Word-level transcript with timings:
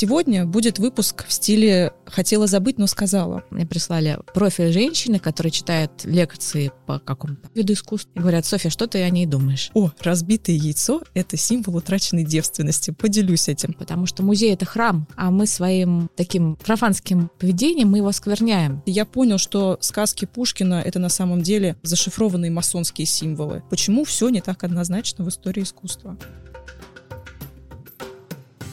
Сегодня 0.00 0.46
будет 0.46 0.78
выпуск 0.78 1.26
в 1.26 1.32
стиле 1.32 1.92
«хотела 2.06 2.46
забыть, 2.46 2.78
но 2.78 2.86
сказала». 2.86 3.42
Мне 3.50 3.66
прислали 3.66 4.16
профиль 4.32 4.72
женщины, 4.72 5.18
которая 5.18 5.50
читает 5.50 5.90
лекции 6.04 6.70
по 6.86 7.00
какому-то 7.00 7.48
виду 7.52 7.72
искусства. 7.72 8.12
И 8.14 8.20
говорят, 8.20 8.46
Софья, 8.46 8.70
что 8.70 8.86
ты 8.86 9.02
о 9.02 9.10
ней 9.10 9.26
думаешь? 9.26 9.72
О, 9.74 9.90
разбитое 9.98 10.54
яйцо— 10.54 11.02
это 11.14 11.36
символ 11.36 11.78
утраченной 11.78 12.24
девственности. 12.24 12.92
Поделюсь 12.92 13.48
этим. 13.48 13.72
Потому 13.72 14.06
что 14.06 14.22
музей— 14.22 14.52
это 14.54 14.66
храм, 14.66 15.08
а 15.16 15.32
мы 15.32 15.48
своим 15.48 16.08
таким 16.14 16.54
профанским 16.54 17.28
поведением 17.36 17.90
мы 17.90 17.98
его 17.98 18.12
скверняем. 18.12 18.84
Я 18.86 19.04
понял, 19.04 19.38
что 19.38 19.78
сказки 19.80 20.26
Пушкина— 20.26 20.80
это 20.84 21.00
на 21.00 21.08
самом 21.08 21.42
деле 21.42 21.76
зашифрованные 21.82 22.52
масонские 22.52 23.08
символы. 23.08 23.64
Почему 23.68 24.04
все 24.04 24.28
не 24.28 24.42
так 24.42 24.62
однозначно 24.62 25.24
в 25.24 25.28
истории 25.28 25.64
искусства? 25.64 26.16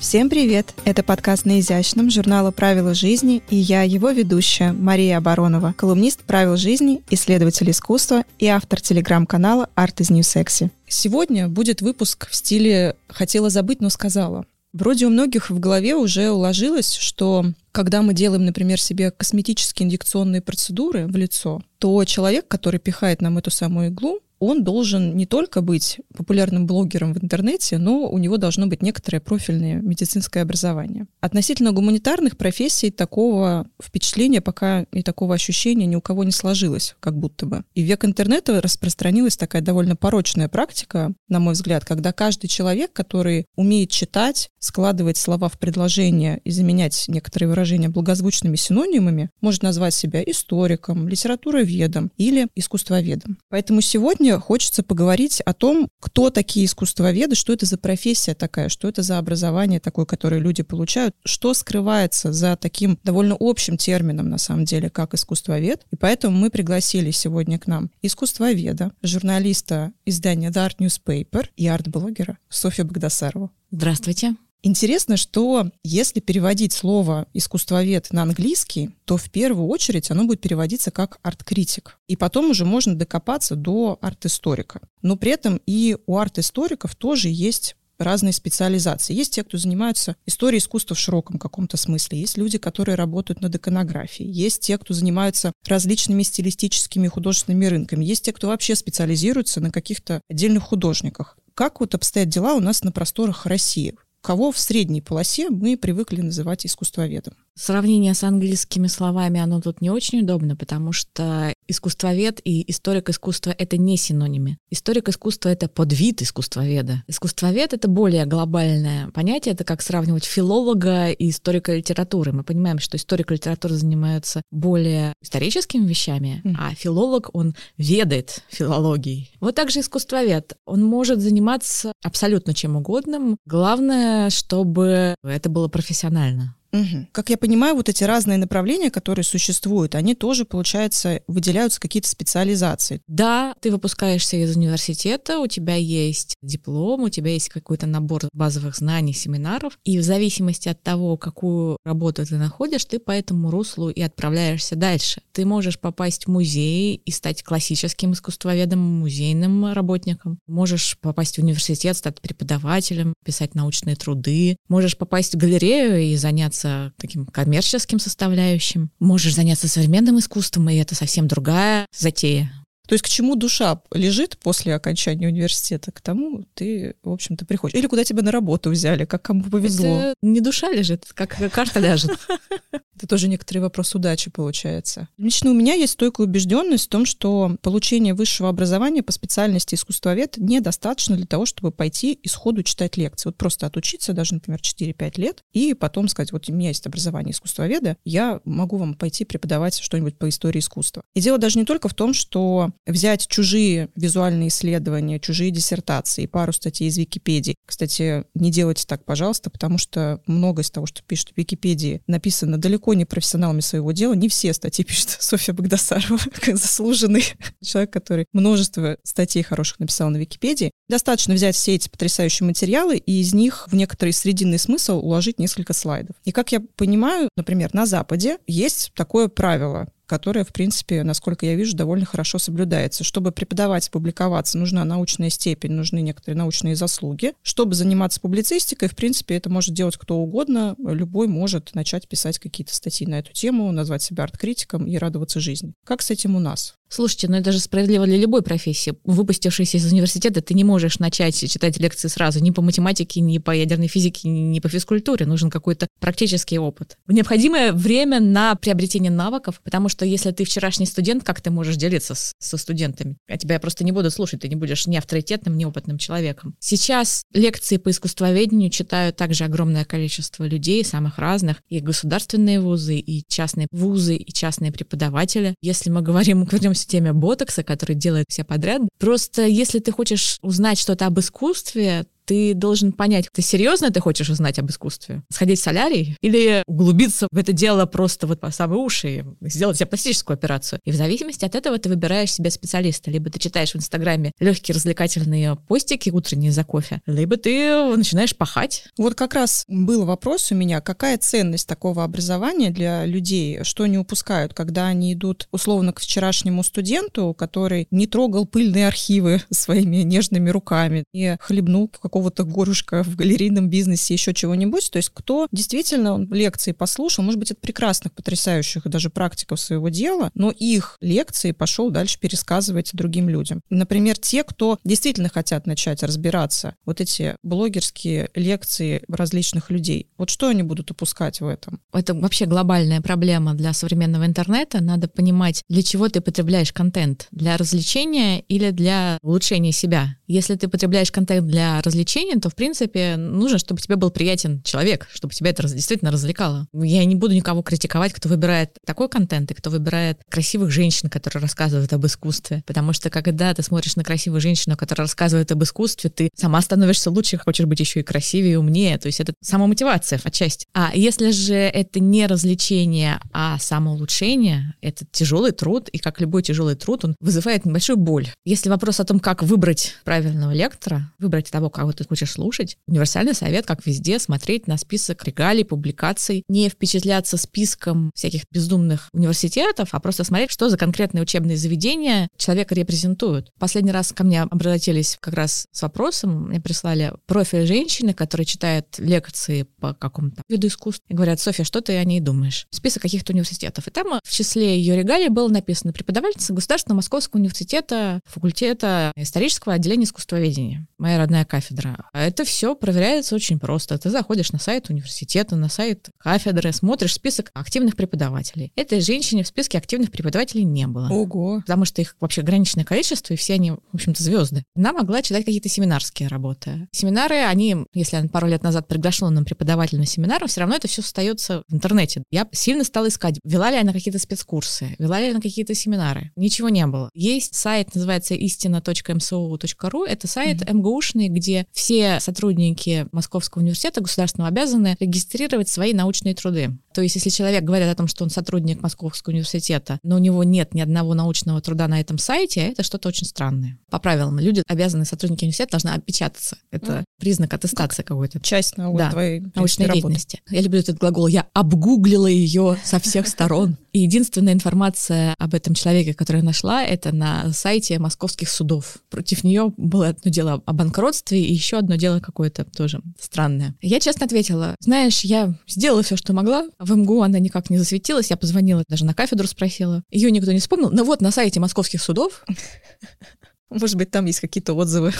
Всем 0.05 0.29
привет! 0.29 0.71
Это 0.85 1.01
подкаст 1.01 1.45
на 1.45 1.59
изящном 1.59 2.11
журнала 2.11 2.51
«Правила 2.51 2.93
жизни» 2.93 3.41
и 3.49 3.55
я, 3.55 3.81
его 3.81 4.11
ведущая, 4.11 4.71
Мария 4.71 5.17
Оборонова, 5.17 5.73
колумнист 5.75 6.21
«Правил 6.21 6.57
жизни», 6.57 7.01
исследователь 7.09 7.71
искусства 7.71 8.23
и 8.37 8.45
автор 8.45 8.79
телеграм-канала 8.79 9.67
«Art 9.75 9.95
is 9.95 10.13
New 10.13 10.21
Sexy». 10.21 10.69
Сегодня 10.87 11.47
будет 11.47 11.81
выпуск 11.81 12.29
в 12.29 12.35
стиле 12.35 12.95
«хотела 13.07 13.49
забыть, 13.49 13.81
но 13.81 13.89
сказала». 13.89 14.45
Вроде 14.73 15.07
у 15.07 15.09
многих 15.09 15.49
в 15.49 15.57
голове 15.57 15.95
уже 15.95 16.29
уложилось, 16.29 16.93
что 16.93 17.43
когда 17.71 18.03
мы 18.03 18.13
делаем, 18.13 18.45
например, 18.45 18.79
себе 18.79 19.09
косметические 19.09 19.87
инъекционные 19.87 20.41
процедуры 20.41 21.07
в 21.07 21.15
лицо, 21.15 21.63
то 21.79 22.05
человек, 22.05 22.47
который 22.47 22.79
пихает 22.79 23.23
нам 23.23 23.39
эту 23.39 23.49
самую 23.49 23.87
иглу, 23.87 24.19
он 24.39 24.63
должен 24.63 25.15
не 25.15 25.25
только 25.25 25.61
быть 25.61 25.99
популярным 26.15 26.67
блогером 26.67 27.13
в 27.13 27.23
интернете, 27.23 27.77
но 27.77 28.09
у 28.09 28.17
него 28.17 28.37
должно 28.37 28.67
быть 28.67 28.81
некоторое 28.81 29.19
профильное 29.19 29.81
медицинское 29.81 30.41
образование. 30.41 31.07
Относительно 31.21 31.71
гуманитарных 31.71 32.37
профессий 32.37 32.91
такого 32.91 33.67
впечатления 33.81 34.41
пока 34.41 34.83
и 34.91 35.03
такого 35.03 35.35
ощущения 35.35 35.85
ни 35.85 35.95
у 35.95 36.01
кого 36.01 36.23
не 36.23 36.31
сложилось, 36.31 36.95
как 36.99 37.17
будто 37.17 37.45
бы. 37.45 37.63
И 37.73 37.83
в 37.83 37.85
век 37.85 38.05
интернета 38.05 38.61
распространилась 38.61 39.37
такая 39.37 39.61
довольно 39.61 39.95
порочная 39.95 40.49
практика, 40.49 41.13
на 41.27 41.39
мой 41.39 41.53
взгляд, 41.53 41.85
когда 41.85 42.11
каждый 42.13 42.47
человек, 42.47 42.93
который 42.93 43.45
умеет 43.55 43.89
читать, 43.89 44.49
складывать 44.59 45.17
слова 45.17 45.49
в 45.49 45.57
предложения 45.59 46.41
и 46.43 46.51
заменять 46.51 47.05
некоторые 47.07 47.49
выражения 47.49 47.89
благозвучными 47.89 48.55
синонимами, 48.55 49.29
может 49.41 49.63
назвать 49.63 49.93
себя 49.93 50.23
историком, 50.23 51.07
литературоведом 51.07 52.11
или 52.17 52.47
искусствоведом. 52.55 53.37
Поэтому 53.49 53.81
сегодня 53.81 54.34
хочется 54.39 54.83
поговорить 54.83 55.41
о 55.41 55.53
том, 55.53 55.87
кто 55.99 56.29
такие 56.29 56.65
искусствоведы, 56.65 57.35
что 57.35 57.53
это 57.53 57.65
за 57.65 57.77
профессия 57.77 58.35
такая, 58.35 58.69
что 58.69 58.87
это 58.87 59.01
за 59.01 59.17
образование 59.17 59.79
такое, 59.79 60.05
которое 60.05 60.39
люди 60.39 60.63
получают, 60.63 61.15
что 61.23 61.53
скрывается 61.53 62.31
за 62.31 62.55
таким 62.55 62.99
довольно 63.03 63.35
общим 63.39 63.77
термином, 63.77 64.29
на 64.29 64.37
самом 64.37 64.65
деле, 64.65 64.89
как 64.89 65.13
искусствовед. 65.13 65.85
И 65.91 65.95
поэтому 65.95 66.37
мы 66.37 66.49
пригласили 66.49 67.11
сегодня 67.11 67.59
к 67.59 67.67
нам 67.67 67.89
искусствоведа, 68.01 68.91
журналиста 69.01 69.93
издания 70.05 70.49
The 70.49 70.69
Art 70.69 70.77
Newspaper 70.79 71.47
и 71.55 71.67
арт-блогера 71.67 72.37
Софью 72.49 72.85
Богдасарову. 72.85 73.51
Здравствуйте. 73.71 74.35
Интересно, 74.67 75.15
что 75.15 75.69
если 75.83 76.19
переводить 76.19 76.73
слово 76.73 77.27
«искусствовед» 77.35 78.11
на 78.11 78.23
английский, 78.23 78.95
то 79.05 79.15
в 79.15 79.29
первую 79.29 79.67
очередь 79.67 80.09
оно 80.09 80.25
будет 80.25 80.41
переводиться 80.41 80.89
как 80.89 81.19
арт-критик. 81.21 81.99
И 82.07 82.15
потом 82.15 82.49
уже 82.49 82.65
можно 82.65 82.95
докопаться 82.95 83.55
до 83.55 83.99
арт-историка. 84.01 84.81
Но 85.03 85.17
при 85.17 85.33
этом 85.33 85.61
и 85.67 85.97
у 86.07 86.17
арт-историков 86.17 86.95
тоже 86.95 87.29
есть 87.29 87.75
разные 87.99 88.33
специализации. 88.33 89.13
Есть 89.13 89.35
те, 89.35 89.43
кто 89.43 89.59
занимаются 89.59 90.15
историей 90.25 90.57
искусства 90.57 90.95
в 90.95 90.99
широком 90.99 91.37
каком-то 91.37 91.77
смысле. 91.77 92.21
Есть 92.21 92.35
люди, 92.35 92.57
которые 92.57 92.95
работают 92.95 93.41
над 93.41 93.55
иконографией. 93.55 94.31
Есть 94.31 94.61
те, 94.61 94.79
кто 94.79 94.95
занимаются 94.95 95.51
различными 95.67 96.23
стилистическими 96.23 97.07
художественными 97.07 97.67
рынками. 97.67 98.03
Есть 98.03 98.25
те, 98.25 98.33
кто 98.33 98.47
вообще 98.47 98.73
специализируется 98.73 99.61
на 99.61 99.69
каких-то 99.69 100.21
отдельных 100.27 100.63
художниках. 100.63 101.37
Как 101.53 101.81
вот 101.81 101.93
обстоят 101.93 102.29
дела 102.29 102.55
у 102.55 102.59
нас 102.59 102.83
на 102.83 102.91
просторах 102.91 103.45
России? 103.45 103.95
Кого 104.25 104.51
в 104.51 104.57
средней 104.57 105.01
полосе 105.01 105.51
мы 105.51 105.77
привыкли 105.77 106.21
называть 106.21 106.65
искусствоведом. 106.65 107.35
Сравнение 107.57 108.13
с 108.13 108.23
английскими 108.23 108.87
словами, 108.87 109.39
оно 109.39 109.61
тут 109.61 109.79
не 109.79 109.89
очень 109.89 110.21
удобно, 110.21 110.57
потому 110.57 110.91
что 110.91 111.53
искусствовед 111.67 112.41
и 112.43 112.69
историк 112.69 113.09
искусства— 113.09 113.55
это 113.57 113.77
не 113.77 113.95
синонимы. 113.95 114.57
Историк 114.69 115.07
искусства— 115.07 115.49
это 115.49 115.69
подвид 115.69 116.21
искусствоведа. 116.21 117.03
Искусствовед— 117.07 117.71
это 117.73 117.87
более 117.87 118.25
глобальное 118.25 119.09
понятие, 119.11 119.53
это 119.53 119.63
как 119.63 119.81
сравнивать 119.81 120.25
филолога 120.25 121.11
и 121.11 121.29
историка 121.29 121.73
литературы. 121.73 122.33
Мы 122.33 122.43
понимаем, 122.43 122.79
что 122.79 122.97
историк 122.97 123.31
литературы 123.31 123.75
занимается 123.75 124.41
более 124.51 125.13
историческими 125.21 125.87
вещами, 125.87 126.41
mm. 126.43 126.55
а 126.59 126.75
филолог, 126.75 127.29
он 127.31 127.55
ведает 127.77 128.43
филологией. 128.49 129.31
Вот 129.39 129.55
также 129.55 129.79
искусствовед. 129.79 130.57
Он 130.65 130.83
может 130.83 131.21
заниматься 131.21 131.93
абсолютно 132.03 132.53
чем 132.53 132.75
угодно. 132.75 133.37
Главное, 133.45 134.29
чтобы 134.29 135.15
это 135.23 135.49
было 135.49 135.69
профессионально. 135.69 136.55
Угу. 136.75 137.07
Как 137.11 137.29
я 137.29 137.37
понимаю, 137.37 137.75
вот 137.75 137.89
эти 137.89 138.03
разные 138.03 138.37
направления, 138.37 138.91
которые 138.91 139.23
существуют, 139.23 139.95
они 139.95 140.15
тоже, 140.15 140.45
получается, 140.45 141.21
выделяются 141.27 141.79
какие-то 141.79 142.09
специализации. 142.09 143.01
Да, 143.07 143.55
ты 143.61 143.71
выпускаешься 143.71 144.37
из 144.37 144.55
университета, 144.55 145.39
у 145.39 145.47
тебя 145.47 145.75
есть 145.75 146.35
диплом, 146.41 147.03
у 147.03 147.09
тебя 147.09 147.31
есть 147.31 147.49
какой-то 147.49 147.87
набор 147.87 148.23
базовых 148.33 148.75
знаний, 148.75 149.13
семинаров, 149.13 149.79
и 149.83 149.97
в 149.97 150.03
зависимости 150.03 150.67
от 150.67 150.81
того, 150.83 151.17
какую 151.17 151.77
работу 151.85 152.25
ты 152.25 152.35
находишь, 152.37 152.85
ты 152.85 152.99
по 152.99 153.11
этому 153.11 153.51
руслу 153.51 153.89
и 153.89 154.01
отправляешься 154.01 154.75
дальше. 154.75 155.21
Ты 155.31 155.45
можешь 155.45 155.79
попасть 155.79 156.25
в 156.25 156.29
музей 156.29 156.95
и 156.95 157.11
стать 157.11 157.43
классическим 157.43 158.13
искусствоведом, 158.13 158.79
музейным 158.79 159.71
работником. 159.73 160.39
Можешь 160.47 160.97
попасть 160.99 161.37
в 161.37 161.43
университет, 161.43 161.97
стать 161.97 162.21
преподавателем, 162.21 163.13
писать 163.23 163.55
научные 163.55 163.95
труды. 163.95 164.57
Можешь 164.67 164.97
попасть 164.97 165.35
в 165.35 165.37
галерею 165.37 166.01
и 166.01 166.15
заняться 166.15 166.64
заняться 166.65 166.93
таким 166.97 167.25
коммерческим 167.25 167.99
составляющим, 167.99 168.91
можешь 168.99 169.35
заняться 169.35 169.67
современным 169.67 170.19
искусством, 170.19 170.69
и 170.69 170.75
это 170.75 170.95
совсем 170.95 171.27
другая 171.27 171.85
затея. 171.97 172.51
То 172.87 172.93
есть 172.93 173.03
к 173.03 173.09
чему 173.09 173.35
душа 173.35 173.81
лежит 173.91 174.37
после 174.37 174.75
окончания 174.75 175.27
университета, 175.27 175.91
к 175.91 176.01
тому 176.01 176.45
ты, 176.53 176.95
в 177.03 177.11
общем-то, 177.11 177.45
приходишь. 177.45 177.77
Или 177.77 177.87
куда 177.87 178.03
тебя 178.03 178.21
на 178.21 178.31
работу 178.31 178.69
взяли, 178.69 179.05
как 179.05 179.21
кому 179.23 179.43
повезло. 179.43 179.85
Это 179.85 180.13
не 180.21 180.41
душа 180.41 180.71
лежит, 180.71 181.05
как 181.13 181.37
карта 181.51 181.79
ляжет. 181.79 182.11
Это 182.95 183.07
тоже 183.07 183.27
некоторый 183.27 183.57
вопрос 183.57 183.93
удачи 183.93 184.31
получается. 184.31 185.09
Лично 185.17 185.51
у 185.51 185.53
меня 185.53 185.73
есть 185.73 185.93
стойкая 185.93 186.27
убежденность 186.27 186.85
в 186.85 186.89
том, 186.89 187.05
что 187.05 187.57
получение 187.61 188.13
высшего 188.13 188.47
образования 188.47 189.03
по 189.03 189.11
специальности 189.11 189.75
искусствовед 189.75 190.37
недостаточно 190.37 191.17
для 191.17 191.25
того, 191.25 191.45
чтобы 191.45 191.71
пойти 191.71 192.13
и 192.13 192.27
сходу 192.29 192.63
читать 192.63 192.95
лекции. 192.95 193.27
Вот 193.27 193.35
просто 193.35 193.65
отучиться 193.65 194.13
даже, 194.13 194.35
например, 194.35 194.61
4-5 194.61 195.19
лет 195.19 195.43
и 195.51 195.73
потом 195.73 196.07
сказать, 196.07 196.31
вот 196.31 196.49
у 196.49 196.53
меня 196.53 196.69
есть 196.69 196.87
образование 196.87 197.31
искусствоведа, 197.33 197.97
я 198.05 198.39
могу 198.45 198.77
вам 198.77 198.93
пойти 198.95 199.25
преподавать 199.25 199.77
что-нибудь 199.77 200.17
по 200.17 200.29
истории 200.29 200.59
искусства. 200.59 201.03
И 201.13 201.19
дело 201.19 201.37
даже 201.37 201.59
не 201.59 201.65
только 201.65 201.89
в 201.89 201.93
том, 201.93 202.13
что 202.13 202.71
взять 202.85 203.27
чужие 203.27 203.89
визуальные 203.95 204.49
исследования, 204.49 205.19
чужие 205.19 205.51
диссертации, 205.51 206.25
пару 206.25 206.53
статей 206.53 206.87
из 206.87 206.97
Википедии. 206.97 207.55
Кстати, 207.65 208.25
не 208.33 208.51
делайте 208.51 208.85
так, 208.87 209.03
пожалуйста, 209.05 209.49
потому 209.49 209.77
что 209.77 210.21
многое 210.27 210.63
из 210.63 210.71
того, 210.71 210.85
что 210.85 211.01
пишут 211.03 211.31
в 211.33 211.37
Википедии, 211.37 212.01
написано 212.07 212.57
далеко 212.57 212.93
не 212.93 213.05
профессионалами 213.05 213.61
своего 213.61 213.91
дела. 213.91 214.13
Не 214.13 214.29
все 214.29 214.53
статьи 214.53 214.85
пишет 214.85 215.09
Софья 215.19 215.53
Богдасарова, 215.53 216.19
как 216.41 216.57
заслуженный 216.57 217.23
человек, 217.63 217.91
который 217.91 218.25
множество 218.33 218.97
статей 219.03 219.43
хороших 219.43 219.79
написал 219.79 220.09
на 220.09 220.17
Википедии. 220.17 220.71
Достаточно 220.87 221.33
взять 221.33 221.55
все 221.55 221.75
эти 221.75 221.89
потрясающие 221.89 222.45
материалы 222.45 222.97
и 222.97 223.19
из 223.19 223.33
них 223.33 223.67
в 223.67 223.75
некоторый 223.75 224.11
срединный 224.11 224.59
смысл 224.59 224.99
уложить 224.99 225.39
несколько 225.39 225.73
слайдов. 225.73 226.15
И 226.23 226.31
как 226.31 226.51
я 226.51 226.61
понимаю, 226.75 227.29
например, 227.35 227.73
на 227.73 227.85
Западе 227.85 228.37
есть 228.47 228.91
такое 228.95 229.27
правило 229.27 229.87
которая, 230.05 230.43
в 230.43 230.53
принципе, 230.53 231.03
насколько 231.03 231.45
я 231.45 231.55
вижу, 231.55 231.75
довольно 231.75 232.05
хорошо 232.05 232.37
соблюдается. 232.37 233.03
Чтобы 233.03 233.31
преподавать, 233.31 233.89
публиковаться, 233.91 234.57
нужна 234.57 234.83
научная 234.85 235.29
степень, 235.29 235.71
нужны 235.71 236.01
некоторые 236.01 236.37
научные 236.37 236.75
заслуги. 236.75 237.33
Чтобы 237.43 237.75
заниматься 237.75 238.19
публицистикой, 238.19 238.89
в 238.89 238.95
принципе, 238.95 239.35
это 239.35 239.49
может 239.49 239.73
делать 239.73 239.97
кто 239.97 240.17
угодно. 240.17 240.75
Любой 240.79 241.27
может 241.27 241.73
начать 241.75 242.07
писать 242.07 242.39
какие-то 242.39 242.73
статьи 242.73 243.07
на 243.07 243.19
эту 243.19 243.33
тему, 243.33 243.71
назвать 243.71 244.01
себя 244.01 244.23
арт-критиком 244.23 244.85
и 244.85 244.97
радоваться 244.97 245.39
жизни. 245.39 245.73
Как 245.83 246.01
с 246.01 246.11
этим 246.11 246.35
у 246.35 246.39
нас? 246.39 246.75
Слушайте, 246.89 247.27
ну 247.27 247.37
это 247.37 247.51
же 247.51 247.59
справедливо 247.59 248.05
для 248.05 248.17
любой 248.17 248.41
профессии. 248.41 248.93
Выпустившись 249.03 249.75
из 249.75 249.91
университета, 249.91 250.41
ты 250.41 250.53
не 250.53 250.63
можешь 250.63 250.99
начать 250.99 251.35
читать 251.35 251.77
лекции 251.79 252.07
сразу 252.07 252.39
ни 252.39 252.51
по 252.51 252.61
математике, 252.61 253.21
ни 253.21 253.37
по 253.39 253.51
ядерной 253.51 253.87
физике, 253.87 254.29
ни 254.29 254.59
по 254.59 254.69
физкультуре. 254.69 255.25
Нужен 255.25 255.49
какой-то 255.49 255.87
практический 255.99 256.59
опыт. 256.59 256.97
Необходимое 257.07 257.73
время 257.73 258.19
на 258.19 258.55
приобретение 258.55 259.11
навыков, 259.11 259.61
потому 259.63 259.89
что 259.89 260.05
если 260.05 260.31
ты 260.31 260.45
вчерашний 260.45 260.85
студент, 260.85 261.23
как 261.23 261.41
ты 261.41 261.49
можешь 261.49 261.75
делиться 261.75 262.15
с, 262.15 262.33
со 262.39 262.57
студентами? 262.57 263.17
А 263.27 263.37
тебя 263.37 263.59
просто 263.59 263.83
не 263.83 263.91
будут 263.91 264.13
слушать, 264.13 264.41
ты 264.41 264.47
не 264.47 264.55
будешь 264.55 264.87
ни 264.87 264.95
авторитетным, 264.95 265.57
ни 265.57 265.65
опытным 265.65 265.97
человеком. 265.97 266.55
Сейчас 266.59 267.23
лекции 267.33 267.77
по 267.77 267.89
искусствоведению 267.89 268.69
читают 268.69 269.15
также 269.15 269.43
огромное 269.43 269.85
количество 269.85 270.43
людей, 270.45 270.85
самых 270.85 271.17
разных, 271.17 271.61
и 271.69 271.79
государственные 271.79 272.59
вузы, 272.59 272.97
и 272.97 273.23
частные 273.27 273.67
вузы, 273.71 274.15
и 274.15 274.31
частные 274.31 274.71
преподаватели. 274.71 275.55
Если 275.61 275.89
мы 275.89 276.01
говорим, 276.01 276.45
к 276.83 276.87
теме 276.87 277.13
ботокса, 277.13 277.63
который 277.63 277.95
делает 277.95 278.25
все 278.29 278.43
подряд, 278.43 278.81
просто 278.99 279.45
если 279.45 279.79
ты 279.79 279.91
хочешь 279.91 280.39
узнать 280.41 280.79
что-то 280.79 281.05
об 281.05 281.19
искусстве, 281.19 282.05
ты 282.25 282.53
должен 282.53 282.91
понять, 282.91 283.29
ты 283.31 283.41
серьезно 283.41 283.91
ты 283.91 283.99
хочешь 283.99 284.29
узнать 284.29 284.59
об 284.59 284.69
искусстве? 284.69 285.23
Сходить 285.29 285.59
в 285.59 285.63
солярий? 285.63 286.17
Или 286.21 286.63
углубиться 286.67 287.27
в 287.31 287.37
это 287.37 287.53
дело 287.53 287.85
просто 287.85 288.27
вот 288.27 288.39
по 288.39 288.51
самые 288.51 288.79
уши 288.79 289.25
и 289.41 289.49
сделать 289.49 289.77
себе 289.77 289.87
пластическую 289.87 290.35
операцию? 290.35 290.79
И 290.83 290.91
в 290.91 290.95
зависимости 290.95 291.45
от 291.45 291.55
этого 291.55 291.77
ты 291.77 291.89
выбираешь 291.89 292.33
себе 292.33 292.49
специалиста. 292.49 293.11
Либо 293.11 293.29
ты 293.29 293.39
читаешь 293.39 293.71
в 293.71 293.77
Инстаграме 293.77 294.31
легкие 294.39 294.75
развлекательные 294.75 295.55
постики 295.55 296.09
утренние 296.09 296.51
за 296.51 296.63
кофе, 296.63 297.01
либо 297.05 297.37
ты 297.37 297.95
начинаешь 297.95 298.35
пахать. 298.35 298.85
Вот 298.97 299.15
как 299.15 299.33
раз 299.33 299.65
был 299.67 300.05
вопрос 300.05 300.51
у 300.51 300.55
меня, 300.55 300.81
какая 300.81 301.17
ценность 301.17 301.67
такого 301.67 302.03
образования 302.03 302.71
для 302.71 303.05
людей, 303.05 303.63
что 303.63 303.83
они 303.83 303.97
упускают, 303.97 304.53
когда 304.53 304.87
они 304.87 305.13
идут 305.13 305.47
условно 305.51 305.93
к 305.93 305.99
вчерашнему 305.99 306.63
студенту, 306.63 307.33
который 307.33 307.87
не 307.91 308.07
трогал 308.07 308.45
пыльные 308.45 308.87
архивы 308.87 309.41
своими 309.51 309.97
нежными 309.97 310.49
руками 310.49 311.03
и 311.13 311.35
хлебнул 311.39 311.89
в 311.93 311.99
какого-то 312.15 312.45
горюшка 312.45 313.03
в 313.03 313.17
галерейном 313.17 313.69
бизнесе, 313.69 314.13
еще 314.13 314.33
чего-нибудь. 314.33 314.89
То 314.89 314.95
есть 314.95 315.11
кто 315.13 315.49
действительно 315.51 316.13
он 316.13 316.33
лекции 316.33 316.71
послушал, 316.71 317.25
может 317.25 317.37
быть, 317.37 317.51
от 317.51 317.59
прекрасных, 317.59 318.13
потрясающих 318.13 318.83
даже 318.85 319.09
практиков 319.09 319.59
своего 319.59 319.89
дела, 319.89 320.31
но 320.33 320.49
их 320.49 320.95
лекции 321.01 321.51
пошел 321.51 321.89
дальше 321.89 322.17
пересказывать 322.17 322.91
другим 322.93 323.27
людям. 323.27 323.59
Например, 323.69 324.17
те, 324.17 324.45
кто 324.45 324.79
действительно 324.85 325.27
хотят 325.27 325.67
начать 325.67 326.03
разбираться, 326.03 326.75
вот 326.85 327.01
эти 327.01 327.35
блогерские 327.43 328.29
лекции 328.33 329.03
различных 329.09 329.69
людей, 329.69 330.07
вот 330.17 330.29
что 330.29 330.47
они 330.47 330.63
будут 330.63 330.91
упускать 330.91 331.41
в 331.41 331.47
этом? 331.47 331.81
Это 331.91 332.13
вообще 332.13 332.45
глобальная 332.45 333.01
проблема 333.01 333.55
для 333.55 333.73
современного 333.73 334.25
интернета. 334.25 334.81
Надо 334.81 335.09
понимать, 335.09 335.63
для 335.67 335.83
чего 335.83 336.07
ты 336.07 336.21
потребляешь 336.21 336.71
контент. 336.71 337.27
Для 337.31 337.57
развлечения 337.57 338.39
или 338.39 338.71
для 338.71 339.17
улучшения 339.21 339.73
себя. 339.73 340.15
Если 340.27 340.55
ты 340.55 340.69
потребляешь 340.69 341.11
контент 341.11 341.45
для 341.45 341.81
развлечения, 341.81 342.04
развлечения, 342.05 342.39
то, 342.39 342.49
в 342.49 342.55
принципе, 342.55 343.15
нужно, 343.17 343.57
чтобы 343.57 343.81
тебе 343.81 343.95
был 343.95 344.11
приятен 344.11 344.61
человек, 344.63 345.07
чтобы 345.13 345.33
тебя 345.33 345.49
это 345.49 345.67
действительно 345.67 346.11
развлекало. 346.11 346.67
Я 346.73 347.03
не 347.05 347.15
буду 347.15 347.33
никого 347.33 347.61
критиковать, 347.61 348.13
кто 348.13 348.29
выбирает 348.29 348.77
такой 348.85 349.09
контент 349.09 349.51
и 349.51 349.53
кто 349.53 349.69
выбирает 349.69 350.19
красивых 350.29 350.71
женщин, 350.71 351.09
которые 351.09 351.41
рассказывают 351.41 351.91
об 351.93 352.05
искусстве. 352.05 352.63
Потому 352.65 352.93
что, 352.93 353.09
когда 353.09 353.53
ты 353.53 353.63
смотришь 353.63 353.95
на 353.95 354.03
красивую 354.03 354.41
женщину, 354.41 354.77
которая 354.77 355.05
рассказывает 355.05 355.51
об 355.51 355.63
искусстве, 355.63 356.09
ты 356.09 356.29
сама 356.35 356.61
становишься 356.61 357.09
лучше, 357.09 357.37
хочешь 357.37 357.65
быть 357.65 357.79
еще 357.79 358.01
и 358.01 358.03
красивее, 358.03 358.53
и 358.53 358.55
умнее. 358.55 358.97
То 358.97 359.07
есть 359.07 359.19
это 359.19 359.33
самомотивация 359.41 360.19
отчасти. 360.23 360.67
А 360.73 360.91
если 360.93 361.31
же 361.31 361.55
это 361.55 361.99
не 361.99 362.27
развлечение, 362.27 363.19
а 363.33 363.57
самоулучшение, 363.59 364.75
это 364.81 365.05
тяжелый 365.11 365.51
труд, 365.51 365.89
и 365.89 365.97
как 365.97 366.21
любой 366.21 366.43
тяжелый 366.43 366.75
труд, 366.75 367.05
он 367.05 367.15
вызывает 367.19 367.65
небольшую 367.65 367.97
боль. 367.97 368.27
Если 368.45 368.69
вопрос 368.69 368.99
о 368.99 369.05
том, 369.05 369.19
как 369.19 369.43
выбрать 369.43 369.95
правильного 370.03 370.51
лектора, 370.51 371.11
выбрать 371.19 371.49
того, 371.49 371.69
кого 371.69 371.93
ты 371.95 372.07
хочешь 372.07 372.31
слушать. 372.31 372.77
Универсальный 372.87 373.33
совет, 373.33 373.65
как 373.65 373.85
везде, 373.85 374.19
смотреть 374.19 374.67
на 374.67 374.77
список 374.77 375.23
регалий, 375.25 375.65
публикаций, 375.65 376.43
не 376.47 376.69
впечатляться 376.69 377.37
списком 377.37 378.11
всяких 378.15 378.43
бездумных 378.51 379.09
университетов, 379.13 379.89
а 379.91 379.99
просто 379.99 380.23
смотреть, 380.23 380.51
что 380.51 380.69
за 380.69 380.77
конкретные 380.77 381.21
учебные 381.21 381.57
заведения 381.57 382.27
человека 382.37 382.75
репрезентуют. 382.75 383.51
Последний 383.59 383.91
раз 383.91 384.11
ко 384.11 384.23
мне 384.23 384.41
обратились 384.43 385.17
как 385.19 385.33
раз 385.33 385.67
с 385.71 385.81
вопросом, 385.81 386.49
мне 386.49 386.61
прислали 386.61 387.13
профиль 387.25 387.65
женщины, 387.65 388.13
которая 388.13 388.45
читает 388.45 388.95
лекции 388.97 389.63
по 389.63 389.93
какому-то 389.93 390.41
виду 390.49 390.67
искусств, 390.67 391.03
и 391.07 391.13
говорят, 391.13 391.39
Софья, 391.39 391.63
что 391.63 391.81
ты 391.81 391.97
о 391.97 392.03
ней 392.03 392.19
думаешь? 392.19 392.67
Список 392.71 393.03
каких-то 393.03 393.33
университетов. 393.33 393.87
И 393.87 393.91
там 393.91 394.19
в 394.23 394.31
числе 394.31 394.77
ее 394.77 394.95
регалий 394.95 395.29
было 395.29 395.47
написано 395.47 395.93
преподавательница 395.93 396.53
Государственного 396.53 396.97
Московского 396.97 397.39
университета, 397.39 398.19
факультета 398.25 399.11
исторического 399.15 399.73
отделения 399.73 400.05
искусствоведения. 400.05 400.87
Моя 400.97 401.17
родная 401.17 401.45
кафедра 401.45 401.84
кафедра. 401.85 402.09
А 402.13 402.21
это 402.21 402.43
все 402.43 402.75
проверяется 402.75 403.35
очень 403.35 403.59
просто. 403.59 403.97
Ты 403.97 404.09
заходишь 404.09 404.51
на 404.51 404.59
сайт 404.59 404.89
университета, 404.89 405.55
на 405.55 405.69
сайт 405.69 406.09
кафедры, 406.17 406.71
смотришь 406.71 407.13
список 407.13 407.51
активных 407.53 407.95
преподавателей. 407.95 408.71
Этой 408.75 409.01
женщине 409.01 409.43
в 409.43 409.47
списке 409.47 409.77
активных 409.77 410.11
преподавателей 410.11 410.63
не 410.63 410.87
было. 410.87 411.09
Ого. 411.09 411.61
Потому 411.61 411.85
что 411.85 412.01
их 412.01 412.15
вообще 412.19 412.41
ограниченное 412.41 412.85
количество, 412.85 413.33
и 413.33 413.37
все 413.37 413.53
они, 413.55 413.71
в 413.71 413.79
общем-то, 413.93 414.21
звезды. 414.21 414.63
Она 414.75 414.93
могла 414.93 415.21
читать 415.21 415.45
какие-то 415.45 415.69
семинарские 415.69 416.29
работы. 416.29 416.87
Семинары, 416.91 417.37
они, 417.37 417.77
если 417.93 418.17
она 418.17 418.27
пару 418.27 418.47
лет 418.47 418.63
назад 418.63 418.87
приглашала 418.87 419.29
нам 419.29 419.45
преподавателя 419.45 419.99
на 419.99 420.05
семинар, 420.05 420.45
все 420.47 420.61
равно 420.61 420.75
это 420.75 420.87
все 420.87 421.01
остается 421.01 421.63
в 421.67 421.73
интернете. 421.73 422.23
Я 422.31 422.47
сильно 422.51 422.83
стала 422.83 423.07
искать, 423.07 423.39
вела 423.43 423.71
ли 423.71 423.77
она 423.77 423.93
какие-то 423.93 424.19
спецкурсы, 424.19 424.95
вела 424.99 425.19
ли 425.19 425.31
она 425.31 425.41
какие-то 425.41 425.73
семинары. 425.73 426.31
Ничего 426.35 426.69
не 426.69 426.85
было. 426.87 427.09
Есть 427.13 427.55
сайт, 427.55 427.93
называется 427.95 428.33
истина.mso.ru. 428.35 430.05
Это 430.05 430.27
сайт 430.27 430.61
mm-hmm. 430.61 430.73
МГУшный, 430.73 431.29
где 431.29 431.65
все 431.75 432.21
сотрудники 432.21 433.05
Московского 433.11 433.61
университета 433.61 434.01
государственного 434.01 434.47
обязаны 434.47 434.95
регистрировать 434.99 435.69
свои 435.69 435.93
научные 435.93 436.33
труды. 436.33 436.71
То 436.95 437.01
есть, 437.01 437.15
если 437.15 437.29
человек 437.29 437.63
говорит 437.63 437.87
о 437.87 437.95
том, 437.95 438.07
что 438.07 438.23
он 438.23 438.29
сотрудник 438.31 438.81
Московского 438.81 439.33
университета, 439.33 439.99
но 440.01 440.15
у 440.15 440.19
него 440.19 440.43
нет 440.43 440.73
ни 440.73 440.81
одного 440.81 441.13
научного 441.13 441.61
труда 441.61 441.87
на 441.87 441.99
этом 441.99 442.17
сайте, 442.17 442.61
это 442.61 442.83
что-то 442.83 443.09
очень 443.09 443.27
странное. 443.27 443.77
По 443.91 443.99
правилам, 443.99 444.39
люди, 444.39 444.63
обязанные 444.65 445.05
сотрудники 445.05 445.43
университета, 445.43 445.71
должны 445.71 445.89
опечататься. 445.89 446.57
Это 446.71 446.99
mm. 446.99 447.03
признак 447.19 447.53
аттестации 447.53 448.01
как 448.01 448.15
какой-то. 448.15 448.39
Часть 448.39 448.77
нау- 448.77 448.97
да, 448.97 449.11
твоей 449.11 449.43
научной 449.53 449.87
работы. 449.87 450.01
деятельности. 450.01 450.41
Я 450.49 450.61
люблю 450.61 450.79
этот 450.79 450.97
глагол. 450.97 451.27
Я 451.27 451.47
обгуглила 451.53 452.27
ее 452.27 452.77
со 452.85 452.99
всех 452.99 453.27
сторон. 453.27 453.77
И 453.91 453.99
единственная 453.99 454.53
информация 454.53 455.35
об 455.37 455.53
этом 455.53 455.73
человеке, 455.73 456.13
которую 456.13 456.43
я 456.43 456.45
нашла, 456.45 456.83
это 456.83 457.13
на 457.13 457.51
сайте 457.53 457.97
московских 457.99 458.49
судов. 458.49 458.97
Против 459.09 459.43
нее 459.43 459.73
было 459.77 460.09
одно 460.09 460.31
дело 460.31 460.61
о 460.65 460.73
банкротстве 460.73 461.41
и 461.41 461.53
еще 461.53 461.77
одно 461.77 461.95
дело 461.95 462.19
какое-то 462.19 462.65
тоже 462.65 463.01
странное. 463.19 463.75
Я 463.81 463.99
честно 463.99 464.25
ответила, 464.25 464.75
знаешь, 464.79 465.21
я 465.21 465.55
сделала 465.67 466.03
все, 466.03 466.17
что 466.17 466.33
могла. 466.33 466.67
В 466.85 466.95
МГУ 466.95 467.23
она 467.23 467.39
никак 467.39 467.69
не 467.71 467.77
засветилась. 467.77 468.29
Я 468.29 468.37
позвонила, 468.37 468.83
даже 468.87 469.05
на 469.05 469.15
кафедру 469.15 469.47
спросила. 469.47 470.03
Ее 470.11 470.29
никто 470.29 470.51
не 470.51 470.59
вспомнил. 470.59 470.91
Но 470.91 471.03
вот 471.03 471.19
на 471.19 471.31
сайте 471.31 471.59
московских 471.59 472.01
судов 472.01 472.45
может 473.69 473.95
быть, 473.97 474.11
там 474.11 474.25
есть 474.25 474.39
какие-то 474.39 474.73
отзывы. 474.73 475.13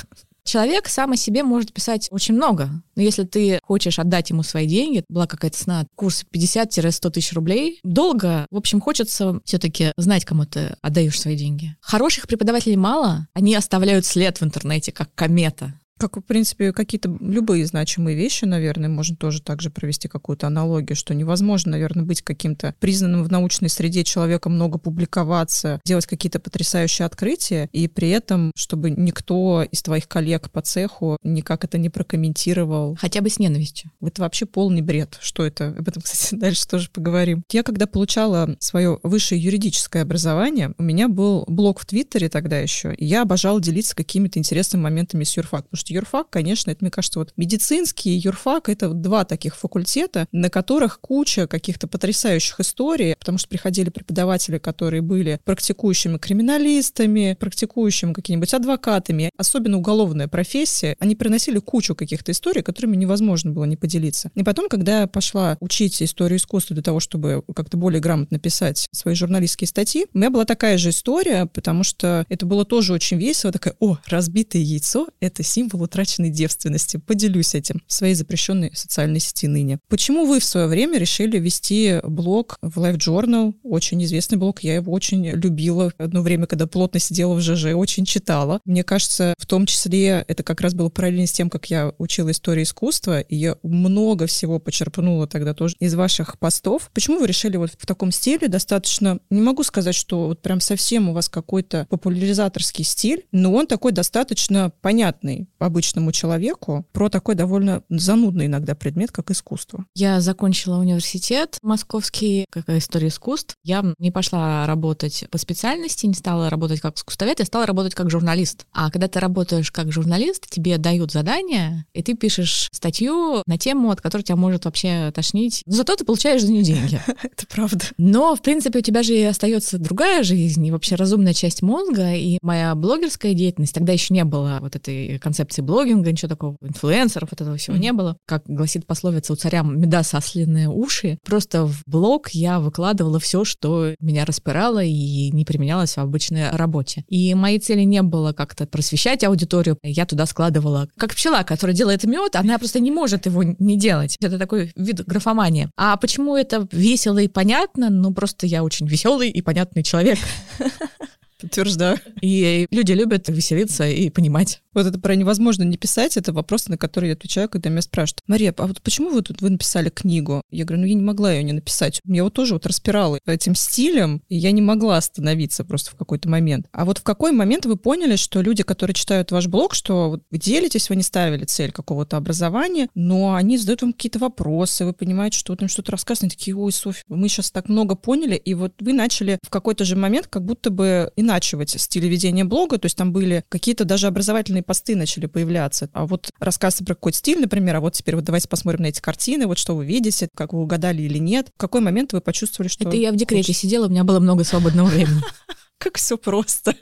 Человек 0.44 0.88
сам 0.88 1.14
о 1.14 1.18
себе 1.18 1.42
может 1.42 1.74
писать 1.74 2.08
очень 2.12 2.36
много. 2.36 2.70
Но 2.96 3.02
если 3.02 3.24
ты 3.24 3.60
хочешь 3.64 3.98
отдать 3.98 4.30
ему 4.30 4.44
свои 4.44 4.68
деньги, 4.68 5.04
была 5.10 5.26
какая-то 5.26 5.58
цена, 5.58 5.86
курс 5.96 6.24
50-100 6.32 7.10
тысяч 7.10 7.34
рублей, 7.34 7.80
долго, 7.84 8.46
в 8.52 8.58
общем, 8.58 8.80
хочется 8.80 9.40
все-таки 9.44 9.92
знать, 9.98 10.24
кому 10.24 10.46
ты 10.46 10.76
отдаешь 10.82 11.20
свои 11.20 11.36
деньги. 11.36 11.76
Хороших 11.82 12.28
преподавателей 12.28 12.76
мало, 12.76 13.28
они 13.34 13.56
оставляют 13.56 14.06
след 14.06 14.40
в 14.40 14.44
интернете, 14.44 14.92
как 14.92 15.14
комета. 15.16 15.74
Как, 15.98 16.18
в 16.18 16.22
принципе, 16.22 16.74
какие-то 16.74 17.16
любые 17.22 17.66
значимые 17.66 18.18
вещи, 18.18 18.44
наверное, 18.44 18.90
можно 18.90 19.16
тоже 19.16 19.42
также 19.42 19.70
провести 19.70 20.10
какую-то 20.10 20.48
аналогию, 20.48 20.96
что 20.96 21.14
невозможно, 21.14 21.72
наверное, 21.72 22.04
быть 22.04 22.22
каким-то 22.22 22.76
признанным 22.80 23.24
в 23.24 23.32
научной 23.32 23.70
среде 23.70 24.04
человеком, 24.04 24.56
много 24.56 24.78
публиковаться, 24.78 25.80
делать 25.86 26.06
какие-то 26.06 26.42
потрясающие 26.42 27.06
открытия, 27.06 27.70
и 27.72 27.88
при 27.88 28.10
этом, 28.10 28.52
чтобы 28.58 28.90
никто 28.90 29.64
из 29.64 29.82
твоих 29.84 30.10
коллег 30.10 30.52
по 30.52 30.62
цеху 30.62 31.18
никак 31.24 31.64
это 31.64 31.78
не 31.78 31.90
прокомментировал. 31.90 32.98
Хотя 33.00 33.22
бы 33.22 33.30
с 33.30 33.40
ненавистью. 33.40 33.90
Это 34.02 34.22
вообще 34.22 34.46
полный 34.46 34.82
бред. 34.82 35.18
Что 35.22 35.46
это? 35.46 35.70
Об 35.70 35.88
этом, 35.88 36.02
кстати, 36.04 36.36
дальше 36.36 36.68
тоже 36.68 36.90
поговорим. 36.92 37.44
Я, 37.52 37.64
когда 37.64 37.88
получала 37.88 38.58
свое 38.60 39.00
высшее 39.02 39.42
юридическое 39.42 40.02
образование, 40.04 40.74
у 40.78 40.84
меня 40.84 41.08
был 41.08 41.46
блог 41.48 41.80
в 41.80 41.86
Твиттере 41.86 42.28
тогда 42.28 42.60
еще, 42.60 42.94
и 42.94 43.06
я 43.06 43.22
обожала 43.22 43.62
делиться 43.62 43.96
какими-то 43.96 44.40
интересными 44.40 44.82
моментами 44.84 45.24
с 45.24 45.38
юрфак, 45.38 45.64
потому 45.64 45.80
что 45.80 45.85
юрфак, 45.94 46.30
конечно, 46.30 46.72
это, 46.72 46.84
мне 46.84 46.92
кажется, 46.92 47.20
вот 47.20 47.34
медицинский 47.38 48.12
юрфак— 48.12 48.70
это 48.70 48.90
два 48.90 49.26
таких 49.26 49.56
факультета, 49.56 50.28
на 50.32 50.50
которых 50.50 51.00
куча 51.00 51.48
каких-то 51.48 51.88
потрясающих 51.88 52.60
историй, 52.60 53.16
потому 53.18 53.38
что 53.38 53.48
приходили 53.48 53.90
преподаватели, 53.90 54.58
которые 54.58 55.02
были 55.02 55.40
практикующими 55.44 56.18
криминалистами, 56.18 57.38
практикующими 57.40 58.14
какими-нибудь 58.14 58.54
адвокатами, 58.54 59.30
особенно 59.38 59.78
уголовная 59.78 60.28
профессия, 60.28 60.96
они 61.00 61.16
приносили 61.16 61.60
кучу 61.60 61.96
каких-то 61.96 62.32
историй, 62.32 62.64
которыми 62.64 62.96
невозможно 62.96 63.52
было 63.52 63.66
не 63.66 63.78
поделиться. 63.78 64.32
И 64.36 64.44
потом, 64.44 64.70
когда 64.70 65.02
я 65.02 65.08
пошла 65.08 65.58
учить 65.60 66.02
историю 66.02 66.38
искусства 66.38 66.74
для 66.74 66.84
того, 66.84 67.00
чтобы 67.00 67.44
как-то 67.56 67.78
более 67.78 68.02
грамотно 68.02 68.40
писать 68.40 68.88
свои 68.92 69.16
журналистские 69.16 69.68
статьи, 69.68 70.06
у 70.14 70.18
меня 70.18 70.30
была 70.30 70.46
такая 70.46 70.78
же 70.78 70.90
история, 70.90 71.46
потому 71.46 71.84
что 71.84 72.26
это 72.30 72.46
было 72.46 72.66
тоже 72.66 72.94
очень 72.94 73.18
весело. 73.18 73.52
Такая, 73.52 73.76
о, 73.80 73.98
разбитое 74.08 74.62
яйцо— 74.62 75.08
это 75.20 75.44
символ 75.44 75.75
утраченной 75.82 76.30
девственности. 76.30 76.98
Поделюсь 76.98 77.56
этим 77.56 77.82
в 77.88 77.94
своей 77.94 78.16
запрещенной 78.16 78.72
социальной 78.76 79.20
сети 79.20 79.48
ныне. 79.48 79.80
Почему 79.88 80.26
вы 80.26 80.40
в 80.40 80.46
свое 80.46 80.68
время 80.68 80.98
решили 80.98 81.38
вести 81.40 82.00
блог 82.04 82.58
в 82.62 82.80
Life 82.80 82.98
Journal? 82.98 83.54
Очень 83.64 84.04
известный 84.04 84.38
блог, 84.38 84.62
я 84.62 84.76
его 84.76 84.92
очень 84.92 85.26
любила. 85.30 85.92
Одно 85.98 86.22
время, 86.22 86.48
когда 86.48 86.68
плотно 86.68 87.00
сидела 87.00 87.34
в 87.34 87.42
ЖЖ, 87.42 87.76
очень 87.76 88.06
читала. 88.06 88.60
Мне 88.66 88.84
кажется, 88.84 89.34
в 89.38 89.46
том 89.46 89.66
числе 89.66 90.26
это 90.28 90.44
как 90.44 90.62
раз 90.62 90.74
было 90.74 90.90
параллельно 90.90 91.28
с 91.28 91.32
тем, 91.32 91.50
как 91.50 91.70
я 91.70 91.94
учила 91.98 92.32
историю 92.32 92.64
искусства, 92.64 93.22
и 93.22 93.36
я 93.36 93.58
много 93.64 94.28
всего 94.28 94.60
почерпнула 94.60 95.28
тогда 95.28 95.54
тоже 95.54 95.76
из 95.80 95.96
ваших 95.96 96.40
постов. 96.40 96.90
Почему 96.94 97.20
вы 97.20 97.28
решили 97.28 97.58
вот 97.58 97.72
в 97.78 97.86
таком 97.86 98.12
стиле 98.12 98.48
достаточно, 98.48 99.20
не 99.30 99.42
могу 99.42 99.64
сказать, 99.64 99.96
что 99.96 100.28
вот 100.28 100.42
прям 100.42 100.62
совсем 100.62 101.10
у 101.10 101.14
вас 101.14 101.30
какой-то 101.30 101.88
популяризаторский 101.90 102.84
стиль, 102.84 103.26
но 103.32 103.54
он 103.54 103.68
такой 103.68 103.92
достаточно 103.92 104.72
понятный 104.82 105.48
обычному 105.66 106.12
человеку 106.12 106.86
про 106.92 107.10
такой 107.10 107.36
довольно 107.36 107.84
занудный 107.90 108.46
иногда 108.46 108.76
предмет, 108.76 109.12
как 109.12 109.32
искусство. 109.32 109.86
Я 109.96 110.22
закончила 110.22 110.78
университет 110.78 111.58
московский, 111.62 112.46
как 112.50 112.70
история 112.70 113.08
искусств. 113.08 113.56
Я 113.64 113.84
не 114.00 114.12
пошла 114.12 114.66
работать 114.66 115.26
по 115.32 115.38
специальности, 115.38 116.06
не 116.06 116.14
стала 116.14 116.50
работать 116.50 116.82
как 116.82 116.98
искусствовед, 116.98 117.40
я 117.40 117.46
стала 117.46 117.66
работать 117.66 117.96
как 117.96 118.10
журналист. 118.10 118.66
А 118.72 118.90
когда 118.92 119.08
ты 119.08 119.20
работаешь 119.20 119.72
как 119.72 119.92
журналист, 119.92 120.50
тебе 120.50 120.78
дают 120.78 121.12
задание, 121.12 121.86
и 121.94 122.04
ты 122.04 122.16
пишешь 122.16 122.70
статью 122.72 123.42
на 123.46 123.58
тему, 123.58 123.92
от 123.92 124.02
которой 124.02 124.22
тебя 124.22 124.36
может 124.36 124.66
вообще 124.66 125.12
тошнить. 125.14 125.64
Но 125.66 125.74
зато 125.74 125.96
ты 125.96 126.06
получаешь 126.06 126.42
за 126.42 126.52
нее 126.52 126.64
деньги. 126.64 127.02
Это 127.24 127.48
правда. 127.48 127.86
Но, 127.98 128.36
в 128.36 128.42
принципе, 128.42 128.80
у 128.80 128.82
тебя 128.82 129.04
же 129.04 129.16
и 129.16 129.24
остается 129.24 129.78
другая 129.78 130.24
жизнь, 130.24 130.66
и 130.66 130.72
вообще 130.72 130.96
разумная 130.96 131.34
часть 131.34 131.62
мозга, 131.62 132.14
и 132.14 132.38
моя 132.42 132.76
блогерская 132.76 133.34
деятельность, 133.34 133.74
тогда 133.74 133.94
еще 133.94 134.14
не 134.14 134.24
было 134.24 134.60
вот 134.62 134.76
этой 134.76 135.20
концепции 135.20 135.55
блогинга, 135.62 136.12
ничего 136.12 136.30
такого, 136.30 136.58
инфлюенсеров, 136.62 137.30
вот 137.32 137.42
этого 137.42 137.58
всего 137.58 137.76
mm-hmm. 137.76 137.80
не 137.80 137.94
было. 137.94 138.18
Как 138.26 138.44
гласит 138.46 138.86
пословица, 138.86 139.34
у 139.34 139.36
царя 139.36 139.62
меда 139.64 140.04
сосленные 140.04 140.70
уши. 140.70 141.18
Просто 141.24 141.66
в 141.66 141.84
блог 141.86 142.30
я 142.30 142.60
выкладывала 142.60 143.20
все, 143.20 143.44
что 143.44 143.96
меня 144.00 144.26
распирало 144.26 144.84
и 144.84 145.32
не 145.32 145.46
применялось 145.46 145.96
в 145.96 146.00
обычной 146.00 146.52
работе. 146.52 147.04
И 147.08 147.34
моей 147.34 147.60
цели 147.60 147.82
не 147.82 148.02
было 148.02 148.34
как-то 148.34 148.66
просвещать 148.66 149.24
аудиторию. 149.24 149.78
Я 149.84 150.06
туда 150.06 150.26
складывала, 150.26 150.88
как 150.98 151.14
пчела, 151.16 151.44
которая 151.44 151.76
делает 151.76 152.04
мед, 152.04 152.36
она 152.36 152.58
просто 152.58 152.80
не 152.80 152.92
может 152.92 153.26
его 153.26 153.44
не 153.44 153.78
делать. 153.78 154.18
Это 154.22 154.38
такой 154.38 154.72
вид 154.76 155.06
графомании. 155.06 155.70
А 155.78 155.98
почему 155.98 156.36
это 156.36 156.68
весело 156.72 157.20
и 157.20 157.28
понятно? 157.28 157.90
Ну, 157.90 158.14
просто 158.14 158.46
я 158.46 158.64
очень 158.64 158.88
веселый 158.88 159.30
и 159.30 159.42
понятный 159.42 159.84
человек. 159.84 160.20
Подтверждаю. 161.40 161.98
И 162.22 162.68
люди 162.72 162.94
любят 162.94 163.28
веселиться 163.28 163.88
и 163.88 164.10
понимать. 164.10 164.62
Вот 164.74 164.86
это 164.86 165.00
про 165.00 165.16
невозможно 165.16 165.64
не 165.64 165.78
писать, 165.78 166.18
это 166.18 166.34
вопрос, 166.34 166.68
на 166.68 166.78
который 166.78 167.08
я 167.08 167.14
отвечаю, 167.14 167.48
когда 167.48 167.70
меня 167.70 167.82
спрашивают, 167.82 168.22
Мария, 168.28 168.54
а 168.58 168.68
вот 168.68 168.82
почему 168.82 169.10
вы 169.10 169.22
тут 169.22 169.42
вы 169.42 169.50
написали 169.50 169.90
книгу? 169.90 170.42
Я 170.52 170.66
говорю, 170.66 170.82
ну 170.82 170.88
я 170.88 170.96
не 170.96 171.02
могла 171.02 171.32
ее 171.32 171.44
не 171.44 171.54
написать. 171.54 172.02
Меня 172.04 172.26
вот 172.26 172.34
тоже 172.34 172.56
вот 172.56 172.66
распирало 172.66 173.18
этим 173.26 173.56
стилем, 173.56 174.22
и 174.28 174.36
я 174.36 174.52
не 174.52 174.62
могла 174.62 174.98
остановиться 174.98 175.64
просто 175.64 175.92
в 175.92 175.96
какой-то 175.96 176.28
момент. 176.28 176.68
А 176.74 176.84
вот 176.84 176.98
в 176.98 177.04
какой 177.04 177.32
момент 177.32 177.66
вы 177.66 177.78
поняли, 177.78 178.18
что 178.18 178.42
люди, 178.42 178.64
которые 178.64 178.96
читают 178.96 179.32
ваш 179.32 179.48
блог, 179.48 179.74
что 179.74 180.10
вот 180.10 180.24
вы 180.30 180.38
делитесь, 180.38 180.90
вы 180.90 180.98
не 180.98 181.04
ставили 181.04 181.46
цель 181.46 181.72
какого-то 181.72 182.18
образования, 182.18 182.90
но 182.96 183.34
они 183.34 183.58
задают 183.58 183.82
вам 183.82 183.94
какие-то 183.94 184.20
вопросы, 184.20 184.86
вы 184.86 184.92
понимаете, 184.92 185.38
что 185.40 185.54
вот 185.54 185.62
им 185.62 185.70
что-то 185.70 185.94
рассказывают, 185.94 186.34
такие, 186.34 186.56
ой, 186.56 186.74
Софья, 186.74 187.04
мы 187.08 187.30
сейчас 187.30 187.50
так 187.50 187.70
много 187.70 187.96
поняли, 187.96 188.36
и 188.36 188.54
вот 188.54 188.74
вы 188.82 188.92
начали 188.92 189.40
в 189.42 189.50
какой-то 189.50 189.86
же 189.86 189.96
момент 189.96 190.28
как 190.28 190.44
будто 190.44 190.70
бы 190.70 191.12
иначивать 191.26 191.72
стиль 191.72 192.08
ведения 192.08 192.46
блога, 192.46 192.78
то 192.78 192.86
есть 192.86 192.96
там 192.96 193.12
были 193.12 193.44
какие-то 193.50 193.84
даже 193.84 194.08
образовательные 194.08 194.64
посты 194.64 194.96
начали 194.96 195.26
появляться. 195.26 195.90
А 195.94 196.06
вот 196.06 196.30
рассказы 196.40 196.86
про 196.86 196.96
какой-то 196.96 197.18
стиль, 197.18 197.40
например, 197.40 197.76
а 197.76 197.80
вот 197.82 197.94
теперь 197.94 198.16
вот 198.16 198.24
давайте 198.24 198.48
посмотрим 198.48 198.84
на 198.84 198.88
эти 198.88 199.02
картины, 199.02 199.48
вот 199.48 199.58
что 199.58 199.76
вы 199.76 199.86
видите, 199.86 200.30
как 200.34 200.54
вы 200.54 200.62
угадали 200.62 201.02
или 201.02 201.18
нет. 201.18 201.50
В 201.56 201.60
какой 201.60 201.82
момент 201.82 202.14
вы 202.14 202.22
почувствовали, 202.22 202.70
что... 202.70 202.88
Это 202.88 202.96
я 202.96 203.12
в 203.12 203.16
декрете 203.16 203.48
хочется... 203.48 203.68
сидела, 203.68 203.88
у 203.88 203.90
меня 203.90 204.04
было 204.04 204.20
много 204.20 204.44
свободного 204.44 204.88
времени. 204.88 205.22
Как 205.78 205.98
все 205.98 206.18
просто. 206.18 206.74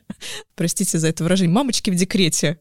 Простите 0.55 0.99
за 0.99 1.07
это 1.07 1.23
выражение. 1.23 1.53
Мамочки 1.53 1.89
в 1.89 1.95
декрете. 1.95 2.59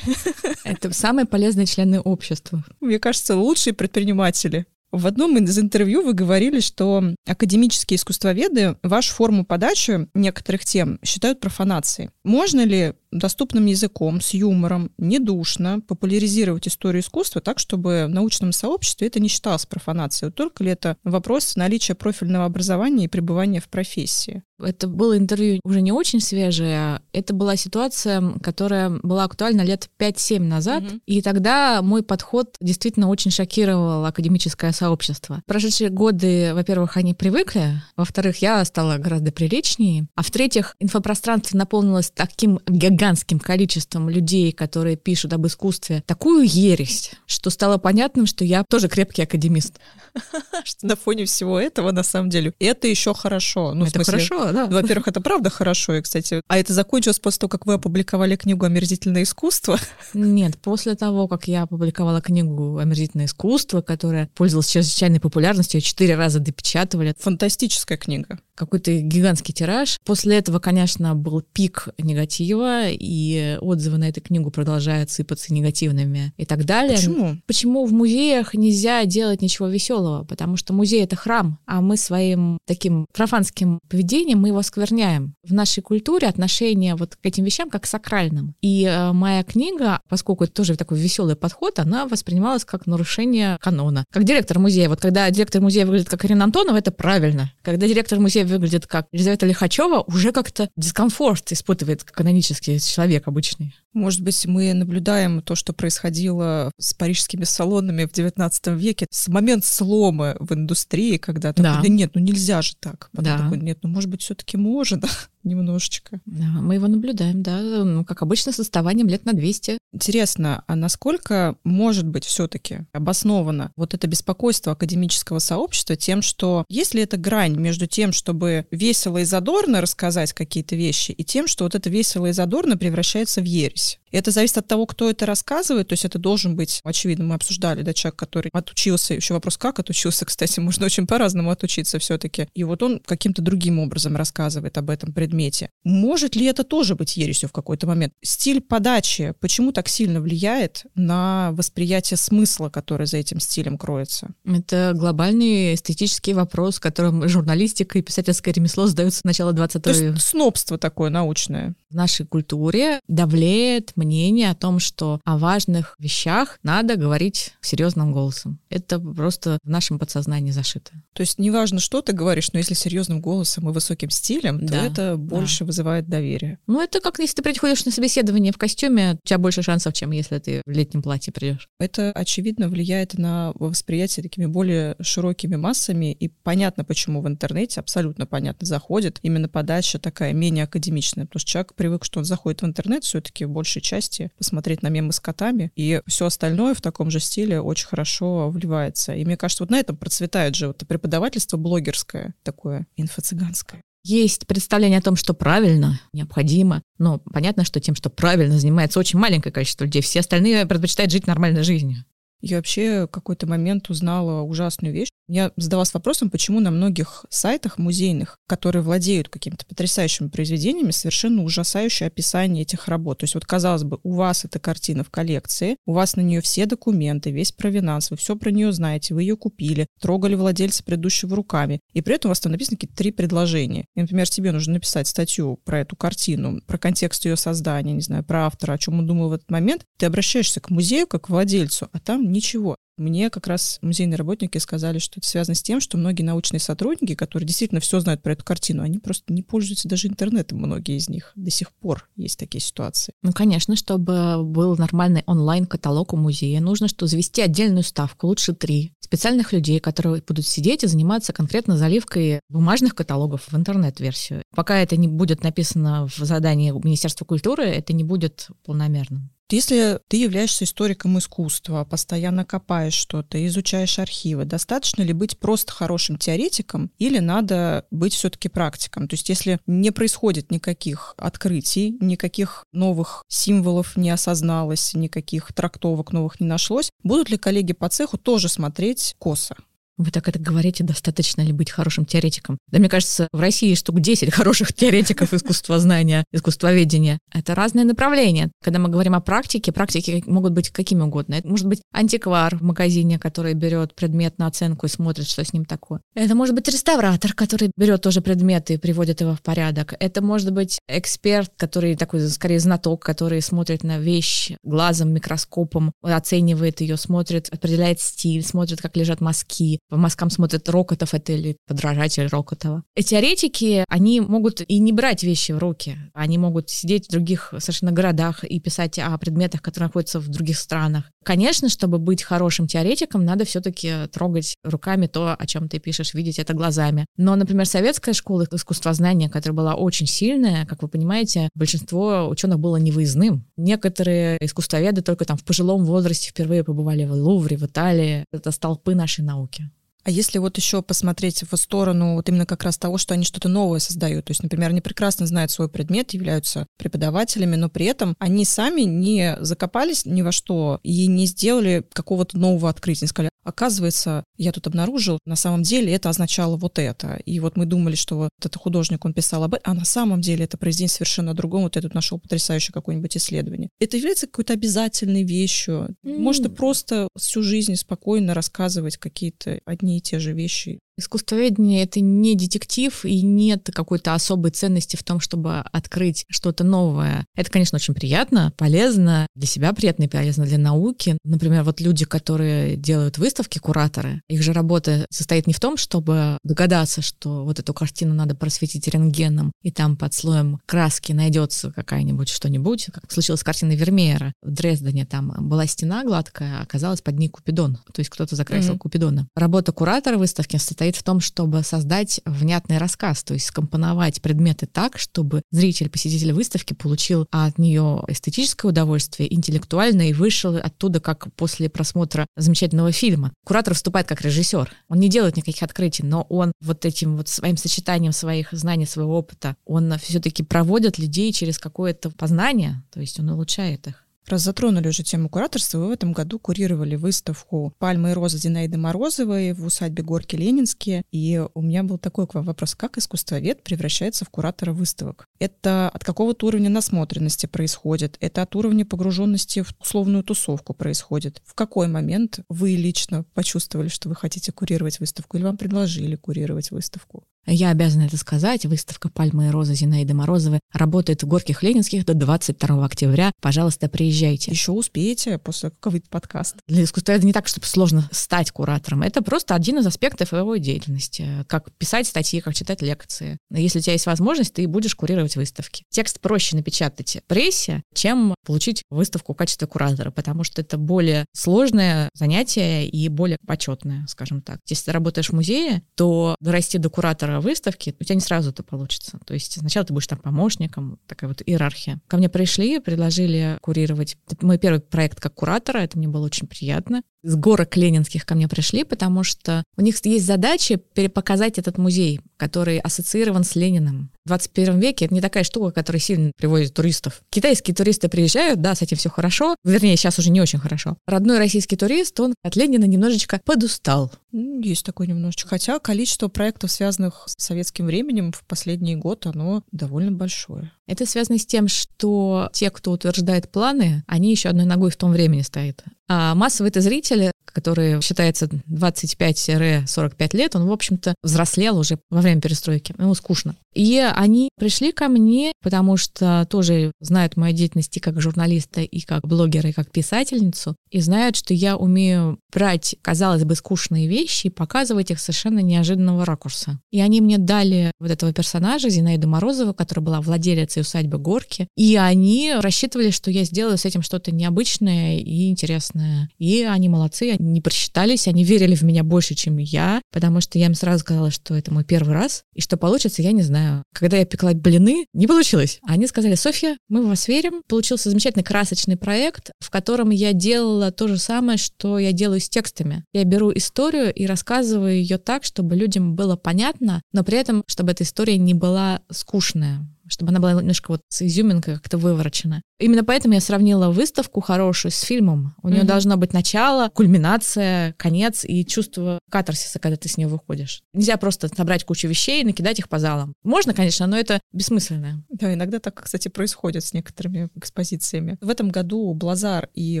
Это 0.64 0.92
самые 0.92 1.24
полезные 1.24 1.66
члены 1.66 2.00
общества. 2.00 2.64
Мне 2.80 2.98
кажется, 2.98 3.36
лучшие 3.36 3.72
предприниматели. 3.74 4.66
В 4.96 5.06
одном 5.06 5.36
из 5.36 5.58
интервью 5.58 6.00
вы 6.00 6.14
говорили, 6.14 6.60
что 6.60 7.04
академические 7.26 7.96
искусствоведы 7.98 8.78
вашу 8.82 9.12
форму 9.12 9.44
подачи 9.44 10.08
некоторых 10.14 10.64
тем 10.64 10.98
считают 11.04 11.38
профанацией. 11.38 12.08
Можно 12.24 12.64
ли 12.64 12.94
доступным 13.18 13.66
языком, 13.66 14.20
с 14.20 14.34
юмором, 14.34 14.90
недушно 14.98 15.80
популяризировать 15.80 16.68
историю 16.68 17.02
искусства 17.02 17.40
так, 17.40 17.58
чтобы 17.58 18.06
в 18.06 18.10
научном 18.10 18.52
сообществе 18.52 19.08
это 19.08 19.20
не 19.20 19.28
считалось 19.28 19.66
профанацией? 19.66 20.32
Только 20.32 20.64
ли 20.64 20.70
это 20.70 20.96
вопрос 21.04 21.56
наличия 21.56 21.94
профильного 21.94 22.44
образования 22.44 23.04
и 23.04 23.08
пребывания 23.08 23.60
в 23.60 23.68
профессии? 23.68 24.42
Это 24.58 24.88
было 24.88 25.18
интервью 25.18 25.60
уже 25.64 25.82
не 25.82 25.92
очень 25.92 26.20
свежее. 26.20 27.02
Это 27.12 27.34
была 27.34 27.56
ситуация, 27.56 28.22
которая 28.42 28.90
была 29.02 29.24
актуальна 29.24 29.60
лет 29.60 29.90
5-7 29.98 30.38
назад. 30.40 30.82
Угу. 30.82 31.00
И 31.06 31.22
тогда 31.22 31.82
мой 31.82 32.02
подход 32.02 32.56
действительно 32.60 33.08
очень 33.08 33.30
шокировал 33.30 34.04
академическое 34.06 34.72
сообщество. 34.72 35.42
Прошедшие 35.46 35.90
годы, 35.90 36.54
во-первых, 36.54 36.96
они 36.96 37.12
привыкли. 37.12 37.82
Во-вторых, 37.96 38.38
я 38.38 38.64
стала 38.64 38.96
гораздо 38.96 39.30
приличнее. 39.30 40.08
А 40.14 40.22
в-третьих, 40.22 40.74
инфопространство 40.80 41.58
наполнилось 41.58 42.10
таким 42.10 42.60
гигантским 43.06 43.38
количеством 43.38 44.10
людей, 44.10 44.50
которые 44.50 44.96
пишут 44.96 45.32
об 45.32 45.46
искусстве 45.46 46.02
такую 46.06 46.44
ересь, 46.44 47.12
что 47.26 47.50
стало 47.50 47.78
понятным, 47.78 48.26
что 48.26 48.44
я 48.44 48.64
тоже 48.68 48.88
крепкий 48.88 49.22
академист. 49.22 49.78
Что 50.64 50.86
на 50.86 50.96
фоне 50.96 51.26
всего 51.26 51.60
этого, 51.60 51.90
на 51.92 52.02
самом 52.02 52.30
деле, 52.30 52.54
это 52.58 52.88
еще 52.88 53.12
хорошо. 53.12 53.74
Ну, 53.74 53.84
это 53.84 54.02
хорошо, 54.02 54.50
да. 54.50 54.64
Во-первых, 54.64 55.08
это 55.08 55.20
правда 55.20 55.50
хорошо, 55.50 55.94
и, 55.96 56.00
кстати. 56.00 56.40
А 56.48 56.58
это 56.58 56.72
закончилось 56.72 57.18
после 57.18 57.40
того, 57.40 57.50
как 57.50 57.66
вы 57.66 57.74
опубликовали 57.74 58.34
книгу 58.34 58.64
«Омерзительное 58.64 59.24
искусство»? 59.24 59.78
Нет, 60.14 60.56
после 60.58 60.94
того, 60.94 61.28
как 61.28 61.48
я 61.48 61.64
опубликовала 61.64 62.22
книгу 62.22 62.78
«Омерзительное 62.78 63.26
искусство», 63.26 63.82
которая 63.82 64.30
пользовалась 64.34 64.70
чрезвычайной 64.70 65.20
популярностью, 65.20 65.78
ее 65.78 65.82
четыре 65.82 66.16
раза 66.16 66.40
допечатывали. 66.40 67.14
Фантастическая 67.18 67.98
книга 67.98 68.38
какой-то 68.56 68.90
гигантский 69.00 69.54
тираж. 69.54 69.98
После 70.04 70.38
этого, 70.38 70.58
конечно, 70.58 71.14
был 71.14 71.42
пик 71.42 71.88
негатива, 71.98 72.85
и 72.90 73.58
отзывы 73.60 73.98
на 73.98 74.08
эту 74.08 74.20
книгу 74.20 74.50
продолжают 74.50 75.10
сыпаться 75.10 75.52
негативными 75.52 76.32
и 76.36 76.44
так 76.44 76.64
далее. 76.64 76.96
Почему? 76.96 77.36
Почему 77.46 77.86
в 77.86 77.92
музеях 77.92 78.54
нельзя 78.54 79.04
делать 79.04 79.42
ничего 79.42 79.68
веселого? 79.68 80.24
Потому 80.24 80.56
что 80.56 80.72
музей— 80.72 81.02
это 81.04 81.16
храм, 81.16 81.58
а 81.66 81.80
мы 81.80 81.96
своим 81.96 82.58
таким 82.66 83.06
профанским 83.12 83.80
поведением 83.88 84.40
мы 84.40 84.48
его 84.48 84.62
скверняем. 84.62 85.34
В 85.44 85.52
нашей 85.52 85.82
культуре 85.82 86.28
отношение 86.28 86.94
вот 86.96 87.16
к 87.16 87.24
этим 87.24 87.44
вещам 87.44 87.70
как 87.70 87.82
к 87.82 87.86
сакральным. 87.86 88.54
И 88.60 88.84
э, 88.84 89.12
моя 89.12 89.42
книга, 89.44 90.00
поскольку 90.08 90.44
это 90.44 90.52
тоже 90.52 90.76
такой 90.76 90.98
веселый 90.98 91.36
подход, 91.36 91.78
она 91.78 92.06
воспринималась 92.06 92.64
как 92.64 92.86
нарушение 92.86 93.58
канона. 93.60 94.04
Как 94.12 94.24
директор 94.24 94.58
музея. 94.58 94.88
Вот 94.88 95.00
когда 95.00 95.30
директор 95.30 95.60
музея 95.60 95.86
выглядит 95.86 96.08
как 96.08 96.24
Ирина 96.24 96.44
Антонова, 96.44 96.76
это 96.76 96.90
правильно. 96.90 97.52
Когда 97.62 97.86
директор 97.86 98.18
музея 98.18 98.44
выглядит 98.44 98.86
как 98.86 99.06
Елизавета 99.12 99.46
Лихачева, 99.46 100.04
уже 100.06 100.32
как-то 100.32 100.68
дискомфорт 100.76 101.52
испытывает 101.52 102.02
канонический 102.04 102.75
человек 102.84 103.28
обычный. 103.28 103.74
Может 103.96 104.20
быть, 104.20 104.44
мы 104.44 104.74
наблюдаем 104.74 105.40
то, 105.40 105.54
что 105.54 105.72
происходило 105.72 106.70
с 106.78 106.92
парижскими 106.92 107.44
салонами 107.44 108.04
в 108.04 108.12
XIX 108.12 108.76
веке, 108.76 109.06
с 109.10 109.26
момент 109.28 109.64
слома 109.64 110.36
в 110.38 110.52
индустрии, 110.52 111.16
когда 111.16 111.54
да. 111.54 111.76
такой, 111.76 111.88
нет, 111.88 112.10
ну 112.14 112.20
нельзя 112.20 112.60
же 112.60 112.74
так. 112.78 113.08
Потом 113.12 113.24
да. 113.24 113.38
такой, 113.38 113.58
нет, 113.58 113.78
ну 113.82 113.88
может 113.88 114.10
быть, 114.10 114.20
все-таки 114.20 114.58
можно 114.58 115.00
немножечко. 115.44 116.20
Да, 116.26 116.44
мы 116.44 116.74
его 116.74 116.88
наблюдаем, 116.88 117.42
да, 117.42 117.58
ну, 117.62 118.04
как 118.04 118.20
обычно, 118.20 118.52
с 118.52 118.60
отставанием 118.60 119.08
лет 119.08 119.24
на 119.24 119.32
200. 119.32 119.78
Интересно, 119.92 120.62
а 120.66 120.76
насколько 120.76 121.56
может 121.64 122.06
быть 122.06 122.26
все-таки 122.26 122.80
обосновано 122.92 123.72
вот 123.76 123.94
это 123.94 124.06
беспокойство 124.06 124.72
академического 124.72 125.38
сообщества 125.38 125.96
тем, 125.96 126.20
что 126.20 126.66
если 126.68 127.02
эта 127.02 127.16
грань 127.16 127.56
между 127.56 127.86
тем, 127.86 128.12
чтобы 128.12 128.66
весело 128.70 129.18
и 129.18 129.24
задорно 129.24 129.80
рассказать 129.80 130.34
какие-то 130.34 130.76
вещи, 130.76 131.12
и 131.12 131.24
тем, 131.24 131.46
что 131.46 131.64
вот 131.64 131.74
это 131.74 131.88
весело 131.88 132.26
и 132.26 132.32
задорно 132.32 132.76
превращается 132.76 133.40
в 133.40 133.44
ересь? 133.44 133.85
И 133.92 133.98
это 134.10 134.30
зависит 134.30 134.58
от 134.58 134.66
того, 134.66 134.86
кто 134.86 135.10
это 135.10 135.26
рассказывает. 135.26 135.88
То 135.88 135.92
есть 135.94 136.04
это 136.04 136.18
должен 136.18 136.56
быть, 136.56 136.80
очевидно, 136.84 137.24
мы 137.24 137.34
обсуждали, 137.34 137.82
да, 137.82 137.92
человек, 137.92 138.16
который 138.16 138.50
отучился. 138.52 139.14
Еще 139.14 139.34
вопрос, 139.34 139.56
как 139.56 139.78
отучился, 139.78 140.24
кстати, 140.26 140.60
можно 140.60 140.86
очень 140.86 141.06
по-разному 141.06 141.50
отучиться 141.50 141.98
все-таки. 141.98 142.48
И 142.54 142.64
вот 142.64 142.82
он 142.82 143.00
каким-то 143.04 143.42
другим 143.42 143.78
образом 143.78 144.16
рассказывает 144.16 144.78
об 144.78 144.90
этом 144.90 145.12
предмете. 145.12 145.70
Может 145.84 146.36
ли 146.36 146.46
это 146.46 146.64
тоже 146.64 146.94
быть 146.94 147.16
ересью 147.16 147.48
в 147.48 147.52
какой-то 147.52 147.86
момент? 147.86 148.12
Стиль 148.22 148.60
подачи 148.60 149.34
почему 149.40 149.72
так 149.72 149.88
сильно 149.88 150.20
влияет 150.20 150.86
на 150.94 151.50
восприятие 151.52 152.16
смысла, 152.16 152.68
который 152.68 153.06
за 153.06 153.18
этим 153.18 153.40
стилем 153.40 153.78
кроется? 153.78 154.30
Это 154.44 154.92
глобальный 154.94 155.74
эстетический 155.74 156.32
вопрос, 156.32 156.78
которым 156.80 157.28
журналистика 157.28 157.98
и 157.98 158.02
писательское 158.02 158.52
ремесло 158.54 158.86
задаются 158.86 159.20
с 159.20 159.24
начала 159.24 159.52
20 159.52 159.74
века. 159.74 159.98
То 159.98 160.04
есть 160.04 160.26
снобство 160.26 160.78
такое 160.78 161.10
научное. 161.10 161.74
В 161.90 161.94
нашей 161.94 162.26
культуре 162.26 163.00
давлеет 163.08 163.92
мнение 164.06 164.50
о 164.50 164.54
том, 164.54 164.78
что 164.78 165.20
о 165.24 165.36
важных 165.36 165.96
вещах 165.98 166.58
надо 166.62 166.96
говорить 166.96 167.54
серьезным 167.60 168.12
голосом. 168.12 168.60
Это 168.70 168.98
просто 168.98 169.58
в 169.62 169.68
нашем 169.68 169.98
подсознании 169.98 170.52
зашито. 170.52 170.92
То 171.12 171.22
есть 171.22 171.38
неважно, 171.38 171.80
что 171.80 172.02
ты 172.02 172.12
говоришь, 172.12 172.52
но 172.52 172.58
если 172.58 172.74
серьезным 172.74 173.20
голосом 173.20 173.68
и 173.68 173.72
высоким 173.72 174.10
стилем, 174.10 174.64
да, 174.64 174.80
то 174.80 174.86
это 174.86 175.16
больше 175.16 175.60
да. 175.60 175.64
вызывает 175.66 176.08
доверие. 176.08 176.58
Ну, 176.66 176.80
это 176.80 177.00
как 177.00 177.18
если 177.18 177.36
ты 177.36 177.42
приходишь 177.42 177.84
на 177.84 177.92
собеседование 177.92 178.52
в 178.52 178.58
костюме, 178.58 179.18
у 179.22 179.26
тебя 179.26 179.38
больше 179.38 179.62
шансов, 179.62 179.92
чем 179.94 180.10
если 180.12 180.38
ты 180.38 180.62
в 180.64 180.70
летнем 180.70 181.02
платье 181.02 181.32
придешь. 181.32 181.68
Это, 181.78 182.12
очевидно, 182.12 182.68
влияет 182.68 183.14
на 183.14 183.52
восприятие 183.54 184.22
такими 184.22 184.46
более 184.46 184.96
широкими 185.00 185.56
массами, 185.56 186.12
и 186.12 186.28
понятно, 186.28 186.84
почему 186.84 187.20
в 187.20 187.28
интернете, 187.28 187.80
абсолютно 187.80 188.26
понятно, 188.26 188.66
заходит 188.66 189.18
именно 189.22 189.48
подача 189.48 189.98
такая 189.98 190.32
менее 190.32 190.64
академичная, 190.64 191.26
потому 191.26 191.40
что 191.40 191.50
человек 191.50 191.74
привык, 191.74 192.04
что 192.04 192.18
он 192.18 192.24
заходит 192.24 192.62
в 192.62 192.66
интернет 192.66 193.04
все-таки 193.04 193.44
в 193.44 193.50
большей 193.50 193.82
части 193.86 194.30
посмотреть 194.36 194.82
на 194.82 194.88
мемы 194.88 195.12
с 195.12 195.20
котами, 195.20 195.70
и 195.76 196.02
все 196.06 196.26
остальное 196.26 196.74
в 196.74 196.80
таком 196.80 197.10
же 197.10 197.20
стиле 197.20 197.60
очень 197.60 197.86
хорошо 197.86 198.50
вливается. 198.50 199.14
И 199.14 199.24
мне 199.24 199.36
кажется, 199.36 199.62
вот 199.62 199.70
на 199.70 199.78
этом 199.78 199.96
процветает 199.96 200.54
же 200.54 200.68
вот 200.68 200.86
преподавательство 200.86 201.56
блогерское, 201.56 202.34
такое 202.42 202.86
инфо-цыганское. 202.96 203.80
Есть 204.04 204.46
представление 204.46 205.00
о 205.00 205.02
том, 205.02 205.16
что 205.16 205.34
правильно, 205.34 206.00
необходимо, 206.12 206.82
но 206.98 207.18
понятно, 207.18 207.64
что 207.64 207.80
тем, 207.80 207.96
что 207.96 208.08
правильно, 208.08 208.56
занимается 208.58 209.00
очень 209.00 209.18
маленькое 209.18 209.52
количество 209.52 209.84
людей. 209.84 210.00
Все 210.00 210.20
остальные 210.20 210.64
предпочитают 210.66 211.10
жить 211.10 211.26
нормальной 211.26 211.64
жизнью. 211.64 212.04
Я 212.40 212.58
вообще 212.58 213.06
в 213.06 213.08
какой-то 213.08 213.48
момент 213.48 213.90
узнала 213.90 214.42
ужасную 214.42 214.94
вещь. 214.94 215.08
Я 215.28 215.50
задалась 215.56 215.92
вопросом, 215.92 216.30
почему 216.30 216.60
на 216.60 216.70
многих 216.70 217.24
сайтах 217.30 217.78
музейных, 217.78 218.38
которые 218.46 218.82
владеют 218.82 219.28
какими-то 219.28 219.66
потрясающими 219.66 220.28
произведениями, 220.28 220.92
совершенно 220.92 221.42
ужасающее 221.42 222.06
описание 222.06 222.62
этих 222.62 222.86
работ. 222.86 223.18
То 223.18 223.24
есть 223.24 223.34
вот, 223.34 223.44
казалось 223.44 223.82
бы, 223.82 223.98
у 224.04 224.12
вас 224.12 224.44
эта 224.44 224.60
картина 224.60 225.02
в 225.02 225.10
коллекции, 225.10 225.76
у 225.84 225.94
вас 225.94 226.14
на 226.14 226.20
нее 226.20 226.40
все 226.40 226.66
документы, 226.66 227.32
весь 227.32 227.50
провинанс, 227.50 228.10
вы 228.10 228.16
все 228.16 228.36
про 228.36 228.50
нее 228.50 228.72
знаете, 228.72 229.14
вы 229.14 229.22
ее 229.22 229.36
купили, 229.36 229.88
трогали 230.00 230.36
владельца 230.36 230.84
предыдущего 230.84 231.34
руками, 231.34 231.80
и 231.92 232.02
при 232.02 232.14
этом 232.14 232.28
у 232.28 232.30
вас 232.30 232.40
там 232.40 232.52
написаны 232.52 232.76
какие-то 232.76 232.96
три 232.96 233.10
предложения. 233.10 233.86
И, 233.96 234.00
например, 234.00 234.28
тебе 234.28 234.52
нужно 234.52 234.74
написать 234.74 235.08
статью 235.08 235.58
про 235.64 235.80
эту 235.80 235.96
картину, 235.96 236.60
про 236.66 236.78
контекст 236.78 237.24
ее 237.24 237.36
создания, 237.36 237.92
не 237.92 238.00
знаю, 238.00 238.24
про 238.24 238.46
автора, 238.46 238.74
о 238.74 238.78
чем 238.78 239.00
он 239.00 239.06
думал 239.06 239.30
в 239.30 239.32
этот 239.32 239.50
момент. 239.50 239.84
Ты 239.98 240.06
обращаешься 240.06 240.60
к 240.60 240.70
музею 240.70 241.08
как 241.08 241.26
к 241.26 241.30
владельцу, 241.30 241.88
а 241.92 241.98
там 241.98 242.30
ничего. 242.30 242.76
Мне 242.96 243.28
как 243.28 243.46
раз 243.46 243.78
музейные 243.82 244.16
работники 244.16 244.56
сказали, 244.58 244.98
что 244.98 245.20
это 245.20 245.28
связано 245.28 245.54
с 245.54 245.62
тем, 245.62 245.80
что 245.80 245.98
многие 245.98 246.22
научные 246.22 246.60
сотрудники, 246.60 247.14
которые 247.14 247.46
действительно 247.46 247.80
все 247.80 248.00
знают 248.00 248.22
про 248.22 248.32
эту 248.32 248.44
картину, 248.44 248.82
они 248.82 248.98
просто 248.98 249.32
не 249.32 249.42
пользуются 249.42 249.88
даже 249.88 250.08
интернетом, 250.08 250.58
многие 250.58 250.96
из 250.96 251.08
них. 251.08 251.32
До 251.34 251.50
сих 251.50 251.72
пор 251.72 252.08
есть 252.16 252.38
такие 252.38 252.62
ситуации. 252.62 253.12
Ну, 253.22 253.32
конечно, 253.32 253.76
чтобы 253.76 254.42
был 254.42 254.76
нормальный 254.76 255.24
онлайн-каталог 255.26 256.14
у 256.14 256.16
музея, 256.16 256.60
нужно 256.60 256.88
что 256.88 257.06
завести 257.06 257.42
отдельную 257.42 257.82
ставку, 257.82 258.28
лучше 258.28 258.54
три, 258.54 258.92
специальных 259.00 259.52
людей, 259.52 259.78
которые 259.78 260.22
будут 260.26 260.46
сидеть 260.46 260.82
и 260.82 260.86
заниматься 260.88 261.32
конкретно 261.32 261.76
заливкой 261.76 262.40
бумажных 262.48 262.94
каталогов 262.94 263.48
в 263.48 263.56
интернет-версию. 263.56 264.42
Пока 264.54 264.78
это 264.78 264.96
не 264.96 265.06
будет 265.06 265.42
написано 265.42 266.08
в 266.08 266.16
задании 266.16 266.70
Министерства 266.70 267.24
культуры, 267.24 267.64
это 267.64 267.92
не 267.92 268.04
будет 268.04 268.48
полномерным. 268.64 269.30
Если 269.48 270.00
ты 270.08 270.16
являешься 270.16 270.64
историком 270.64 271.18
искусства, 271.18 271.84
постоянно 271.84 272.44
копаешь 272.44 272.94
что-то, 272.94 273.44
изучаешь 273.46 274.00
архивы, 274.00 274.44
достаточно 274.44 275.02
ли 275.02 275.12
быть 275.12 275.38
просто 275.38 275.70
хорошим 275.70 276.18
теоретиком 276.18 276.90
или 276.98 277.20
надо 277.20 277.86
быть 277.92 278.12
все-таки 278.12 278.48
практиком? 278.48 279.06
То 279.06 279.14
есть 279.14 279.28
если 279.28 279.60
не 279.66 279.92
происходит 279.92 280.50
никаких 280.50 281.14
открытий, 281.16 281.96
никаких 282.00 282.64
новых 282.72 283.22
символов 283.28 283.96
не 283.96 284.10
осозналось, 284.10 284.94
никаких 284.94 285.52
трактовок 285.52 286.12
новых 286.12 286.40
не 286.40 286.46
нашлось, 286.48 286.90
будут 287.04 287.30
ли 287.30 287.36
коллеги 287.36 287.72
по 287.72 287.88
цеху 287.88 288.18
тоже 288.18 288.48
смотреть 288.48 289.14
косо? 289.20 289.54
Вы 289.98 290.10
так 290.10 290.28
это 290.28 290.38
говорите, 290.38 290.84
достаточно 290.84 291.40
ли 291.40 291.52
быть 291.52 291.70
хорошим 291.70 292.04
теоретиком? 292.04 292.58
Да 292.70 292.78
мне 292.78 292.88
кажется, 292.88 293.28
в 293.32 293.40
России 293.40 293.74
штук 293.74 294.00
10 294.00 294.32
хороших 294.32 294.74
теоретиков 294.74 295.32
искусствознания, 295.32 296.24
искусствоведения. 296.32 297.18
Это 297.32 297.54
разные 297.54 297.86
направления. 297.86 298.50
Когда 298.62 298.78
мы 298.78 298.90
говорим 298.90 299.14
о 299.14 299.20
практике, 299.20 299.72
практики 299.72 300.22
могут 300.26 300.52
быть 300.52 300.68
какими 300.70 301.00
угодно. 301.00 301.34
Это 301.34 301.48
может 301.48 301.66
быть 301.66 301.80
антиквар 301.92 302.56
в 302.56 302.62
магазине, 302.62 303.18
который 303.18 303.54
берет 303.54 303.94
предмет 303.94 304.38
на 304.38 304.48
оценку 304.48 304.84
и 304.84 304.90
смотрит, 304.90 305.26
что 305.28 305.42
с 305.42 305.54
ним 305.54 305.64
такое. 305.64 306.00
Это 306.14 306.34
может 306.34 306.54
быть 306.54 306.68
реставратор, 306.68 307.32
который 307.32 307.70
берет 307.76 308.02
тоже 308.02 308.20
предметы 308.20 308.74
и 308.74 308.78
приводит 308.78 309.22
его 309.22 309.34
в 309.34 309.40
порядок. 309.40 309.94
Это 309.98 310.20
может 310.20 310.52
быть 310.52 310.78
эксперт, 310.88 311.52
который 311.56 311.96
такой, 311.96 312.20
скорее, 312.28 312.60
знаток, 312.60 313.02
который 313.02 313.40
смотрит 313.40 313.82
на 313.82 313.98
вещь 313.98 314.52
глазом, 314.62 315.14
микроскопом, 315.14 315.92
оценивает 316.02 316.82
ее, 316.82 316.98
смотрит, 316.98 317.48
определяет 317.50 318.00
стиль, 318.00 318.44
смотрит, 318.44 318.82
как 318.82 318.96
лежат 318.96 319.22
мазки, 319.22 319.78
по 319.88 319.96
мазкам 319.96 320.30
смотрят 320.30 320.68
Рокотов 320.68 321.14
это 321.14 321.32
или 321.32 321.56
подражатель 321.66 322.26
Рокотова. 322.26 322.82
Теоретики, 322.96 323.84
они 323.88 324.20
могут 324.20 324.60
и 324.66 324.78
не 324.78 324.92
брать 324.92 325.22
вещи 325.22 325.52
в 325.52 325.58
руки. 325.58 325.96
Они 326.12 326.38
могут 326.38 326.70
сидеть 326.70 327.06
в 327.06 327.10
других 327.10 327.54
совершенно 327.58 327.92
городах 327.92 328.44
и 328.44 328.58
писать 328.60 328.98
о 328.98 329.16
предметах, 329.18 329.62
которые 329.62 329.88
находятся 329.88 330.18
в 330.20 330.28
других 330.28 330.58
странах. 330.58 331.04
Конечно, 331.24 331.68
чтобы 331.68 331.98
быть 331.98 332.22
хорошим 332.22 332.66
теоретиком, 332.66 333.24
надо 333.24 333.44
все-таки 333.44 334.06
трогать 334.12 334.56
руками 334.62 335.06
то, 335.06 335.34
о 335.34 335.46
чем 335.46 335.68
ты 335.68 335.78
пишешь, 335.78 336.14
видеть 336.14 336.38
это 336.38 336.54
глазами. 336.54 337.06
Но, 337.16 337.34
например, 337.36 337.66
советская 337.66 338.14
школа 338.14 338.46
искусствознания, 338.50 339.28
которая 339.28 339.56
была 339.56 339.74
очень 339.74 340.06
сильная, 340.06 340.66
как 340.66 340.82
вы 340.82 340.88
понимаете, 340.88 341.48
большинство 341.54 342.28
ученых 342.28 342.58
было 342.58 342.76
невыездным. 342.76 343.44
Некоторые 343.56 344.38
искусствоведы 344.40 345.02
только 345.02 345.24
там 345.24 345.36
в 345.36 345.44
пожилом 345.44 345.84
возрасте 345.84 346.30
впервые 346.30 346.64
побывали 346.64 347.04
в 347.04 347.12
Лувре, 347.12 347.56
в 347.56 347.64
Италии. 347.64 348.24
Это 348.32 348.50
столпы 348.50 348.94
нашей 348.94 349.24
науки. 349.24 349.70
А 350.06 350.10
если 350.10 350.38
вот 350.38 350.56
еще 350.56 350.82
посмотреть 350.82 351.42
в 351.50 351.56
сторону 351.56 352.14
вот 352.14 352.28
именно 352.28 352.46
как 352.46 352.62
раз 352.62 352.78
того, 352.78 352.96
что 352.96 353.14
они 353.14 353.24
что-то 353.24 353.48
новое 353.48 353.80
создают, 353.80 354.26
то 354.26 354.30
есть, 354.30 354.40
например, 354.40 354.70
они 354.70 354.80
прекрасно 354.80 355.26
знают 355.26 355.50
свой 355.50 355.68
предмет, 355.68 356.12
являются 356.12 356.68
преподавателями, 356.78 357.56
но 357.56 357.68
при 357.68 357.86
этом 357.86 358.14
они 358.20 358.44
сами 358.44 358.82
не 358.82 359.36
закопались 359.40 360.06
ни 360.06 360.22
во 360.22 360.30
что 360.30 360.78
и 360.84 361.08
не 361.08 361.26
сделали 361.26 361.84
какого-то 361.92 362.38
нового 362.38 362.70
открытия, 362.70 363.06
не 363.06 363.08
сказали, 363.08 363.30
оказывается, 363.46 364.24
я 364.36 364.52
тут 364.52 364.66
обнаружил, 364.66 365.18
на 365.24 365.36
самом 365.36 365.62
деле 365.62 365.92
это 365.92 366.10
означало 366.10 366.56
вот 366.56 366.78
это. 366.78 367.20
И 367.24 367.40
вот 367.40 367.56
мы 367.56 367.64
думали, 367.64 367.94
что 367.94 368.16
вот 368.16 368.30
этот 368.38 368.56
художник, 368.56 369.04
он 369.04 369.14
писал 369.14 369.44
об 369.44 369.54
этом, 369.54 369.72
а 369.72 369.74
на 369.74 369.84
самом 369.84 370.20
деле 370.20 370.44
это 370.44 370.58
произведение 370.58 370.90
совершенно 370.90 371.34
другом, 371.34 371.62
вот 371.62 371.76
я 371.76 371.82
тут 371.82 371.94
нашел 371.94 372.18
потрясающее 372.18 372.72
какое-нибудь 372.72 373.16
исследование. 373.16 373.70
Это 373.80 373.96
является 373.96 374.26
какой-то 374.26 374.52
обязательной 374.52 375.22
вещью. 375.22 375.96
Mm. 376.04 376.18
Может, 376.18 376.46
и 376.46 376.48
просто 376.48 377.08
всю 377.16 377.42
жизнь 377.42 377.76
спокойно 377.76 378.34
рассказывать 378.34 378.96
какие-то 378.96 379.60
одни 379.64 379.98
и 379.98 380.00
те 380.00 380.18
же 380.18 380.32
вещи 380.32 380.80
Искусствоведение— 380.98 381.82
это 381.84 382.00
не 382.00 382.34
детектив, 382.34 383.04
и 383.04 383.22
нет 383.22 383.70
какой-то 383.72 384.14
особой 384.14 384.50
ценности 384.50 384.96
в 384.96 385.02
том, 385.02 385.20
чтобы 385.20 385.58
открыть 385.58 386.24
что-то 386.28 386.64
новое. 386.64 387.26
Это, 387.34 387.50
конечно, 387.50 387.76
очень 387.76 387.94
приятно, 387.94 388.52
полезно, 388.56 389.26
для 389.34 389.46
себя 389.46 389.72
приятно 389.72 390.04
и 390.04 390.08
полезно 390.08 390.46
для 390.46 390.58
науки. 390.58 391.18
Например, 391.24 391.64
вот 391.64 391.80
люди, 391.80 392.04
которые 392.04 392.76
делают 392.76 393.18
выставки, 393.18 393.58
кураторы, 393.58 394.22
их 394.28 394.42
же 394.42 394.52
работа 394.52 395.06
состоит 395.10 395.46
не 395.46 395.52
в 395.52 395.60
том, 395.60 395.76
чтобы 395.76 396.38
догадаться, 396.44 397.02
что 397.02 397.44
вот 397.44 397.58
эту 397.58 397.74
картину 397.74 398.14
надо 398.14 398.34
просветить 398.34 398.88
рентгеном, 398.88 399.52
и 399.62 399.70
там 399.70 399.96
под 399.96 400.14
слоем 400.14 400.60
краски 400.64 401.12
найдется 401.12 401.72
какая-нибудь 401.72 402.28
что-нибудь, 402.28 402.86
как 402.92 403.12
случилось 403.12 403.40
с 403.40 403.44
картиной 403.44 403.76
Вермеера 403.76 404.32
в 404.42 404.50
Дрездене. 404.50 405.04
Там 405.04 405.34
была 405.48 405.66
стена 405.66 406.04
гладкая, 406.04 406.60
оказалась 406.62 407.02
под 407.02 407.18
ней 407.18 407.28
Купидон, 407.28 407.76
то 407.92 408.00
есть 408.00 408.10
кто-то 408.10 408.34
закрасил 408.34 408.74
mm-hmm. 408.74 408.78
Купидона. 408.78 409.28
Работа 409.36 409.72
куратора 409.72 410.16
выставки 410.16 410.56
состоит 410.56 410.85
состоит 410.86 410.96
в 410.96 411.02
том, 411.02 411.20
чтобы 411.20 411.62
создать 411.62 412.20
внятный 412.24 412.78
рассказ, 412.78 413.24
то 413.24 413.34
есть 413.34 413.46
скомпоновать 413.46 414.22
предметы 414.22 414.66
так, 414.66 414.98
чтобы 414.98 415.42
зритель, 415.50 415.88
посетитель 415.88 416.32
выставки 416.32 416.74
получил 416.74 417.26
от 417.32 417.58
нее 417.58 418.04
эстетическое 418.06 418.70
удовольствие, 418.70 419.32
интеллектуальное, 419.34 420.10
и 420.10 420.12
вышел 420.12 420.56
оттуда 420.56 421.00
как 421.00 421.32
после 421.34 421.68
просмотра 421.68 422.26
замечательного 422.36 422.92
фильма. 422.92 423.32
Куратор 423.44 423.74
выступает 423.74 424.06
как 424.06 424.22
режиссер. 424.22 424.70
Он 424.88 425.00
не 425.00 425.08
делает 425.08 425.36
никаких 425.36 425.62
открытий, 425.64 426.04
но 426.04 426.22
он 426.28 426.52
вот 426.60 426.84
этим 426.84 427.16
вот 427.16 427.28
своим 427.28 427.56
сочетанием 427.56 428.12
своих 428.12 428.52
знаний, 428.52 428.86
своего 428.86 429.18
опыта, 429.18 429.56
он 429.64 429.92
все-таки 429.98 430.44
проводит 430.44 430.98
людей 430.98 431.32
через 431.32 431.58
какое-то 431.58 432.10
познание, 432.10 432.82
то 432.92 433.00
есть 433.00 433.18
он 433.18 433.30
улучшает 433.30 433.88
их. 433.88 434.05
Раз 434.26 434.42
затронули 434.42 434.88
уже 434.88 435.04
тему 435.04 435.28
кураторства, 435.28 435.78
вы 435.78 435.88
в 435.88 435.92
этом 435.92 436.12
году 436.12 436.40
курировали 436.40 436.96
выставку 436.96 437.72
«Пальмы 437.78 438.10
и 438.10 438.12
розы» 438.12 438.38
Зинаиды 438.38 438.76
Морозовой 438.76 439.52
в 439.52 439.64
усадьбе 439.64 440.02
Горки 440.02 440.34
Ленинские. 440.34 441.04
И 441.12 441.40
у 441.54 441.62
меня 441.62 441.84
был 441.84 441.96
такой 441.96 442.26
к 442.26 442.34
вам 442.34 442.44
вопрос, 442.44 442.74
как 442.74 442.98
искусствовед 442.98 443.62
превращается 443.62 444.24
в 444.24 444.30
куратора 444.30 444.72
выставок? 444.72 445.26
Это 445.38 445.88
от 445.90 446.02
какого-то 446.02 446.46
уровня 446.46 446.70
насмотренности 446.70 447.46
происходит? 447.46 448.16
Это 448.18 448.42
от 448.42 448.56
уровня 448.56 448.84
погруженности 448.84 449.62
в 449.62 449.72
условную 449.80 450.24
тусовку 450.24 450.74
происходит? 450.74 451.40
В 451.44 451.54
какой 451.54 451.86
момент 451.86 452.40
вы 452.48 452.70
лично 452.70 453.24
почувствовали, 453.32 453.88
что 453.88 454.08
вы 454.08 454.16
хотите 454.16 454.50
курировать 454.50 454.98
выставку 454.98 455.36
или 455.36 455.44
вам 455.44 455.56
предложили 455.56 456.16
курировать 456.16 456.72
выставку? 456.72 457.22
Я 457.46 457.70
обязана 457.70 458.02
это 458.02 458.16
сказать. 458.16 458.66
Выставка 458.66 459.08
«Пальмы 459.08 459.46
и 459.46 459.50
розы» 459.50 459.74
Зинаиды 459.74 460.14
Морозовой 460.14 460.58
работает 460.72 461.22
в 461.22 461.26
Горких 461.26 461.62
Ленинских 461.62 462.04
до 462.04 462.14
22 462.14 462.84
октября. 462.84 463.32
Пожалуйста, 463.40 463.88
приезжайте. 463.88 464.50
Еще 464.50 464.72
успеете 464.72 465.38
после 465.38 465.70
ковид 465.70 466.08
подкаст. 466.08 466.56
Для 466.66 466.84
искусства 466.84 467.12
это 467.12 467.26
не 467.26 467.32
так, 467.32 467.48
чтобы 467.48 467.66
сложно 467.66 468.08
стать 468.12 468.50
куратором. 468.50 469.02
Это 469.02 469.22
просто 469.22 469.54
один 469.54 469.78
из 469.78 469.86
аспектов 469.86 470.32
его 470.32 470.56
деятельности. 470.56 471.44
Как 471.48 471.72
писать 471.72 472.06
статьи, 472.06 472.40
как 472.40 472.54
читать 472.54 472.82
лекции. 472.82 473.38
Если 473.50 473.78
у 473.78 473.82
тебя 473.82 473.92
есть 473.92 474.06
возможность, 474.06 474.54
ты 474.54 474.66
будешь 474.66 474.94
курировать 474.94 475.36
выставки. 475.36 475.84
Текст 475.90 476.20
проще 476.20 476.56
напечатать 476.56 477.18
в 477.24 477.28
прессе, 477.28 477.82
чем 477.94 478.34
получить 478.44 478.82
выставку 478.90 479.34
в 479.34 479.36
качестве 479.36 479.66
куратора, 479.66 480.10
потому 480.10 480.44
что 480.44 480.60
это 480.60 480.78
более 480.78 481.26
сложное 481.34 482.10
занятие 482.14 482.88
и 482.88 483.08
более 483.08 483.38
почетное, 483.46 484.06
скажем 484.08 484.42
так. 484.42 484.58
Если 484.68 484.86
ты 484.86 484.92
работаешь 484.92 485.30
в 485.30 485.32
музее, 485.32 485.82
то 485.94 486.36
расти 486.44 486.78
до 486.78 486.90
куратора 486.90 487.40
выставки, 487.40 487.94
у 487.98 488.04
тебя 488.04 488.14
не 488.14 488.20
сразу 488.20 488.50
это 488.50 488.62
получится. 488.62 489.18
То 489.26 489.34
есть 489.34 489.58
сначала 489.58 489.86
ты 489.86 489.92
будешь 489.92 490.06
там 490.06 490.18
помощником, 490.56 490.98
такая 491.06 491.28
вот 491.28 491.42
иерархия. 491.44 492.00
Ко 492.08 492.16
мне 492.16 492.28
пришли, 492.28 492.80
предложили 492.80 493.58
курировать. 493.60 494.16
Это 494.30 494.44
мой 494.46 494.58
первый 494.58 494.80
проект 494.80 495.20
как 495.20 495.34
куратора, 495.34 495.78
это 495.78 495.98
мне 495.98 496.08
было 496.08 496.24
очень 496.24 496.46
приятно 496.46 497.02
с 497.22 497.34
горок 497.34 497.76
ленинских 497.76 498.24
ко 498.24 498.36
мне 498.36 498.46
пришли, 498.46 498.84
потому 498.84 499.24
что 499.24 499.64
у 499.76 499.82
них 499.82 499.96
есть 500.04 500.24
задача 500.24 500.76
перепоказать 500.76 501.58
этот 501.58 501.76
музей, 501.76 502.20
который 502.36 502.78
ассоциирован 502.78 503.42
с 503.42 503.56
Лениным. 503.56 504.10
В 504.26 504.28
21 504.28 504.80
веке 504.80 505.04
это 505.04 505.14
не 505.14 505.20
такая 505.20 505.44
штука, 505.44 505.70
которая 505.70 506.00
сильно 506.00 506.32
приводит 506.36 506.74
туристов. 506.74 507.22
Китайские 507.30 507.76
туристы 507.76 508.08
приезжают, 508.08 508.60
да, 508.60 508.74
с 508.74 508.82
этим 508.82 508.96
все 508.96 509.08
хорошо. 509.08 509.54
Вернее, 509.62 509.96
сейчас 509.96 510.18
уже 510.18 510.30
не 510.30 510.40
очень 510.40 510.58
хорошо. 510.58 510.96
Родной 511.06 511.38
российский 511.38 511.76
турист, 511.76 512.18
он 512.18 512.34
от 512.42 512.56
Ленина 512.56 512.86
немножечко 512.86 513.40
подустал. 513.44 514.10
Есть 514.32 514.84
такой 514.84 515.06
немножечко. 515.06 515.50
Хотя 515.50 515.78
количество 515.78 516.26
проектов, 516.26 516.72
связанных 516.72 517.22
с 517.28 517.40
советским 517.40 517.86
временем 517.86 518.32
в 518.32 518.44
последний 518.46 518.96
год, 518.96 519.26
оно 519.26 519.62
довольно 519.70 520.10
большое. 520.10 520.72
Это 520.88 521.06
связано 521.06 521.38
с 521.38 521.46
тем, 521.46 521.68
что 521.68 522.50
те, 522.52 522.70
кто 522.70 522.90
утверждает 522.90 523.48
планы, 523.48 524.02
они 524.08 524.32
еще 524.32 524.48
одной 524.48 524.66
ногой 524.66 524.90
в 524.90 524.96
том 524.96 525.12
времени 525.12 525.42
стоят. 525.42 525.84
А 526.08 526.34
массовый 526.34 526.70
это 526.70 526.80
зритель, 526.80 527.30
который 527.56 528.02
считается 528.02 528.50
25-45 528.70 530.36
лет, 530.36 530.54
он, 530.56 530.66
в 530.66 530.72
общем-то, 530.72 531.14
взрослел 531.22 531.78
уже 531.78 531.98
во 532.10 532.20
время 532.20 532.42
перестройки. 532.42 532.94
Ему 532.98 533.14
скучно. 533.14 533.54
И 533.74 533.98
они 533.98 534.50
пришли 534.58 534.92
ко 534.92 535.08
мне, 535.08 535.52
потому 535.62 535.96
что 535.96 536.46
тоже 536.50 536.92
знают 537.00 537.36
мою 537.36 537.54
деятельность 537.54 537.96
и 537.96 538.00
как 538.00 538.20
журналиста, 538.20 538.80
и 538.80 539.00
как 539.00 539.26
блогера, 539.26 539.70
и 539.70 539.72
как 539.72 539.90
писательницу, 539.90 540.76
и 540.90 541.00
знают, 541.00 541.36
что 541.36 541.54
я 541.54 541.76
умею 541.76 542.38
брать, 542.52 542.96
казалось 543.02 543.44
бы, 543.44 543.54
скучные 543.54 544.06
вещи 544.08 544.46
и 544.46 544.50
показывать 544.50 545.10
их 545.10 545.20
совершенно 545.20 545.58
неожиданного 545.58 546.24
ракурса. 546.24 546.80
И 546.90 547.00
они 547.00 547.20
мне 547.20 547.36
дали 547.36 547.92
вот 548.00 548.10
этого 548.10 548.32
персонажа, 548.32 548.88
Зинаиду 548.88 549.28
Морозову, 549.28 549.74
которая 549.74 550.04
была 550.04 550.20
владелицей 550.22 550.80
усадьбы 550.80 551.18
Горки, 551.18 551.68
и 551.76 551.96
они 551.96 552.54
рассчитывали, 552.58 553.10
что 553.10 553.30
я 553.30 553.44
сделаю 553.44 553.76
с 553.76 553.84
этим 553.84 554.00
что-то 554.00 554.30
необычное 554.32 555.18
и 555.18 555.50
интересное. 555.50 556.30
И 556.38 556.62
они 556.62 556.88
молодцы, 556.88 557.36
не 557.52 557.60
просчитались, 557.60 558.28
они 558.28 558.44
верили 558.44 558.74
в 558.74 558.82
меня 558.82 559.04
больше, 559.04 559.34
чем 559.34 559.58
я, 559.58 560.00
потому 560.12 560.40
что 560.40 560.58
я 560.58 560.66
им 560.66 560.74
сразу 560.74 561.00
сказала, 561.00 561.30
что 561.30 561.54
это 561.54 561.72
мой 561.72 561.84
первый 561.84 562.14
раз, 562.14 562.44
и 562.54 562.60
что 562.60 562.76
получится, 562.76 563.22
я 563.22 563.32
не 563.32 563.42
знаю 563.42 563.82
когда 563.96 564.18
я 564.18 564.26
пекла 564.26 564.52
блины, 564.52 565.06
не 565.14 565.26
получилось. 565.26 565.80
Они 565.82 566.06
сказали, 566.06 566.34
Софья, 566.34 566.76
мы 566.88 567.02
в 567.02 567.08
вас 567.08 567.28
верим. 567.28 567.62
Получился 567.66 568.10
замечательный 568.10 568.42
красочный 568.42 568.96
проект, 568.96 569.50
в 569.58 569.70
котором 569.70 570.10
я 570.10 570.32
делала 570.32 570.92
то 570.92 571.08
же 571.08 571.18
самое, 571.18 571.56
что 571.56 571.98
я 571.98 572.12
делаю 572.12 572.40
с 572.40 572.48
текстами. 572.48 573.04
Я 573.12 573.24
беру 573.24 573.50
историю 573.52 574.12
и 574.12 574.26
рассказываю 574.26 574.94
ее 574.94 575.18
так, 575.18 575.44
чтобы 575.44 575.76
людям 575.76 576.14
было 576.14 576.36
понятно, 576.36 577.00
но 577.12 577.24
при 577.24 577.38
этом, 577.38 577.64
чтобы 577.66 577.92
эта 577.92 578.04
история 578.04 578.36
не 578.36 578.54
была 578.54 579.00
скучная 579.10 579.88
чтобы 580.08 580.30
она 580.30 580.40
была 580.40 580.54
немножко 580.54 580.92
вот 580.92 581.00
с 581.08 581.22
изюминкой 581.22 581.76
как-то 581.76 581.98
выворочена. 581.98 582.62
Именно 582.78 583.04
поэтому 583.04 583.34
я 583.34 583.40
сравнила 583.40 583.90
выставку 583.90 584.40
хорошую 584.40 584.92
с 584.92 585.00
фильмом. 585.00 585.54
У 585.62 585.68
нее 585.68 585.82
mm-hmm. 585.82 585.86
должно 585.86 586.16
быть 586.16 586.32
начало, 586.34 586.90
кульминация, 586.90 587.94
конец 587.94 588.44
и 588.44 588.66
чувство 588.66 589.18
катарсиса, 589.30 589.78
когда 589.78 589.96
ты 589.96 590.08
с 590.08 590.18
нее 590.18 590.28
выходишь. 590.28 590.82
Нельзя 590.92 591.16
просто 591.16 591.48
собрать 591.48 591.84
кучу 591.84 592.06
вещей 592.06 592.42
и 592.42 592.44
накидать 592.44 592.78
их 592.78 592.88
по 592.88 592.98
залам. 592.98 593.32
Можно, 593.42 593.72
конечно, 593.72 594.06
но 594.06 594.18
это 594.18 594.40
бессмысленно. 594.52 595.24
Да, 595.30 595.54
иногда 595.54 595.78
так, 595.78 596.02
кстати, 596.02 596.28
происходит 596.28 596.84
с 596.84 596.92
некоторыми 596.92 597.48
экспозициями. 597.54 598.36
В 598.40 598.50
этом 598.50 598.68
году 598.68 599.14
Блазар 599.14 599.70
и 599.74 600.00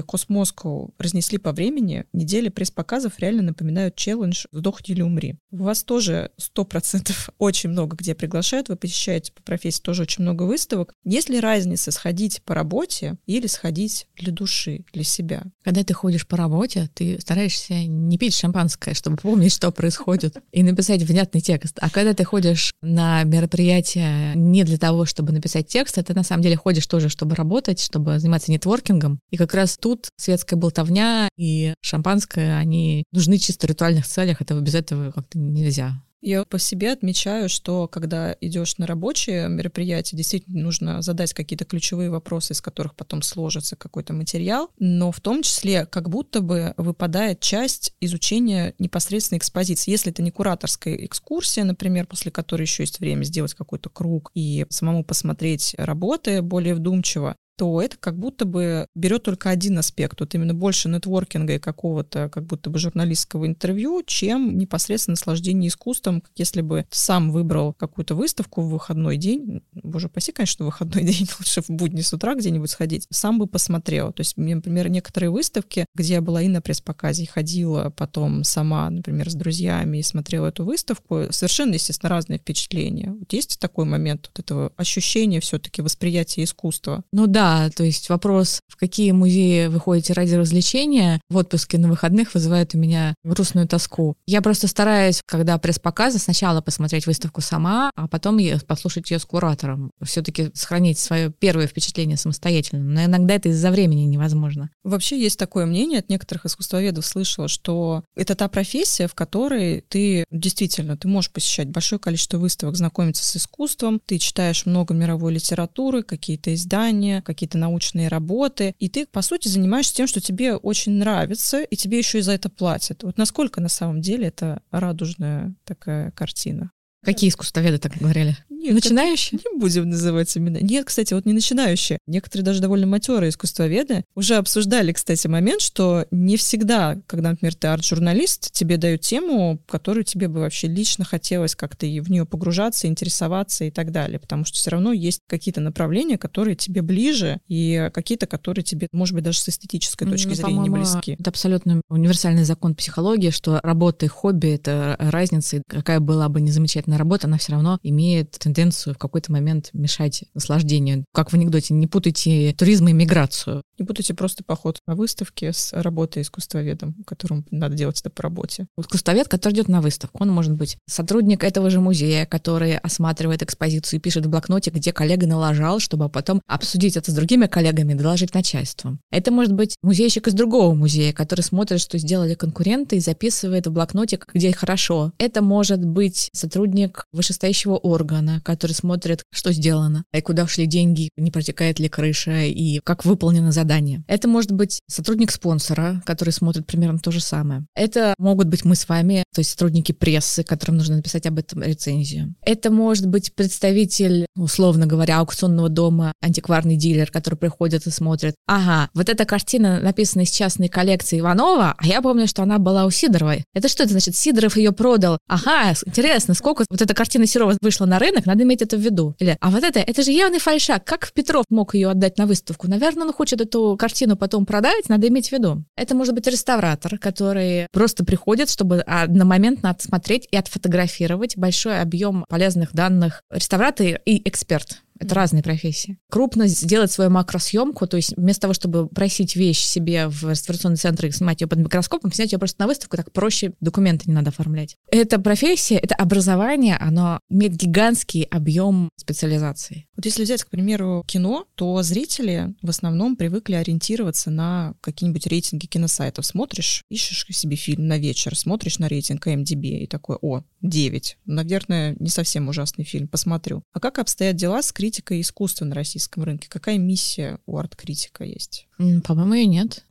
Космоскоу 0.00 0.94
разнесли 0.98 1.38
по 1.38 1.52
времени. 1.52 2.04
Недели 2.12 2.50
пресс-показов 2.50 3.18
реально 3.18 3.42
напоминают 3.42 3.96
челлендж 3.96 4.44
«Сдохни 4.52 4.94
или 4.94 5.02
умри». 5.02 5.38
У 5.50 5.64
вас 5.64 5.82
тоже 5.82 6.30
сто 6.36 6.64
процентов 6.64 7.30
очень 7.38 7.70
много 7.70 7.96
где 7.96 8.14
приглашают, 8.14 8.68
вы 8.68 8.76
посещаете 8.76 9.32
по 9.32 9.42
профессии 9.42 9.80
тоже 9.80 9.95
тоже 9.96 10.02
очень 10.02 10.22
много 10.24 10.42
выставок. 10.42 10.92
Есть 11.04 11.30
ли 11.30 11.40
разница 11.40 11.90
сходить 11.90 12.42
по 12.44 12.54
работе 12.54 13.16
или 13.26 13.46
сходить 13.46 14.06
для 14.16 14.30
души, 14.30 14.84
для 14.92 15.04
себя? 15.04 15.44
Когда 15.64 15.82
ты 15.84 15.94
ходишь 15.94 16.26
по 16.26 16.36
работе, 16.36 16.90
ты 16.92 17.18
стараешься 17.20 17.74
не 17.86 18.18
пить 18.18 18.34
шампанское, 18.34 18.92
чтобы 18.92 19.16
помнить, 19.16 19.52
что 19.52 19.72
происходит, 19.72 20.36
и 20.52 20.62
написать 20.62 21.02
внятный 21.02 21.40
текст. 21.40 21.78
А 21.80 21.88
когда 21.88 22.12
ты 22.12 22.24
ходишь 22.24 22.74
на 22.82 23.24
мероприятие 23.24 24.34
не 24.34 24.64
для 24.64 24.76
того, 24.76 25.06
чтобы 25.06 25.32
написать 25.32 25.66
текст, 25.66 25.96
а 25.96 26.02
ты 26.02 26.12
на 26.12 26.22
самом 26.22 26.42
деле 26.42 26.56
ходишь 26.56 26.86
тоже, 26.86 27.08
чтобы 27.08 27.34
работать, 27.34 27.80
чтобы 27.80 28.18
заниматься 28.18 28.52
нетворкингом. 28.52 29.18
И 29.30 29.38
как 29.38 29.54
раз 29.54 29.78
тут 29.78 30.08
светская 30.16 30.58
болтовня 30.58 31.28
и 31.38 31.72
шампанское, 31.80 32.58
они 32.58 33.04
нужны 33.12 33.38
чисто 33.38 33.66
в 33.66 33.70
ритуальных 33.70 34.06
целях, 34.06 34.42
этого 34.42 34.60
без 34.60 34.74
этого 34.74 35.10
как-то 35.12 35.38
нельзя. 35.38 36.02
Я 36.26 36.44
по 36.44 36.58
себе 36.58 36.90
отмечаю, 36.90 37.48
что 37.48 37.86
когда 37.86 38.36
идешь 38.40 38.78
на 38.78 38.88
рабочее 38.88 39.48
мероприятие, 39.48 40.16
действительно 40.16 40.60
нужно 40.60 41.00
задать 41.00 41.32
какие-то 41.32 41.64
ключевые 41.64 42.10
вопросы, 42.10 42.52
из 42.52 42.60
которых 42.60 42.96
потом 42.96 43.22
сложится 43.22 43.76
какой-то 43.76 44.12
материал, 44.12 44.72
но 44.80 45.12
в 45.12 45.20
том 45.20 45.44
числе 45.44 45.86
как 45.86 46.10
будто 46.10 46.40
бы 46.40 46.74
выпадает 46.78 47.38
часть 47.38 47.94
изучения 48.00 48.74
непосредственно 48.80 49.38
экспозиции. 49.38 49.92
Если 49.92 50.10
это 50.10 50.20
не 50.20 50.32
кураторская 50.32 50.96
экскурсия, 50.96 51.62
например, 51.62 52.08
после 52.08 52.32
которой 52.32 52.62
еще 52.62 52.82
есть 52.82 52.98
время 52.98 53.22
сделать 53.22 53.54
какой-то 53.54 53.88
круг 53.88 54.32
и 54.34 54.66
самому 54.68 55.04
посмотреть 55.04 55.76
работы 55.78 56.42
более 56.42 56.74
вдумчиво, 56.74 57.36
то 57.56 57.80
это 57.80 57.96
как 57.96 58.18
будто 58.18 58.44
бы 58.44 58.86
берет 58.94 59.22
только 59.24 59.50
один 59.50 59.78
аспект, 59.78 60.20
вот 60.20 60.34
именно 60.34 60.54
больше 60.54 60.88
нетворкинга 60.88 61.54
и 61.54 61.58
какого-то 61.58 62.28
как 62.28 62.44
будто 62.44 62.70
бы 62.70 62.78
журналистского 62.78 63.46
интервью, 63.46 64.02
чем 64.06 64.58
непосредственно 64.58 65.12
наслаждение 65.12 65.68
искусством, 65.68 66.20
как 66.20 66.32
если 66.36 66.60
бы 66.60 66.86
сам 66.90 67.30
выбрал 67.30 67.72
какую-то 67.72 68.14
выставку 68.14 68.60
в 68.60 68.68
выходной 68.68 69.16
день, 69.16 69.62
боже 69.72 70.08
паси, 70.08 70.32
конечно, 70.32 70.64
в 70.64 70.66
выходной 70.66 71.02
день, 71.04 71.28
лучше 71.38 71.62
в 71.62 71.70
будни 71.70 72.02
с 72.02 72.12
утра 72.12 72.34
где-нибудь 72.34 72.70
сходить, 72.70 73.06
сам 73.10 73.38
бы 73.38 73.46
посмотрел. 73.46 74.12
То 74.12 74.20
есть, 74.20 74.36
например, 74.36 74.88
некоторые 74.88 75.30
выставки, 75.30 75.86
где 75.94 76.14
я 76.14 76.20
была 76.20 76.42
и 76.42 76.48
на 76.48 76.60
пресс-показе, 76.60 77.22
и 77.22 77.26
ходила 77.26 77.90
потом 77.96 78.44
сама, 78.44 78.90
например, 78.90 79.30
с 79.30 79.34
друзьями 79.34 79.98
и 79.98 80.02
смотрела 80.02 80.48
эту 80.48 80.64
выставку, 80.64 81.24
совершенно, 81.30 81.74
естественно, 81.74 82.10
разные 82.10 82.38
впечатления. 82.38 83.12
Вот 83.18 83.32
есть 83.32 83.58
такой 83.58 83.86
момент 83.86 84.30
вот 84.34 84.44
этого 84.44 84.72
ощущения 84.76 85.40
все-таки 85.40 85.80
восприятия 85.80 86.44
искусства? 86.44 87.02
Ну 87.12 87.26
да, 87.26 87.45
да, 87.46 87.70
то 87.70 87.84
есть 87.84 88.08
вопрос, 88.08 88.60
в 88.66 88.76
какие 88.76 89.12
музеи 89.12 89.66
вы 89.66 89.78
ходите 89.78 90.12
ради 90.12 90.34
развлечения, 90.34 91.20
в 91.28 91.36
отпуске 91.36 91.78
на 91.78 91.88
выходных 91.88 92.34
вызывает 92.34 92.74
у 92.74 92.78
меня 92.78 93.14
грустную 93.22 93.68
тоску. 93.68 94.16
Я 94.26 94.42
просто 94.42 94.66
стараюсь, 94.66 95.20
когда 95.24 95.56
пресс-показы, 95.58 96.18
сначала 96.18 96.60
посмотреть 96.60 97.06
выставку 97.06 97.40
сама, 97.40 97.90
а 97.94 98.08
потом 98.08 98.40
послушать 98.66 99.10
ее 99.10 99.18
с 99.18 99.24
куратором. 99.24 99.90
Все-таки 100.02 100.50
сохранить 100.54 100.98
свое 100.98 101.30
первое 101.30 101.68
впечатление 101.68 102.16
самостоятельно. 102.16 102.82
Но 102.82 103.04
иногда 103.04 103.34
это 103.34 103.48
из-за 103.50 103.70
времени 103.70 104.02
невозможно. 104.02 104.70
Вообще 104.82 105.20
есть 105.20 105.38
такое 105.38 105.66
мнение 105.66 106.00
от 106.00 106.08
некоторых 106.08 106.46
искусствоведов, 106.46 107.06
слышала, 107.06 107.48
что 107.48 108.04
это 108.16 108.34
та 108.34 108.48
профессия, 108.48 109.06
в 109.06 109.14
которой 109.14 109.84
ты 109.88 110.24
действительно, 110.30 110.96
ты 110.96 111.06
можешь 111.06 111.30
посещать 111.30 111.68
большое 111.68 112.00
количество 112.00 112.38
выставок, 112.38 112.76
знакомиться 112.76 113.24
с 113.24 113.36
искусством, 113.36 114.00
ты 114.04 114.18
читаешь 114.18 114.66
много 114.66 114.94
мировой 114.94 115.32
литературы, 115.32 116.02
какие-то 116.02 116.52
издания, 116.52 117.22
какие-то 117.36 117.58
научные 117.58 118.08
работы, 118.08 118.74
и 118.78 118.88
ты, 118.88 119.06
по 119.06 119.22
сути, 119.22 119.48
занимаешься 119.48 119.94
тем, 119.94 120.06
что 120.06 120.20
тебе 120.20 120.56
очень 120.56 120.92
нравится, 120.92 121.62
и 121.62 121.76
тебе 121.76 121.98
еще 121.98 122.18
и 122.18 122.22
за 122.22 122.32
это 122.32 122.48
платят. 122.48 123.02
Вот 123.02 123.18
насколько 123.18 123.60
на 123.60 123.68
самом 123.68 124.00
деле 124.00 124.28
это 124.28 124.62
радужная 124.70 125.54
такая 125.64 126.10
картина? 126.10 126.72
Какие 127.04 127.30
искусствоведы 127.30 127.78
так 127.78 127.96
говорили? 127.98 128.36
Нет, 128.66 128.74
Начинающие? 128.74 129.38
Не 129.44 129.58
будем 129.58 129.88
называть 129.88 130.36
имена. 130.36 130.58
Нет, 130.60 130.86
кстати, 130.86 131.14
вот 131.14 131.24
не 131.24 131.32
начинающие. 131.32 131.98
Некоторые 132.06 132.44
даже 132.44 132.60
довольно 132.60 132.86
матерые 132.86 133.30
искусствоведы 133.30 134.04
уже 134.14 134.36
обсуждали, 134.36 134.92
кстати, 134.92 135.26
момент, 135.28 135.60
что 135.60 136.06
не 136.10 136.36
всегда, 136.36 137.00
когда, 137.06 137.30
например, 137.30 137.54
ты 137.54 137.68
арт-журналист, 137.68 138.50
тебе 138.52 138.76
дают 138.76 139.02
тему, 139.02 139.62
которую 139.68 140.04
тебе 140.04 140.28
бы 140.28 140.40
вообще 140.40 140.66
лично 140.66 141.04
хотелось 141.04 141.54
как-то 141.54 141.86
в 141.86 142.10
нее 142.10 142.26
погружаться, 142.26 142.88
интересоваться 142.88 143.64
и 143.64 143.70
так 143.70 143.92
далее. 143.92 144.18
Потому 144.18 144.44
что 144.44 144.56
все 144.56 144.70
равно 144.70 144.92
есть 144.92 145.20
какие-то 145.28 145.60
направления, 145.60 146.18
которые 146.18 146.56
тебе 146.56 146.82
ближе, 146.82 147.40
и 147.46 147.88
какие-то, 147.94 148.26
которые 148.26 148.64
тебе, 148.64 148.88
может 148.90 149.14
быть, 149.14 149.22
даже 149.22 149.38
с 149.38 149.48
эстетической 149.48 150.08
точки 150.08 150.28
ну, 150.28 150.34
зрения 150.34 150.62
не 150.62 150.70
близки. 150.70 151.16
Это 151.18 151.30
абсолютно 151.30 151.82
универсальный 151.88 152.44
закон 152.44 152.74
психологии, 152.74 153.30
что 153.30 153.60
работа 153.62 154.06
и 154.06 154.08
хобби— 154.08 154.48
это 154.54 154.96
разница. 154.98 155.58
И 155.58 155.62
какая 155.68 156.00
была 156.00 156.28
бы 156.28 156.40
незамечательная 156.40 156.85
работа, 156.86 157.26
она 157.26 157.38
все 157.38 157.52
равно 157.52 157.78
имеет 157.82 158.30
тенденцию 158.32 158.94
в 158.94 158.98
какой-то 158.98 159.32
момент 159.32 159.70
мешать 159.72 160.24
наслаждению. 160.34 161.04
Как 161.12 161.30
в 161.30 161.34
анекдоте, 161.34 161.74
не 161.74 161.86
путайте 161.86 162.54
туризм 162.56 162.88
и 162.88 162.92
миграцию. 162.92 163.62
Не 163.78 163.84
путайте 163.84 164.14
просто 164.14 164.44
поход 164.44 164.78
на 164.86 164.94
выставке 164.94 165.52
с 165.52 165.72
работой 165.72 166.22
искусствоведом, 166.22 166.94
которому 167.06 167.44
надо 167.50 167.74
делать 167.74 168.00
это 168.00 168.08
по 168.10 168.22
работе. 168.22 168.66
Искусствовед, 168.78 169.28
который 169.28 169.54
идет 169.54 169.68
на 169.68 169.80
выставку, 169.80 170.22
он 170.22 170.30
может 170.30 170.54
быть 170.54 170.78
сотрудник 170.88 171.44
этого 171.44 171.68
же 171.68 171.80
музея, 171.80 172.24
который 172.24 172.78
осматривает 172.78 173.42
экспозицию 173.42 173.98
и 173.98 174.02
пишет 174.02 174.26
в 174.26 174.30
блокноте, 174.30 174.70
где 174.70 174.92
коллега 174.92 175.26
налажал, 175.26 175.80
чтобы 175.80 176.08
потом 176.08 176.40
обсудить 176.46 176.96
это 176.96 177.10
с 177.10 177.14
другими 177.14 177.46
коллегами 177.46 177.92
и 177.92 177.96
доложить 177.96 178.32
начальству. 178.32 178.98
Это 179.10 179.30
может 179.30 179.52
быть 179.52 179.76
музейщик 179.82 180.28
из 180.28 180.34
другого 180.34 180.74
музея, 180.74 181.12
который 181.12 181.42
смотрит, 181.42 181.80
что 181.80 181.98
сделали 181.98 182.34
конкуренты 182.34 182.96
и 182.96 183.00
записывает 183.00 183.66
в 183.66 183.72
блокнотик, 183.72 184.26
где 184.32 184.52
хорошо. 184.52 185.12
Это 185.18 185.42
может 185.42 185.84
быть 185.84 186.30
сотрудник 186.32 186.75
вышестоящего 187.12 187.76
органа, 187.76 188.40
который 188.44 188.72
смотрит, 188.72 189.22
что 189.32 189.52
сделано, 189.52 190.04
и 190.12 190.20
куда 190.20 190.44
ушли 190.44 190.66
деньги, 190.66 191.10
не 191.16 191.30
протекает 191.30 191.78
ли 191.78 191.88
крыша, 191.88 192.42
и 192.42 192.80
как 192.80 193.04
выполнено 193.04 193.52
задание. 193.52 194.04
Это 194.06 194.28
может 194.28 194.52
быть 194.52 194.80
сотрудник 194.88 195.30
спонсора, 195.30 196.02
который 196.04 196.30
смотрит 196.30 196.66
примерно 196.66 196.98
то 196.98 197.10
же 197.10 197.20
самое. 197.20 197.64
Это 197.74 198.14
могут 198.18 198.48
быть 198.48 198.64
мы 198.64 198.74
с 198.74 198.88
вами, 198.88 199.24
то 199.34 199.40
есть 199.40 199.50
сотрудники 199.50 199.92
прессы, 199.92 200.44
которым 200.44 200.76
нужно 200.76 200.96
написать 200.96 201.26
об 201.26 201.38
этом 201.38 201.62
рецензию. 201.62 202.34
Это 202.42 202.70
может 202.70 203.06
быть 203.06 203.34
представитель, 203.34 204.26
условно 204.36 204.86
говоря, 204.86 205.18
аукционного 205.18 205.68
дома, 205.68 206.12
антикварный 206.20 206.76
дилер, 206.76 207.10
который 207.10 207.36
приходит 207.36 207.86
и 207.86 207.90
смотрит. 207.90 208.34
Ага, 208.46 208.90
вот 208.94 209.08
эта 209.08 209.24
картина 209.24 209.80
написана 209.80 210.22
из 210.22 210.30
частной 210.30 210.68
коллекции 210.68 211.20
Иванова, 211.20 211.74
а 211.76 211.86
я 211.86 212.02
помню, 212.02 212.26
что 212.26 212.42
она 212.42 212.58
была 212.58 212.84
у 212.84 212.90
Сидоровой. 212.90 213.44
Это 213.54 213.68
что 213.68 213.82
это 213.82 213.92
значит? 213.92 214.16
Сидоров 214.16 214.56
ее 214.56 214.72
продал. 214.72 215.18
Ага, 215.28 215.74
интересно, 215.86 216.34
сколько 216.34 216.64
вот 216.70 216.82
эта 216.82 216.94
картина 216.94 217.26
Серова 217.26 217.56
вышла 217.60 217.86
на 217.86 217.98
рынок, 217.98 218.26
надо 218.26 218.42
иметь 218.44 218.62
это 218.62 218.76
в 218.76 218.80
виду. 218.80 219.14
Или, 219.18 219.36
а 219.40 219.50
вот 219.50 219.64
это, 219.64 219.80
это 219.80 220.02
же 220.02 220.10
явный 220.10 220.38
фальшак. 220.38 220.84
Как 220.84 221.12
Петров 221.12 221.44
мог 221.50 221.74
ее 221.74 221.90
отдать 221.90 222.18
на 222.18 222.26
выставку? 222.26 222.68
Наверное, 222.68 223.04
он 223.04 223.12
хочет 223.12 223.40
эту 223.40 223.76
картину 223.78 224.16
потом 224.16 224.46
продать, 224.46 224.88
надо 224.88 225.08
иметь 225.08 225.28
в 225.28 225.32
виду. 225.32 225.64
Это 225.76 225.94
может 225.94 226.14
быть 226.14 226.26
реставратор, 226.26 226.98
который 226.98 227.66
просто 227.72 228.04
приходит, 228.04 228.50
чтобы 228.50 228.80
одномоментно 228.80 229.70
отсмотреть 229.70 230.28
и 230.30 230.36
отфотографировать 230.36 231.36
большой 231.36 231.80
объем 231.80 232.24
полезных 232.28 232.72
данных. 232.72 233.22
Реставратор 233.30 234.00
и 234.04 234.28
эксперт. 234.28 234.82
Это 234.98 235.06
mm-hmm. 235.06 235.14
разные 235.14 235.42
профессии. 235.42 235.98
Крупно 236.10 236.46
сделать 236.46 236.90
свою 236.90 237.10
макросъемку, 237.10 237.86
то 237.86 237.96
есть 237.96 238.16
вместо 238.16 238.42
того, 238.42 238.54
чтобы 238.54 238.88
просить 238.88 239.36
вещь 239.36 239.60
себе 239.60 240.08
в 240.08 240.28
реставрационный 240.28 240.76
центр 240.76 241.06
и 241.06 241.10
снимать 241.10 241.40
ее 241.40 241.46
под 241.46 241.58
микроскопом, 241.58 242.12
снять 242.12 242.32
ее 242.32 242.38
просто 242.38 242.60
на 242.60 242.66
выставку, 242.66 242.96
так 242.96 243.12
проще 243.12 243.52
документы 243.60 244.04
не 244.08 244.14
надо 244.14 244.30
оформлять. 244.30 244.76
Эта 244.90 245.18
профессия, 245.18 245.76
это 245.76 245.94
образование, 245.94 246.76
оно 246.76 247.20
имеет 247.28 247.54
гигантский 247.54 248.22
объем 248.24 248.88
специализации. 248.96 249.86
Вот 249.96 250.04
если 250.04 250.24
взять, 250.24 250.44
к 250.44 250.48
примеру, 250.48 251.04
кино, 251.06 251.46
то 251.54 251.82
зрители 251.82 252.54
в 252.62 252.70
основном 252.70 253.16
привыкли 253.16 253.54
ориентироваться 253.54 254.30
на 254.30 254.74
какие-нибудь 254.80 255.26
рейтинги 255.26 255.66
киносайтов. 255.66 256.26
Смотришь, 256.26 256.82
ищешь 256.90 257.26
себе 257.30 257.56
фильм 257.56 257.86
на 257.86 257.98
вечер, 257.98 258.36
смотришь 258.36 258.78
на 258.78 258.88
рейтинг 258.88 259.26
MDB 259.26 259.80
и 259.80 259.86
такой, 259.86 260.16
о, 260.20 260.42
9. 260.62 261.18
Наверное, 261.26 261.96
не 261.98 262.08
совсем 262.08 262.48
ужасный 262.48 262.84
фильм, 262.84 263.08
посмотрю. 263.08 263.62
А 263.72 263.80
как 263.80 263.98
обстоят 263.98 264.36
дела 264.36 264.62
с 264.62 264.72
критикой 264.72 264.85
искусства 265.20 265.64
на 265.64 265.74
российском 265.74 266.22
рынке? 266.24 266.48
Какая 266.48 266.78
миссия 266.78 267.38
у 267.46 267.56
арт-критика 267.58 268.24
есть? 268.24 268.68
По-моему, 269.04 269.34
ее 269.34 269.46
нет. 269.46 269.84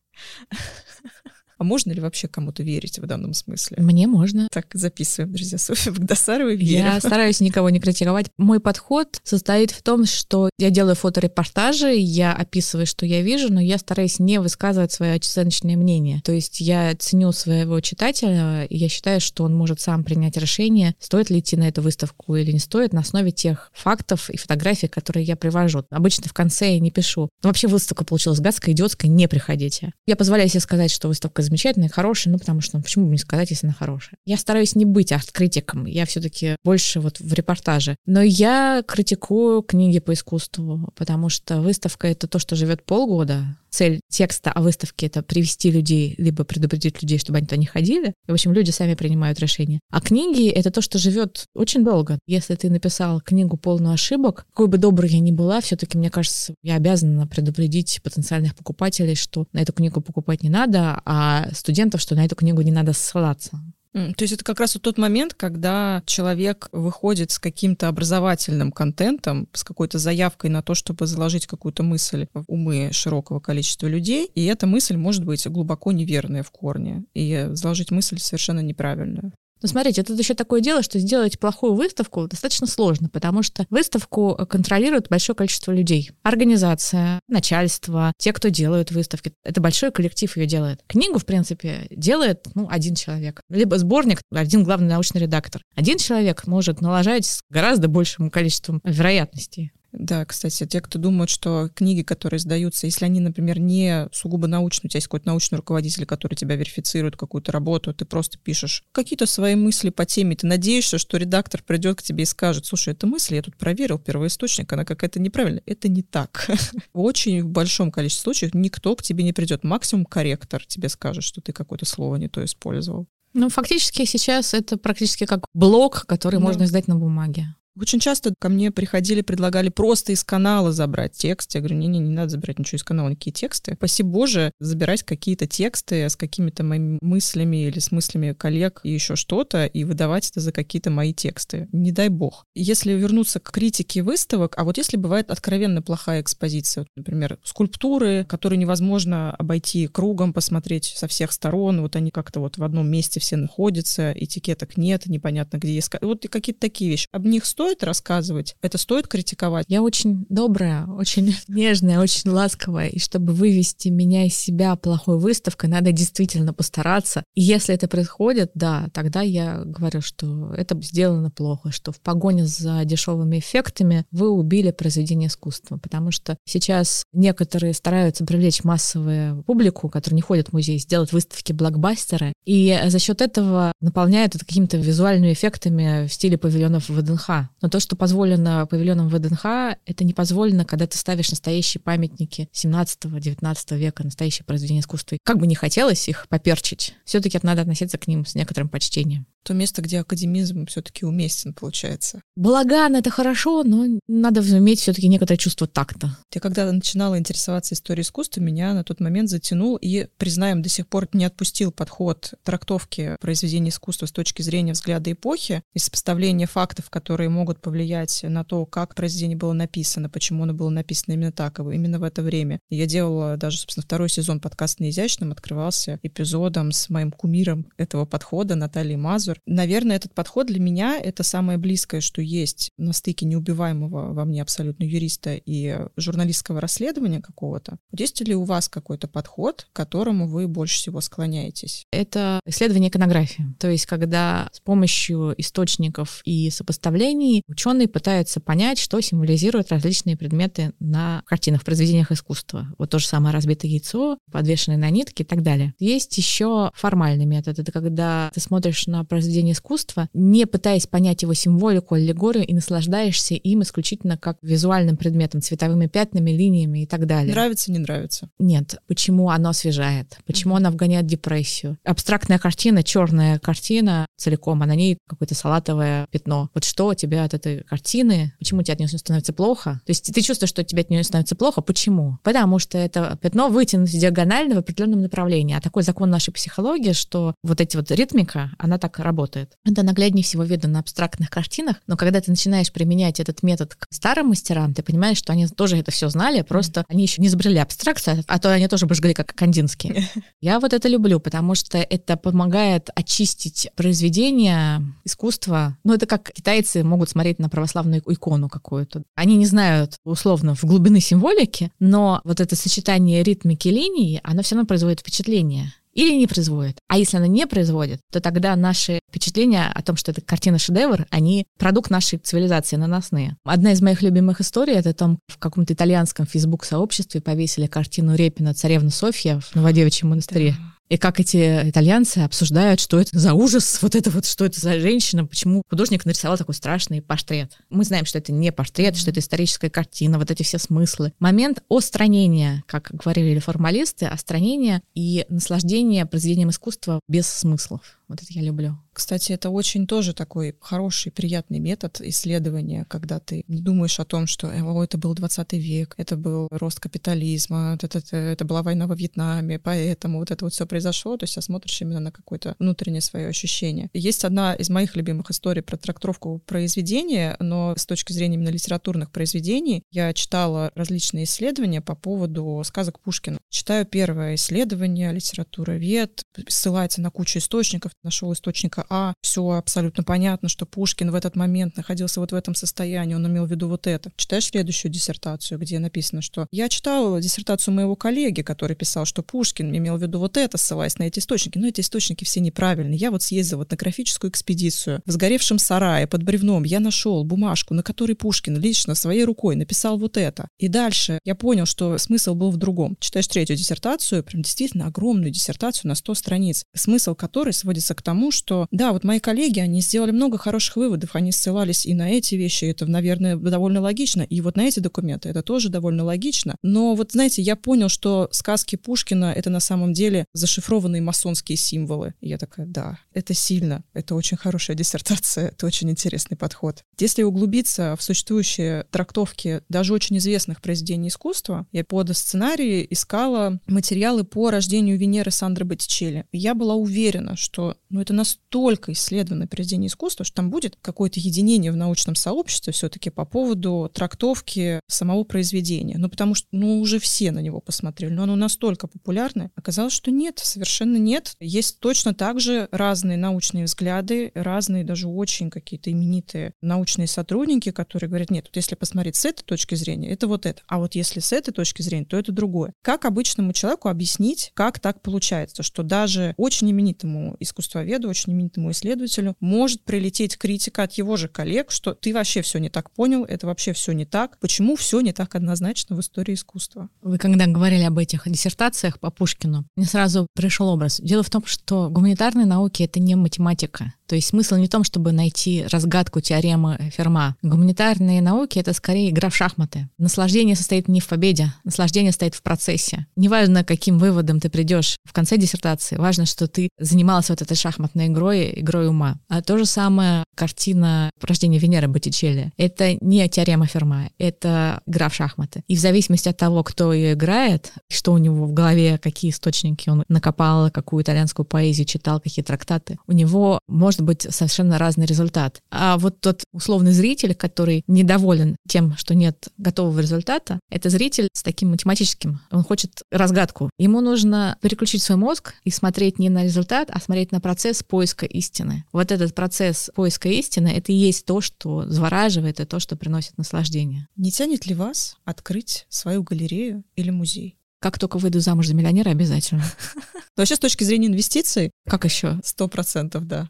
А 1.57 1.63
можно 1.63 1.91
ли 1.91 2.01
вообще 2.01 2.27
кому-то 2.27 2.63
верить 2.63 2.99
в 2.99 3.05
данном 3.05 3.33
смысле? 3.33 3.77
Мне 3.79 4.07
можно. 4.07 4.47
Так, 4.51 4.67
записываем, 4.73 5.33
друзья. 5.33 5.57
Софья 5.57 5.91
Багдасарова 5.91 6.53
верю. 6.53 6.85
Я 6.85 6.99
стараюсь 6.99 7.39
никого 7.39 7.69
не 7.69 7.79
критиковать. 7.79 8.27
Мой 8.37 8.59
подход 8.59 9.19
состоит 9.23 9.71
в 9.71 9.81
том, 9.81 10.05
что 10.05 10.49
я 10.57 10.69
делаю 10.69 10.95
фоторепортажи, 10.95 11.93
я 11.95 12.33
описываю, 12.33 12.85
что 12.85 13.05
я 13.05 13.21
вижу, 13.21 13.51
но 13.51 13.61
я 13.61 13.77
стараюсь 13.77 14.19
не 14.19 14.39
высказывать 14.39 14.91
свое 14.91 15.13
оценочное 15.15 15.77
мнение. 15.77 16.21
То 16.23 16.31
есть 16.31 16.59
я 16.59 16.93
ценю 16.97 17.31
своего 17.31 17.79
читателя, 17.79 18.65
и 18.65 18.77
я 18.77 18.89
считаю, 18.89 19.21
что 19.21 19.43
он 19.43 19.55
может 19.55 19.79
сам 19.79 20.03
принять 20.03 20.37
решение, 20.37 20.95
стоит 20.99 21.29
ли 21.29 21.39
идти 21.39 21.55
на 21.55 21.67
эту 21.67 21.81
выставку 21.81 22.35
или 22.35 22.51
не 22.51 22.59
стоит, 22.59 22.93
на 22.93 23.01
основе 23.01 23.31
тех 23.31 23.71
фактов 23.73 24.29
и 24.29 24.37
фотографий, 24.37 24.87
которые 24.87 25.23
я 25.25 25.35
привожу. 25.35 25.85
Обычно 25.89 26.27
в 26.27 26.33
конце 26.33 26.73
я 26.73 26.79
не 26.79 26.91
пишу. 26.91 27.29
Вообще 27.41 27.67
выставка 27.67 28.03
получилась 28.03 28.39
гадская, 28.39 28.73
идиотская, 28.73 29.09
не 29.09 29.27
приходите. 29.27 29.93
Я 30.05 30.15
позволяю 30.15 30.49
себе 30.49 30.59
сказать, 30.59 30.91
что 30.91 31.07
выставка 31.07 31.41
замечательная, 31.45 31.89
хорошая, 31.89 32.31
ну, 32.31 32.39
потому 32.39 32.61
что, 32.61 32.77
ну, 32.77 32.83
почему 32.83 33.05
бы 33.05 33.11
не 33.11 33.17
сказать, 33.17 33.49
если 33.49 33.67
она 33.67 33.73
хорошая. 33.73 34.17
Я 34.25 34.37
стараюсь 34.37 34.75
не 34.75 34.85
быть 34.85 35.11
арт-критиком, 35.11 35.85
я 35.85 36.05
все-таки 36.05 36.55
больше 36.63 36.99
вот 36.99 37.19
в 37.19 37.33
репортаже. 37.33 37.95
Но 38.05 38.21
я 38.21 38.83
критикую 38.87 39.61
книги 39.61 39.99
по 39.99 40.13
искусству, 40.13 40.89
потому 40.95 41.29
что 41.29 41.61
выставка— 41.61 42.07
это 42.09 42.27
то, 42.27 42.39
что 42.39 42.55
живет 42.55 42.83
полгода, 42.83 43.57
цель 43.75 43.99
текста 44.09 44.51
о 44.51 44.61
выставке— 44.61 45.05
это 45.07 45.21
привести 45.21 45.69
людей, 45.69 46.15
либо 46.17 46.45
предупредить 46.45 47.01
людей, 47.01 47.19
чтобы 47.19 47.37
они 47.37 47.47
туда 47.47 47.57
не 47.57 47.65
ходили. 47.65 48.13
И, 48.27 48.31
в 48.31 48.33
общем, 48.33 48.53
люди 48.53 48.71
сами 48.71 48.95
принимают 48.95 49.39
решения. 49.39 49.81
А 49.91 49.99
книги— 49.99 50.47
это 50.49 50.71
то, 50.71 50.81
что 50.81 50.97
живет 50.97 51.45
очень 51.53 51.83
долго. 51.83 52.17
Если 52.25 52.55
ты 52.55 52.69
написал 52.69 53.19
книгу 53.19 53.57
полную 53.57 53.93
ошибок, 53.93 54.45
какой 54.51 54.67
бы 54.67 54.77
доброй 54.77 55.09
я 55.09 55.19
ни 55.19 55.31
была, 55.31 55.59
все-таки, 55.59 55.97
мне 55.97 56.09
кажется, 56.09 56.55
я 56.63 56.75
обязана 56.75 57.27
предупредить 57.27 57.99
потенциальных 58.01 58.55
покупателей, 58.55 59.15
что 59.15 59.45
на 59.51 59.59
эту 59.59 59.73
книгу 59.73 59.99
покупать 59.99 60.41
не 60.41 60.49
надо, 60.49 61.01
а 61.05 61.49
студентов, 61.53 61.99
что 61.99 62.15
на 62.15 62.23
эту 62.23 62.35
книгу 62.35 62.61
не 62.61 62.71
надо 62.71 62.93
ссылаться. 62.93 63.59
То 63.95 64.23
есть 64.23 64.33
это 64.33 64.43
как 64.43 64.59
раз 64.59 64.75
вот 64.75 64.83
тот 64.83 64.97
момент, 64.97 65.33
когда 65.33 66.03
человек 66.05 66.67
выходит 66.73 67.31
с 67.31 67.39
каким-то 67.39 67.87
образовательным 67.87 68.73
контентом, 68.73 69.47
с 69.53 69.63
какой-то 69.63 69.99
заявкой 69.99 70.49
на 70.49 70.61
то, 70.61 70.73
чтобы 70.73 71.07
заложить 71.07 71.47
какую-то 71.47 71.81
мысль 71.81 72.27
в 72.33 72.43
умы 72.47 72.89
широкого 72.91 73.39
количества 73.39 73.87
людей, 73.87 74.29
и 74.35 74.45
эта 74.45 74.67
мысль 74.67 74.97
может 74.97 75.23
быть 75.23 75.47
глубоко 75.47 75.93
неверная 75.93 76.43
в 76.43 76.51
корне, 76.51 77.05
и 77.13 77.47
заложить 77.51 77.89
мысль 77.89 78.19
совершенно 78.19 78.59
неправильную. 78.59 79.31
Но 79.61 79.67
смотрите, 79.67 80.03
тут 80.03 80.19
еще 80.19 80.33
такое 80.33 80.61
дело, 80.61 80.83
что 80.83 80.99
сделать 80.99 81.39
плохую 81.39 81.73
выставку 81.73 82.27
достаточно 82.27 82.67
сложно, 82.67 83.09
потому 83.09 83.41
что 83.43 83.65
выставку 83.69 84.37
контролирует 84.49 85.09
большое 85.09 85.35
количество 85.35 85.71
людей. 85.71 86.11
Организация, 86.23 87.19
начальство, 87.27 88.13
те, 88.17 88.33
кто 88.33 88.49
делают 88.49 88.91
выставки. 88.91 89.33
Это 89.43 89.61
большой 89.61 89.91
коллектив 89.91 90.35
ее 90.37 90.45
делает. 90.45 90.81
Книгу, 90.87 91.17
в 91.17 91.25
принципе, 91.25 91.87
делает 91.89 92.47
ну, 92.53 92.67
один 92.69 92.95
человек. 92.95 93.41
Либо 93.49 93.77
сборник, 93.77 94.21
один 94.31 94.63
главный 94.63 94.89
научный 94.89 95.21
редактор. 95.21 95.61
Один 95.75 95.97
человек 95.97 96.47
может 96.47 96.81
налажать 96.81 97.25
с 97.25 97.41
гораздо 97.49 97.87
большим 97.87 98.29
количеством 98.29 98.81
вероятностей. 98.83 99.71
Да, 99.97 100.25
кстати, 100.25 100.65
те, 100.65 100.81
кто 100.81 100.99
думают, 100.99 101.29
что 101.29 101.69
книги, 101.73 102.01
которые 102.01 102.37
издаются, 102.37 102.85
если 102.85 103.05
они, 103.05 103.19
например, 103.21 103.59
не 103.59 104.09
сугубо 104.11 104.47
научные, 104.47 104.87
у 104.87 104.89
тебя 104.89 104.97
есть 104.97 105.07
какой-то 105.07 105.27
научный 105.27 105.55
руководитель, 105.55 106.05
который 106.05 106.35
тебя 106.35 106.55
верифицирует 106.55 107.15
какую-то 107.15 107.51
работу, 107.51 107.93
ты 107.93 108.03
просто 108.03 108.37
пишешь 108.37 108.83
какие-то 108.91 109.25
свои 109.25 109.55
мысли 109.55 109.89
по 109.89 110.05
теме, 110.05 110.35
ты 110.35 110.47
надеешься, 110.47 110.97
что 110.97 111.17
редактор 111.17 111.63
придет 111.63 111.99
к 111.99 112.03
тебе 112.03 112.23
и 112.23 112.25
скажет, 112.25 112.65
слушай, 112.65 112.93
эта 112.93 113.07
мысль 113.07 113.35
я 113.35 113.41
тут 113.41 113.55
проверил, 113.55 113.97
первоисточник, 113.97 114.71
она 114.73 114.83
какая-то 114.83 115.19
неправильная. 115.19 115.63
Это 115.65 115.87
не 115.87 116.03
так. 116.03 116.49
В 116.93 117.01
очень 117.01 117.43
большом 117.43 117.91
количестве 117.91 118.23
случаев 118.23 118.53
никто 118.53 118.95
к 118.95 119.03
тебе 119.03 119.23
не 119.23 119.33
придет. 119.33 119.63
Максимум 119.63 120.05
корректор 120.05 120.65
тебе 120.65 120.89
скажет, 120.89 121.23
что 121.23 121.41
ты 121.41 121.53
какое-то 121.53 121.85
слово 121.85 122.17
не 122.17 122.27
то 122.27 122.43
использовал. 122.43 123.07
Ну, 123.33 123.49
фактически 123.49 124.05
сейчас 124.05 124.53
это 124.53 124.77
практически 124.77 125.25
как 125.25 125.45
блок, 125.53 126.05
который 126.07 126.39
да. 126.39 126.41
можно 126.41 126.63
издать 126.63 126.87
на 126.87 126.95
бумаге. 126.95 127.47
Очень 127.79 127.99
часто 127.99 128.33
ко 128.39 128.49
мне 128.49 128.71
приходили, 128.71 129.21
предлагали 129.21 129.69
просто 129.69 130.13
из 130.13 130.23
канала 130.23 130.71
забрать 130.71 131.13
текст. 131.13 131.53
Я 131.55 131.61
говорю, 131.61 131.75
не-не, 131.77 131.99
не 131.99 132.13
надо 132.13 132.29
забирать 132.29 132.59
ничего 132.59 132.77
из 132.77 132.83
канала, 132.83 133.09
никакие 133.09 133.33
тексты. 133.33 133.73
Спасибо 133.75 134.09
Боже, 134.09 134.51
забирать 134.59 135.03
какие-то 135.03 135.45
тексты 135.45 136.09
с 136.09 136.15
какими-то 136.15 136.63
моими 136.63 136.99
мыслями 137.01 137.67
или 137.67 137.79
с 137.79 137.91
мыслями 137.91 138.33
коллег 138.33 138.79
и 138.83 138.91
еще 138.91 139.15
что-то, 139.15 139.65
и 139.65 139.83
выдавать 139.83 140.29
это 140.29 140.39
за 140.39 140.51
какие-то 140.51 140.89
мои 140.89 141.13
тексты. 141.13 141.67
Не 141.73 141.91
дай 141.91 142.07
бог. 142.07 142.45
Если 142.55 142.93
вернуться 142.93 143.39
к 143.39 143.51
критике 143.51 144.01
выставок, 144.03 144.55
а 144.57 144.63
вот 144.63 144.77
если 144.77 144.95
бывает 144.95 145.29
откровенно 145.29 145.81
плохая 145.81 146.21
экспозиция, 146.21 146.81
вот, 146.81 146.87
например, 146.95 147.39
скульптуры, 147.43 148.25
которые 148.25 148.57
невозможно 148.57 149.31
обойти 149.31 149.87
кругом, 149.87 150.31
посмотреть 150.31 150.93
со 150.95 151.07
всех 151.07 151.33
сторон, 151.33 151.81
вот 151.81 151.97
они 151.97 152.11
как-то 152.11 152.39
вот 152.39 152.57
в 152.57 152.63
одном 152.63 152.89
месте 152.89 153.19
все 153.19 153.35
находятся, 153.35 154.13
этикеток 154.13 154.77
нет, 154.77 155.07
непонятно 155.07 155.57
где 155.57 155.77
искать. 155.77 156.01
Вот 156.01 156.25
какие-то 156.29 156.61
такие 156.61 156.89
вещи. 156.89 157.07
Об 157.11 157.25
них 157.25 157.45
стоит 157.45 157.64
рассказывать, 157.83 158.55
это 158.61 158.77
стоит 158.77 159.07
критиковать. 159.07 159.65
Я 159.67 159.81
очень 159.81 160.25
добрая, 160.29 160.85
очень 160.87 161.35
нежная, 161.47 161.99
очень 161.99 162.29
ласковая, 162.29 162.87
и 162.87 162.99
чтобы 162.99 163.33
вывести 163.33 163.89
меня 163.89 164.25
из 164.25 164.35
себя 164.35 164.75
плохой 164.75 165.17
выставкой, 165.17 165.69
надо 165.69 165.91
действительно 165.91 166.53
постараться. 166.53 167.23
И 167.33 167.41
если 167.41 167.73
это 167.73 167.87
происходит, 167.87 168.51
да, 168.53 168.87
тогда 168.93 169.21
я 169.21 169.61
говорю, 169.65 170.01
что 170.01 170.53
это 170.53 170.79
сделано 170.81 171.31
плохо, 171.31 171.71
что 171.71 171.91
в 171.91 171.99
погоне 171.99 172.45
за 172.45 172.83
дешевыми 172.85 173.39
эффектами 173.39 174.05
вы 174.11 174.29
убили 174.29 174.71
произведение 174.71 175.27
искусства, 175.27 175.77
потому 175.77 176.11
что 176.11 176.37
сейчас 176.45 177.03
некоторые 177.13 177.73
стараются 177.73 178.25
привлечь 178.25 178.63
массовую 178.63 179.43
публику, 179.43 179.89
которая 179.89 180.15
не 180.15 180.21
ходит 180.21 180.49
в 180.49 180.53
музей, 180.53 180.79
сделать 180.79 181.11
выставки 181.11 181.53
блокбастеры, 181.53 182.33
и 182.45 182.79
за 182.87 182.99
счет 182.99 183.21
этого 183.21 183.71
наполняют 183.81 184.35
это 184.35 184.45
какими-то 184.45 184.77
визуальными 184.77 185.33
эффектами 185.33 186.07
в 186.07 186.13
стиле 186.13 186.37
павильонов 186.37 186.89
ВДНХ. 186.89 187.49
Но 187.61 187.69
то, 187.69 187.79
что 187.79 187.95
позволено 187.95 188.67
павильонам 188.67 189.09
ВДНХ, 189.09 189.77
это 189.85 190.03
не 190.03 190.13
позволено, 190.13 190.65
когда 190.65 190.87
ты 190.87 190.97
ставишь 190.97 191.29
настоящие 191.29 191.81
памятники 191.81 192.49
17-19 192.53 193.77
века, 193.77 194.03
настоящие 194.03 194.45
произведения 194.45 194.81
искусства. 194.81 195.17
Как 195.23 195.37
бы 195.37 195.47
не 195.47 195.55
хотелось 195.55 196.07
их 196.07 196.27
поперчить, 196.29 196.95
все-таки 197.05 197.39
надо 197.43 197.61
относиться 197.61 197.97
к 197.97 198.07
ним 198.07 198.25
с 198.25 198.35
некоторым 198.35 198.69
почтением. 198.69 199.25
То 199.45 199.53
место, 199.53 199.83
где 199.83 199.99
академизм 199.99 200.65
все-таки 200.65 201.05
уместен, 201.05 201.53
получается. 201.53 202.19
Балаган— 202.35 202.95
это 202.95 203.11
хорошо, 203.11 203.63
но 203.63 203.85
надо 204.07 204.41
иметь 204.41 204.79
все-таки 204.79 205.07
некоторое 205.07 205.37
чувство 205.37 205.67
такта. 205.67 206.17
Я 206.33 206.41
когда 206.41 206.71
начинала 206.71 207.19
интересоваться 207.19 207.75
историей 207.75 208.01
искусства, 208.01 208.41
меня 208.41 208.73
на 208.73 208.83
тот 208.83 208.99
момент 208.99 209.29
затянул 209.29 209.75
и, 209.75 210.07
признаем, 210.17 210.63
до 210.63 210.69
сих 210.69 210.87
пор 210.87 211.07
не 211.13 211.25
отпустил 211.25 211.71
подход 211.71 212.33
трактовки 212.43 213.17
произведений 213.21 213.69
искусства 213.69 214.07
с 214.07 214.11
точки 214.11 214.41
зрения 214.41 214.73
взгляда 214.73 215.11
эпохи 215.11 215.61
и 215.75 215.79
сопоставления 215.79 216.47
фактов, 216.47 216.89
которые 216.89 217.29
могут 217.29 217.44
повлиять 217.53 218.21
на 218.23 218.43
то, 218.43 218.65
как 218.65 218.95
произведение 218.95 219.37
было 219.37 219.53
написано, 219.53 220.09
почему 220.09 220.43
оно 220.43 220.53
было 220.53 220.69
написано 220.69 221.13
именно 221.13 221.31
так, 221.31 221.59
именно 221.59 221.99
в 221.99 222.03
это 222.03 222.21
время. 222.21 222.59
Я 222.69 222.85
делала 222.85 223.37
даже, 223.37 223.57
собственно, 223.57 223.83
второй 223.83 224.09
сезон 224.09 224.39
подкаста 224.39 224.83
«На 224.83 224.89
изящном» 224.89 225.31
открывался 225.31 225.99
эпизодом 226.03 226.71
с 226.71 226.89
моим 226.89 227.11
кумиром 227.11 227.67
этого 227.77 228.05
подхода 228.05 228.55
Натальей 228.55 228.97
Мазур. 228.97 229.37
Наверное, 229.45 229.95
этот 229.95 230.13
подход 230.13 230.47
для 230.47 230.59
меня— 230.59 230.99
это 231.03 231.23
самое 231.23 231.57
близкое, 231.57 232.01
что 232.01 232.21
есть 232.21 232.71
на 232.77 232.93
стыке 232.93 233.25
неубиваемого 233.25 234.13
во 234.13 234.25
мне 234.25 234.41
абсолютно 234.41 234.83
юриста 234.83 235.35
и 235.35 235.77
журналистского 235.97 236.61
расследования 236.61 237.21
какого-то. 237.21 237.77
Есть 237.91 238.21
ли 238.21 238.35
у 238.35 238.43
вас 238.43 238.69
какой-то 238.69 239.07
подход, 239.07 239.67
к 239.71 239.75
которому 239.75 240.27
вы 240.27 240.47
больше 240.47 240.77
всего 240.77 241.01
склоняетесь? 241.01 241.85
Это 241.91 242.39
исследование 242.45 242.89
иконографии. 242.89 243.55
То 243.59 243.69
есть, 243.69 243.85
когда 243.85 244.49
с 244.51 244.59
помощью 244.59 245.33
источников 245.37 246.21
и 246.25 246.49
сопоставлений 246.49 247.34
ученые 247.47 247.87
пытаются 247.87 248.39
понять, 248.39 248.79
что 248.79 248.99
символизируют 249.01 249.71
различные 249.71 250.17
предметы 250.17 250.73
на 250.79 251.23
картинах, 251.25 251.61
в 251.61 251.65
произведениях 251.65 252.11
искусства. 252.11 252.67
Вот 252.77 252.89
то 252.89 252.99
же 252.99 253.07
самое 253.07 253.33
разбитое 253.33 253.71
яйцо, 253.71 254.17
подвешенное 254.31 254.77
на 254.77 254.89
нитке 254.89 255.23
и 255.23 255.25
так 255.25 255.43
далее. 255.43 255.73
Есть 255.79 256.17
еще 256.17 256.71
формальный 256.73 257.25
метод. 257.25 257.59
Это 257.59 257.71
когда 257.71 258.31
ты 258.33 258.39
смотришь 258.39 258.87
на 258.87 259.03
произведение 259.03 259.53
искусства, 259.53 260.09
не 260.13 260.45
пытаясь 260.45 260.87
понять 260.87 261.21
его 261.21 261.33
символику, 261.33 261.95
аллегорию, 261.95 262.45
и 262.45 262.53
наслаждаешься 262.53 263.35
им 263.35 263.61
исключительно 263.63 264.17
как 264.17 264.37
визуальным 264.41 264.97
предметом, 264.97 265.41
цветовыми 265.41 265.87
пятнами, 265.87 266.31
линиями 266.31 266.83
и 266.83 266.85
так 266.85 267.05
далее. 267.05 267.33
Нравится, 267.33 267.71
не 267.71 267.79
нравится? 267.79 268.29
Нет. 268.39 268.77
Почему 268.87 269.29
оно 269.29 269.49
освежает? 269.49 270.17
Почему 270.25 270.55
mm-hmm. 270.55 270.57
оно 270.57 270.71
вгоняет 270.71 271.05
депрессию? 271.05 271.77
Абстрактная 271.83 272.39
картина, 272.39 272.83
черная 272.83 273.39
картина 273.39 274.05
целиком, 274.17 274.61
а 274.63 274.65
на 274.65 274.75
ней 274.75 274.97
какое-то 275.07 275.35
салатовое 275.35 276.07
пятно. 276.11 276.49
Вот 276.53 276.63
что 276.63 276.87
у 276.87 276.93
тебя 277.25 277.27
от 277.27 277.33
этой 277.33 277.63
картины? 277.63 278.33
Почему 278.39 278.61
тебе 278.61 278.73
от 278.73 278.79
нее 278.79 278.87
становится 278.87 279.33
плохо? 279.33 279.81
То 279.85 279.91
есть 279.91 280.13
ты 280.13 280.21
чувствуешь, 280.21 280.49
что 280.49 280.63
тебе 280.63 280.81
от 280.81 280.89
нее 280.89 281.03
становится 281.03 281.35
плохо. 281.35 281.61
Почему? 281.61 282.19
Потому 282.23 282.59
что 282.59 282.77
это 282.77 283.17
пятно 283.21 283.49
вытянуто 283.49 283.91
диагонально 283.91 284.55
в 284.55 284.59
определенном 284.59 285.01
направлении. 285.01 285.55
А 285.55 285.61
такой 285.61 285.83
закон 285.83 286.09
нашей 286.09 286.31
психологии, 286.31 286.93
что 286.93 287.35
вот 287.43 287.61
эти 287.61 287.77
вот 287.77 287.91
ритмика, 287.91 288.51
она 288.57 288.77
так 288.77 288.99
работает. 288.99 289.53
Это 289.65 289.83
нагляднее 289.83 290.23
всего 290.23 290.43
видно 290.43 290.69
на 290.69 290.79
абстрактных 290.79 291.29
картинах, 291.29 291.77
но 291.87 291.97
когда 291.97 292.21
ты 292.21 292.31
начинаешь 292.31 292.71
применять 292.71 293.19
этот 293.19 293.43
метод 293.43 293.75
к 293.75 293.87
старым 293.89 294.27
мастерам, 294.27 294.73
ты 294.73 294.83
понимаешь, 294.83 295.17
что 295.17 295.33
они 295.33 295.47
тоже 295.47 295.77
это 295.77 295.91
все 295.91 296.09
знали, 296.09 296.41
просто 296.41 296.81
mm-hmm. 296.81 296.85
они 296.89 297.03
еще 297.03 297.21
не 297.21 297.27
изобрели 297.27 297.57
абстракцию, 297.57 298.23
а 298.27 298.39
то 298.39 298.51
они 298.51 298.67
тоже 298.67 298.85
бы 298.85 298.95
жгли 298.95 299.13
как 299.13 299.33
кандинские. 299.33 300.07
Я 300.41 300.59
вот 300.59 300.73
это 300.73 300.87
люблю, 300.87 301.19
потому 301.19 301.55
что 301.55 301.77
это 301.77 302.17
помогает 302.17 302.89
очистить 302.95 303.69
произведение 303.75 304.81
искусства. 305.03 305.77
Ну, 305.83 305.93
это 305.93 306.05
как 306.05 306.31
китайцы 306.31 306.83
могут 306.83 307.09
смотреть 307.15 307.39
на 307.39 307.47
православную 307.47 308.03
икону 308.05 308.49
какую-то. 308.49 309.03
Они 309.15 309.37
не 309.37 309.45
знают, 309.45 309.95
условно, 310.03 310.53
в 310.53 310.65
глубины 310.65 310.99
символики, 310.99 311.71
но 311.79 312.19
вот 312.25 312.41
это 312.41 312.57
сочетание 312.57 313.23
ритмики 313.23 313.69
линий, 313.69 314.19
оно 314.21 314.43
все 314.43 314.55
равно 314.55 314.67
производит 314.67 314.99
впечатление 314.99 315.73
или 315.93 316.13
не 316.13 316.27
производит. 316.27 316.79
А 316.89 316.97
если 316.97 317.15
она 317.15 317.27
не 317.27 317.47
производит, 317.47 318.01
то 318.11 318.19
тогда 318.19 318.53
наши 318.57 318.99
впечатления 319.09 319.71
о 319.73 319.81
том, 319.81 319.95
что 319.95 320.11
эта 320.11 320.19
картина 320.19 320.59
шедевр, 320.59 321.07
они 321.09 321.45
продукт 321.57 321.89
нашей 321.89 322.19
цивилизации 322.19 322.75
наносные. 322.75 323.37
Одна 323.45 323.71
из 323.71 323.81
моих 323.81 324.01
любимых 324.01 324.41
историй— 324.41 324.73
это 324.75 324.93
там 324.93 325.19
в 325.27 325.37
каком-то 325.37 325.73
итальянском 325.73 326.25
фейсбук-сообществе 326.25 327.21
повесили 327.21 327.67
картину 327.67 328.15
Репина 328.15 328.53
«Царевна 328.53 328.89
Софья» 328.89 329.39
в 329.39 329.55
Новодевичьем 329.55 330.09
монастыре. 330.09 330.51
Да. 330.51 330.74
И 330.87 330.97
как 330.97 331.19
эти 331.19 331.69
итальянцы 331.69 332.19
обсуждают, 332.19 332.79
что 332.79 332.99
это 332.99 333.17
за 333.17 333.33
ужас, 333.33 333.79
вот 333.81 333.95
это 333.95 334.09
вот, 334.09 334.25
что 334.25 334.45
это 334.45 334.59
за 334.59 334.79
женщина, 334.79 335.25
почему 335.25 335.63
художник 335.69 336.05
нарисовал 336.05 336.37
такой 336.37 336.53
страшный 336.53 337.01
портрет. 337.01 337.57
Мы 337.69 337.83
знаем, 337.83 338.05
что 338.05 338.17
это 338.19 338.31
не 338.31 338.51
портрет, 338.51 338.95
что 338.95 339.11
это 339.11 339.19
историческая 339.19 339.69
картина, 339.69 340.19
вот 340.19 340.29
эти 340.31 340.43
все 340.43 340.59
смыслы. 340.59 341.13
Момент 341.19 341.63
остранения, 341.69 342.63
как 342.67 342.91
говорили 342.91 343.39
формалисты, 343.39 344.05
остранения 344.05 344.81
и 344.93 345.25
наслаждения 345.29 346.05
произведением 346.05 346.49
искусства 346.49 346.99
без 347.07 347.27
смыслов. 347.27 347.81
Вот 348.07 348.21
это 348.21 348.31
я 348.33 348.41
люблю. 348.41 348.77
Кстати, 348.93 349.33
это 349.33 349.49
очень 349.49 349.87
тоже 349.87 350.13
такой 350.13 350.55
хороший, 350.61 351.11
приятный 351.11 351.59
метод 351.59 351.99
исследования, 352.01 352.85
когда 352.89 353.19
ты 353.19 353.43
думаешь 353.47 353.99
о 353.99 354.05
том, 354.05 354.27
что 354.27 354.47
О, 354.47 354.83
это 354.83 354.97
был 354.97 355.13
20 355.13 355.53
век, 355.53 355.95
это 355.97 356.15
был 356.15 356.47
рост 356.51 356.79
капитализма, 356.79 357.77
это, 357.81 357.97
это, 357.97 358.15
это 358.15 358.45
была 358.45 358.63
война 358.63 358.87
во 358.87 358.95
Вьетнаме, 358.95 359.59
поэтому 359.59 360.19
вот 360.19 360.31
это 360.31 360.45
вот 360.45 360.53
все 360.53 360.65
произошло, 360.65 361.17
то 361.17 361.23
есть 361.23 361.41
смотришь 361.43 361.81
именно 361.81 361.99
на 361.99 362.11
какое-то 362.11 362.55
внутреннее 362.59 363.01
свое 363.01 363.27
ощущение. 363.27 363.89
Есть 363.93 364.23
одна 364.23 364.53
из 364.53 364.69
моих 364.69 364.95
любимых 364.95 365.29
историй 365.31 365.61
про 365.61 365.77
трактовку 365.77 366.41
произведения, 366.45 367.35
но 367.39 367.75
с 367.75 367.85
точки 367.85 368.13
зрения 368.13 368.35
именно 368.35 368.49
литературных 368.49 369.11
произведений, 369.11 369.83
я 369.91 370.13
читала 370.13 370.71
различные 370.75 371.25
исследования 371.25 371.81
по 371.81 371.95
поводу 371.95 372.61
сказок 372.65 372.99
Пушкина. 372.99 373.39
Читаю 373.49 373.85
первое 373.85 374.35
исследование, 374.35 375.11
литература 375.11 375.73
вет, 375.73 376.23
ссылается 376.47 377.01
на 377.01 377.11
кучу 377.11 377.39
источников, 377.39 377.91
нашел 378.03 378.31
источника 378.33 378.85
А, 378.89 379.13
все 379.21 379.49
абсолютно 379.51 380.03
понятно, 380.03 380.49
что 380.49 380.65
Пушкин 380.65 381.11
в 381.11 381.15
этот 381.15 381.35
момент 381.35 381.75
находился 381.77 382.19
вот 382.19 382.31
в 382.31 382.35
этом 382.35 382.55
состоянии, 382.55 383.15
он 383.15 383.27
имел 383.27 383.45
в 383.45 383.51
виду 383.51 383.67
вот 383.67 383.87
это. 383.87 384.11
Читаешь 384.15 384.45
следующую 384.45 384.91
диссертацию, 384.91 385.59
где 385.59 385.79
написано, 385.79 386.21
что 386.21 386.47
я 386.51 386.69
читал 386.69 387.19
диссертацию 387.19 387.73
моего 387.73 387.95
коллеги, 387.95 388.41
который 388.41 388.75
писал, 388.75 389.05
что 389.05 389.23
Пушкин 389.23 389.75
имел 389.75 389.97
в 389.97 390.01
виду 390.01 390.19
вот 390.19 390.37
это, 390.37 390.57
ссылаясь 390.57 390.97
на 390.97 391.03
эти 391.03 391.19
источники, 391.19 391.57
но 391.57 391.67
эти 391.67 391.81
источники 391.81 392.23
все 392.23 392.39
неправильные. 392.39 392.97
Я 392.97 393.11
вот 393.11 393.23
съездил 393.23 393.59
в 393.59 393.63
этнографическую 393.63 394.31
экспедицию 394.31 395.01
в 395.05 395.11
сгоревшем 395.11 395.59
сарае 395.59 396.07
под 396.07 396.23
бревном, 396.23 396.63
я 396.63 396.79
нашел 396.79 397.23
бумажку, 397.23 397.73
на 397.73 397.83
которой 397.83 398.13
Пушкин 398.13 398.57
лично 398.57 398.95
своей 398.95 399.23
рукой 399.23 399.55
написал 399.55 399.97
вот 399.97 400.17
это. 400.17 400.47
И 400.57 400.67
дальше 400.67 401.19
я 401.23 401.35
понял, 401.35 401.65
что 401.65 401.97
смысл 401.97 402.35
был 402.35 402.51
в 402.51 402.57
другом. 402.57 402.97
Читаешь 402.99 403.27
третью 403.27 403.55
диссертацию, 403.55 404.23
прям 404.23 404.41
действительно 404.41 404.87
огромную 404.87 405.31
диссертацию 405.31 405.89
на 405.89 405.95
100 405.95 406.15
страниц, 406.15 406.63
смысл 406.75 407.15
которой 407.15 407.53
сводится 407.53 407.84
к 407.93 408.01
тому, 408.01 408.31
что, 408.31 408.67
да, 408.71 408.93
вот 408.93 409.03
мои 409.03 409.19
коллеги, 409.19 409.59
они 409.59 409.81
сделали 409.81 410.11
много 410.11 410.37
хороших 410.37 410.77
выводов, 410.77 411.11
они 411.13 411.31
ссылались 411.31 411.85
и 411.85 411.93
на 411.93 412.09
эти 412.09 412.35
вещи, 412.35 412.65
это, 412.65 412.85
наверное, 412.85 413.35
довольно 413.35 413.81
логично, 413.81 414.21
и 414.23 414.41
вот 414.41 414.55
на 414.55 414.61
эти 414.61 414.79
документы, 414.79 415.29
это 415.29 415.43
тоже 415.43 415.69
довольно 415.69 416.03
логично. 416.03 416.55
Но 416.63 416.95
вот, 416.95 417.11
знаете, 417.11 417.41
я 417.41 417.55
понял, 417.55 417.89
что 417.89 418.29
сказки 418.31 418.75
Пушкина— 418.75 419.33
это 419.35 419.49
на 419.49 419.59
самом 419.59 419.93
деле 419.93 420.25
зашифрованные 420.33 421.01
масонские 421.01 421.57
символы. 421.57 422.13
И 422.21 422.29
я 422.29 422.37
такая, 422.37 422.65
да, 422.65 422.99
это 423.13 423.33
сильно, 423.33 423.83
это 423.93 424.15
очень 424.15 424.37
хорошая 424.37 424.75
диссертация, 424.75 425.49
это 425.49 425.65
очень 425.65 425.89
интересный 425.89 426.37
подход. 426.37 426.83
Если 426.99 427.23
углубиться 427.23 427.95
в 427.97 428.03
существующие 428.03 428.85
трактовки 428.91 429.61
даже 429.69 429.93
очень 429.93 430.17
известных 430.17 430.61
произведений 430.61 431.09
искусства, 431.09 431.67
я 431.71 431.83
под 431.83 432.15
сценарии 432.15 432.85
искала 432.89 433.59
материалы 433.67 434.23
по 434.23 434.49
рождению 434.49 434.97
Венеры 434.97 435.31
Сандры 435.31 435.65
Боттичелли. 435.65 436.25
Я 436.31 436.55
была 436.55 436.75
уверена, 436.75 437.35
что 437.35 437.74
ну, 437.89 438.01
это 438.01 438.13
настолько 438.13 438.91
исследованное 438.91 439.47
произведение 439.47 439.87
искусства, 439.87 440.25
что 440.25 440.35
там 440.35 440.49
будет 440.49 440.77
какое-то 440.81 441.19
единение 441.19 441.71
в 441.71 441.77
научном 441.77 442.15
сообществе 442.15 442.73
все-таки 442.73 443.09
по 443.09 443.25
поводу 443.25 443.89
трактовки 443.93 444.79
самого 444.87 445.23
произведения. 445.23 445.97
Ну, 445.97 446.09
потому 446.09 446.35
что 446.35 446.47
ну, 446.51 446.79
уже 446.79 446.99
все 446.99 447.31
на 447.31 447.39
него 447.39 447.59
посмотрели, 447.59 448.11
но 448.11 448.23
оно 448.23 448.35
настолько 448.35 448.87
популярное. 448.87 449.51
Оказалось, 449.55 449.93
что 449.93 450.11
нет, 450.11 450.39
совершенно 450.43 450.97
нет. 450.97 451.35
Есть 451.39 451.79
точно 451.79 452.13
так 452.13 452.39
же 452.39 452.67
разные 452.71 453.17
научные 453.17 453.65
взгляды, 453.65 454.31
разные 454.35 454.83
даже 454.83 455.07
очень 455.07 455.49
какие-то 455.49 455.91
именитые 455.91 456.53
научные 456.61 457.07
сотрудники, 457.07 457.71
которые 457.71 458.09
говорят, 458.09 458.29
нет, 458.29 458.45
вот 458.47 458.55
если 458.55 458.75
посмотреть 458.75 459.15
с 459.15 459.25
этой 459.25 459.43
точки 459.43 459.75
зрения, 459.75 460.09
это 460.09 460.27
вот 460.27 460.45
это. 460.45 460.61
А 460.67 460.79
вот 460.79 460.95
если 460.95 461.19
с 461.19 461.31
этой 461.31 461.51
точки 461.51 461.81
зрения, 461.81 462.05
то 462.05 462.17
это 462.17 462.31
другое. 462.31 462.73
Как 462.81 463.05
обычному 463.05 463.53
человеку 463.53 463.89
объяснить, 463.89 464.51
как 464.53 464.79
так 464.79 465.01
получается, 465.01 465.63
что 465.63 465.83
даже 465.83 466.33
очень 466.37 466.69
именитому 466.71 467.35
искусствоведу, 467.65 468.09
очень 468.09 468.33
именитому 468.33 468.71
исследователю 468.71 469.35
может 469.39 469.83
прилететь 469.83 470.37
критика 470.37 470.83
от 470.83 470.93
его 470.93 471.17
же 471.17 471.27
коллег, 471.27 471.71
что 471.71 471.93
ты 471.93 472.13
вообще 472.13 472.41
все 472.41 472.59
не 472.59 472.69
так 472.69 472.91
понял, 472.91 473.25
это 473.25 473.47
вообще 473.47 473.73
все 473.73 473.91
не 473.91 474.05
так. 474.05 474.37
Почему 474.39 474.75
все 474.75 475.01
не 475.01 475.13
так 475.13 475.35
однозначно 475.35 475.95
в 475.95 475.99
истории 475.99 476.33
искусства? 476.33 476.89
Вы 477.01 477.17
когда 477.17 477.47
говорили 477.47 477.83
об 477.83 477.97
этих 477.97 478.23
диссертациях 478.25 478.99
по 478.99 479.09
Пушкину, 479.11 479.65
мне 479.75 479.85
сразу 479.85 480.27
пришел 480.33 480.67
образ. 480.67 480.99
Дело 481.01 481.23
в 481.23 481.29
том, 481.29 481.43
что 481.45 481.89
гуманитарные 481.89 482.45
науки— 482.45 482.83
это 482.83 482.99
не 482.99 483.15
математика. 483.15 483.93
То 484.07 484.15
есть 484.15 484.29
смысл 484.29 484.55
не 484.55 484.67
в 484.67 484.69
том, 484.69 484.83
чтобы 484.83 485.11
найти 485.11 485.65
разгадку 485.69 486.21
теоремы 486.21 486.91
Ферма. 486.95 487.35
Гуманитарные 487.41 488.21
науки— 488.21 488.59
это 488.59 488.73
скорее 488.73 489.09
игра 489.09 489.29
в 489.29 489.35
шахматы. 489.35 489.89
Наслаждение 489.97 490.55
состоит 490.55 490.87
не 490.87 490.99
в 490.99 491.07
победе, 491.07 491.53
наслаждение 491.63 492.11
стоит 492.11 492.35
в 492.35 492.41
процессе. 492.41 493.07
Неважно, 493.15 493.63
каким 493.63 493.97
выводом 493.97 494.39
ты 494.39 494.49
придешь 494.49 494.97
в 495.03 495.13
конце 495.13 495.37
диссертации, 495.37 495.95
важно, 495.95 496.25
что 496.25 496.47
ты 496.47 496.69
занимался 496.79 497.33
вот 497.33 497.41
этой 497.41 497.55
шахматной 497.55 498.07
игрой, 498.07 498.53
игрой 498.55 498.87
ума. 498.87 499.19
А 499.27 499.41
то 499.41 499.57
же 499.57 499.65
самое 499.65 500.23
картина 500.35 501.09
«Рождение 501.21 501.59
Венеры» 501.59 501.87
Боттичелли. 501.87 502.51
Это 502.57 502.97
не 503.01 503.27
теорема 503.29 503.65
Ферма, 503.65 504.09
это 504.17 504.81
игра 504.85 505.09
в 505.09 505.15
шахматы. 505.15 505.63
И 505.67 505.75
в 505.75 505.79
зависимости 505.79 506.29
от 506.29 506.37
того, 506.37 506.63
кто 506.63 506.93
ее 506.93 507.13
играет, 507.13 507.73
что 507.89 508.13
у 508.13 508.17
него 508.17 508.45
в 508.45 508.53
голове, 508.53 508.97
какие 508.97 509.31
источники 509.31 509.89
он 509.89 510.03
накопал, 510.07 510.69
какую 510.71 511.03
итальянскую 511.03 511.45
поэзию 511.45 511.85
читал, 511.85 512.19
какие 512.19 512.43
трактаты, 512.43 512.97
у 513.07 513.11
него 513.11 513.59
может 513.95 514.01
быть 514.01 514.33
совершенно 514.33 514.77
разный 514.77 515.05
результат. 515.05 515.61
А 515.71 515.97
вот 515.97 516.19
тот 516.19 516.43
условный 516.51 516.91
зритель, 516.91 517.35
который 517.35 517.83
недоволен 517.87 518.55
тем, 518.67 518.95
что 518.97 519.15
нет 519.15 519.47
готового 519.57 519.99
результата, 519.99 520.59
это 520.69 520.89
зритель 520.89 521.29
с 521.33 521.43
таким 521.43 521.71
математическим. 521.71 522.41
Он 522.51 522.63
хочет 522.63 523.03
разгадку. 523.11 523.69
Ему 523.77 524.01
нужно 524.01 524.57
переключить 524.61 525.01
свой 525.01 525.17
мозг 525.17 525.53
и 525.63 525.71
смотреть 525.71 526.19
не 526.19 526.29
на 526.29 526.43
результат, 526.43 526.89
а 526.91 526.99
смотреть 526.99 527.31
на 527.31 527.39
процесс 527.39 527.83
поиска 527.83 528.25
истины. 528.25 528.85
Вот 528.91 529.11
этот 529.11 529.33
процесс 529.33 529.89
поиска 529.95 530.29
истины— 530.29 530.67
это 530.75 530.91
и 530.91 530.95
есть 530.95 531.25
то, 531.25 531.41
что 531.41 531.87
завораживает, 531.87 532.59
и 532.59 532.65
то, 532.65 532.79
что 532.79 532.95
приносит 532.95 533.37
наслаждение. 533.37 534.07
Не 534.15 534.31
тянет 534.31 534.65
ли 534.65 534.75
вас 534.75 535.17
открыть 535.25 535.85
свою 535.89 536.23
галерею 536.23 536.83
или 536.95 537.11
музей? 537.11 537.57
Как 537.79 537.99
только 537.99 538.17
выйду 538.17 538.39
замуж 538.39 538.67
за 538.67 538.73
миллионера, 538.73 539.09
обязательно. 539.09 539.63
Вообще, 540.35 540.55
с 540.55 540.59
точки 540.59 540.83
зрения 540.83 541.07
инвестиций... 541.07 541.71
Как 541.87 542.05
еще? 542.05 542.39
Сто 542.43 542.67
процентов, 542.67 543.27
да. 543.27 543.49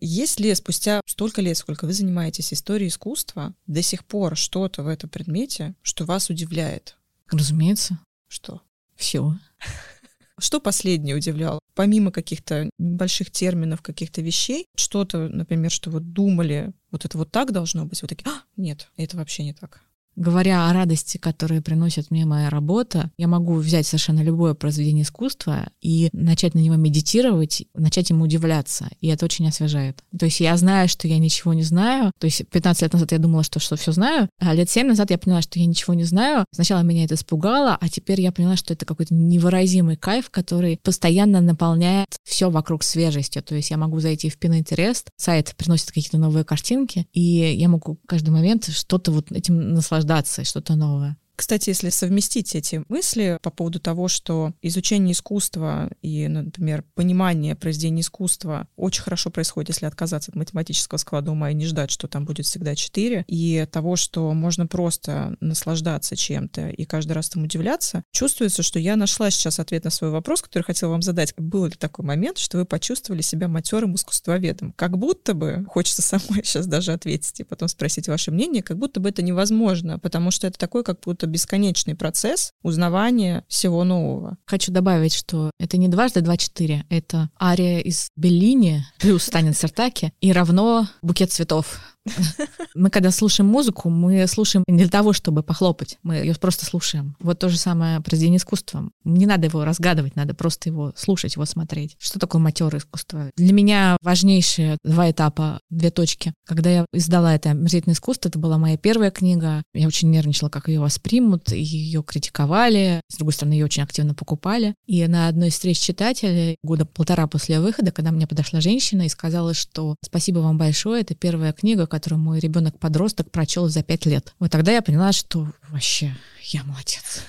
Есть 0.00 0.40
ли 0.40 0.54
спустя 0.54 1.00
столько 1.06 1.40
лет, 1.40 1.56
сколько 1.56 1.86
вы 1.86 1.92
занимаетесь 1.92 2.52
историей 2.52 2.88
искусства, 2.88 3.54
до 3.66 3.80
сих 3.82 4.04
пор 4.04 4.36
что-то 4.36 4.82
в 4.82 4.88
этом 4.88 5.08
предмете, 5.08 5.74
что 5.82 6.04
вас 6.04 6.30
удивляет? 6.30 6.96
Разумеется. 7.30 7.98
Что? 8.28 8.60
Все. 8.96 9.38
Что 10.38 10.60
последнее 10.60 11.14
удивляло? 11.14 11.60
Помимо 11.74 12.10
каких-то 12.10 12.68
небольших 12.78 13.30
терминов, 13.30 13.82
каких-то 13.82 14.20
вещей, 14.20 14.66
что-то, 14.74 15.28
например, 15.28 15.70
что 15.70 15.90
вы 15.90 16.00
думали, 16.00 16.72
вот 16.90 17.04
это 17.04 17.16
вот 17.16 17.30
так 17.30 17.52
должно 17.52 17.84
быть, 17.86 18.02
вы 18.02 18.08
такие, 18.08 18.28
а, 18.28 18.42
нет, 18.56 18.90
это 18.96 19.16
вообще 19.16 19.44
не 19.44 19.54
так. 19.54 19.80
Говоря 20.16 20.68
о 20.68 20.72
радости, 20.72 21.18
которую 21.18 21.62
приносит 21.62 22.10
мне 22.10 22.24
моя 22.24 22.48
работа, 22.50 23.10
я 23.18 23.26
могу 23.26 23.54
взять 23.56 23.86
совершенно 23.86 24.20
любое 24.20 24.54
произведение 24.54 25.02
искусства 25.02 25.66
и 25.80 26.08
начать 26.12 26.54
на 26.54 26.60
него 26.60 26.76
медитировать, 26.76 27.64
начать 27.74 28.10
ему 28.10 28.24
удивляться. 28.24 28.88
И 29.00 29.08
это 29.08 29.24
очень 29.24 29.48
освежает. 29.48 30.02
То 30.16 30.26
есть 30.26 30.40
я 30.40 30.56
знаю, 30.56 30.88
что 30.88 31.08
я 31.08 31.18
ничего 31.18 31.52
не 31.52 31.64
знаю. 31.64 32.12
То 32.18 32.26
есть 32.26 32.46
15 32.48 32.82
лет 32.82 32.92
назад 32.92 33.12
я 33.12 33.18
думала, 33.18 33.42
что, 33.42 33.58
что 33.58 33.76
все 33.76 33.90
знаю, 33.90 34.28
а 34.38 34.54
лет 34.54 34.70
7 34.70 34.86
назад 34.86 35.10
я 35.10 35.18
поняла, 35.18 35.42
что 35.42 35.58
я 35.58 35.66
ничего 35.66 35.94
не 35.94 36.04
знаю. 36.04 36.44
Сначала 36.52 36.82
меня 36.82 37.04
это 37.04 37.14
испугало, 37.14 37.76
а 37.80 37.88
теперь 37.88 38.20
я 38.20 38.30
поняла, 38.30 38.56
что 38.56 38.72
это 38.72 38.86
какой-то 38.86 39.14
невыразимый 39.14 39.96
кайф, 39.96 40.30
который 40.30 40.78
постоянно 40.82 41.40
наполняет 41.40 42.08
все 42.22 42.50
вокруг 42.50 42.84
свежестью. 42.84 43.42
То 43.42 43.56
есть 43.56 43.70
я 43.70 43.76
могу 43.76 43.98
зайти 43.98 44.30
в 44.30 44.38
Pinterest, 44.38 45.06
сайт 45.16 45.54
приносит 45.56 45.88
какие-то 45.88 46.18
новые 46.18 46.44
картинки, 46.44 47.06
и 47.12 47.20
я 47.20 47.68
могу 47.68 47.98
каждый 48.06 48.30
момент 48.30 48.66
что-то 48.66 49.10
вот 49.10 49.32
этим 49.32 49.72
наслаждаться 49.72 50.03
наслаждаться, 50.04 50.44
что-то 50.44 50.76
новое. 50.76 51.16
Кстати, 51.36 51.70
если 51.70 51.90
совместить 51.90 52.54
эти 52.54 52.84
мысли 52.88 53.38
по 53.42 53.50
поводу 53.50 53.80
того, 53.80 54.08
что 54.08 54.52
изучение 54.62 55.12
искусства 55.12 55.90
и, 56.00 56.28
например, 56.28 56.84
понимание 56.94 57.56
произведения 57.56 58.02
искусства 58.02 58.68
очень 58.76 59.02
хорошо 59.02 59.30
происходит, 59.30 59.70
если 59.70 59.86
отказаться 59.86 60.30
от 60.30 60.36
математического 60.36 60.98
склада 60.98 61.32
ума 61.32 61.50
и 61.50 61.54
не 61.54 61.66
ждать, 61.66 61.90
что 61.90 62.06
там 62.06 62.24
будет 62.24 62.46
всегда 62.46 62.74
4, 62.74 63.24
и 63.26 63.66
того, 63.70 63.96
что 63.96 64.32
можно 64.32 64.66
просто 64.66 65.36
наслаждаться 65.40 66.16
чем-то 66.16 66.68
и 66.68 66.84
каждый 66.84 67.12
раз 67.12 67.28
там 67.28 67.42
удивляться, 67.42 68.04
чувствуется, 68.12 68.62
что 68.62 68.78
я 68.78 68.96
нашла 68.96 69.30
сейчас 69.30 69.58
ответ 69.58 69.84
на 69.84 69.90
свой 69.90 70.10
вопрос, 70.10 70.42
который 70.42 70.62
хотела 70.62 70.90
вам 70.90 71.02
задать. 71.02 71.34
Был 71.36 71.66
ли 71.66 71.72
такой 71.72 72.04
момент, 72.04 72.38
что 72.38 72.58
вы 72.58 72.64
почувствовали 72.64 73.22
себя 73.22 73.48
матерым 73.48 73.96
искусствоведом? 73.96 74.72
Как 74.72 74.96
будто 74.96 75.34
бы, 75.34 75.64
хочется 75.68 76.02
самой 76.02 76.24
сейчас 76.44 76.66
даже 76.66 76.92
ответить 76.92 77.40
и 77.40 77.44
потом 77.44 77.68
спросить 77.68 78.08
ваше 78.08 78.30
мнение, 78.30 78.62
как 78.62 78.78
будто 78.78 79.00
бы 79.00 79.08
это 79.08 79.22
невозможно, 79.22 79.98
потому 79.98 80.30
что 80.30 80.46
это 80.46 80.58
такой 80.58 80.84
как 80.84 81.00
будто 81.00 81.23
это 81.24 81.30
бесконечный 81.30 81.94
процесс 81.94 82.52
узнавания 82.62 83.44
всего 83.48 83.84
нового. 83.84 84.36
Хочу 84.46 84.70
добавить, 84.70 85.14
что 85.14 85.50
это 85.58 85.78
не 85.78 85.88
дважды 85.88 86.20
два-четыре, 86.20 86.84
это 86.90 87.30
ария 87.40 87.80
из 87.80 88.10
Беллини 88.16 88.84
плюс 88.98 89.24
Станет 89.24 89.56
Сартаки 89.56 90.12
и 90.20 90.32
равно 90.32 90.86
букет 91.02 91.32
цветов 91.32 91.80
мы 92.74 92.90
когда 92.90 93.10
слушаем 93.10 93.48
музыку, 93.48 93.88
мы 93.90 94.26
слушаем 94.26 94.64
не 94.68 94.78
для 94.78 94.88
того, 94.88 95.12
чтобы 95.12 95.42
похлопать, 95.42 95.98
мы 96.02 96.16
ее 96.16 96.34
просто 96.34 96.66
слушаем. 96.66 97.16
Вот 97.20 97.38
то 97.38 97.48
же 97.48 97.56
самое 97.56 98.00
произведение 98.00 98.38
искусства. 98.38 98.90
Не 99.04 99.26
надо 99.26 99.46
его 99.46 99.64
разгадывать, 99.64 100.16
надо 100.16 100.34
просто 100.34 100.68
его 100.68 100.92
слушать, 100.96 101.34
его 101.34 101.44
смотреть. 101.44 101.96
Что 101.98 102.18
такое 102.18 102.40
матерое 102.40 102.80
искусство? 102.80 103.30
Для 103.36 103.52
меня 103.52 103.96
важнейшие 104.02 104.78
два 104.84 105.10
этапа, 105.10 105.60
две 105.70 105.90
точки. 105.90 106.34
Когда 106.46 106.70
я 106.70 106.86
издала 106.92 107.34
это 107.34 107.50
«Омерзительное 107.50 107.94
искусство», 107.94 108.28
это 108.28 108.38
была 108.38 108.58
моя 108.58 108.76
первая 108.76 109.10
книга. 109.10 109.62
Я 109.72 109.86
очень 109.86 110.10
нервничала, 110.10 110.48
как 110.48 110.68
ее 110.68 110.80
воспримут, 110.80 111.52
ее 111.52 112.02
критиковали. 112.02 113.00
С 113.08 113.16
другой 113.16 113.32
стороны, 113.32 113.54
ее 113.54 113.64
очень 113.64 113.82
активно 113.82 114.14
покупали. 114.14 114.74
И 114.86 115.06
на 115.06 115.28
одной 115.28 115.48
из 115.48 115.54
встреч 115.54 115.78
читателей, 115.78 116.56
года 116.62 116.84
полтора 116.84 117.26
после 117.26 117.60
выхода, 117.60 117.92
когда 117.92 118.10
мне 118.10 118.26
подошла 118.26 118.60
женщина 118.60 119.02
и 119.02 119.08
сказала, 119.08 119.54
что 119.54 119.96
спасибо 120.02 120.40
вам 120.40 120.58
большое, 120.58 121.02
это 121.02 121.14
первая 121.14 121.52
книга, 121.52 121.86
которую 121.94 122.20
мой 122.20 122.40
ребенок-подросток 122.40 123.30
прочел 123.30 123.68
за 123.68 123.84
пять 123.84 124.04
лет. 124.04 124.34
Вот 124.40 124.50
тогда 124.50 124.72
я 124.72 124.82
поняла, 124.82 125.12
что 125.12 125.46
вообще 125.68 126.12
я 126.42 126.64
молодец. 126.64 127.22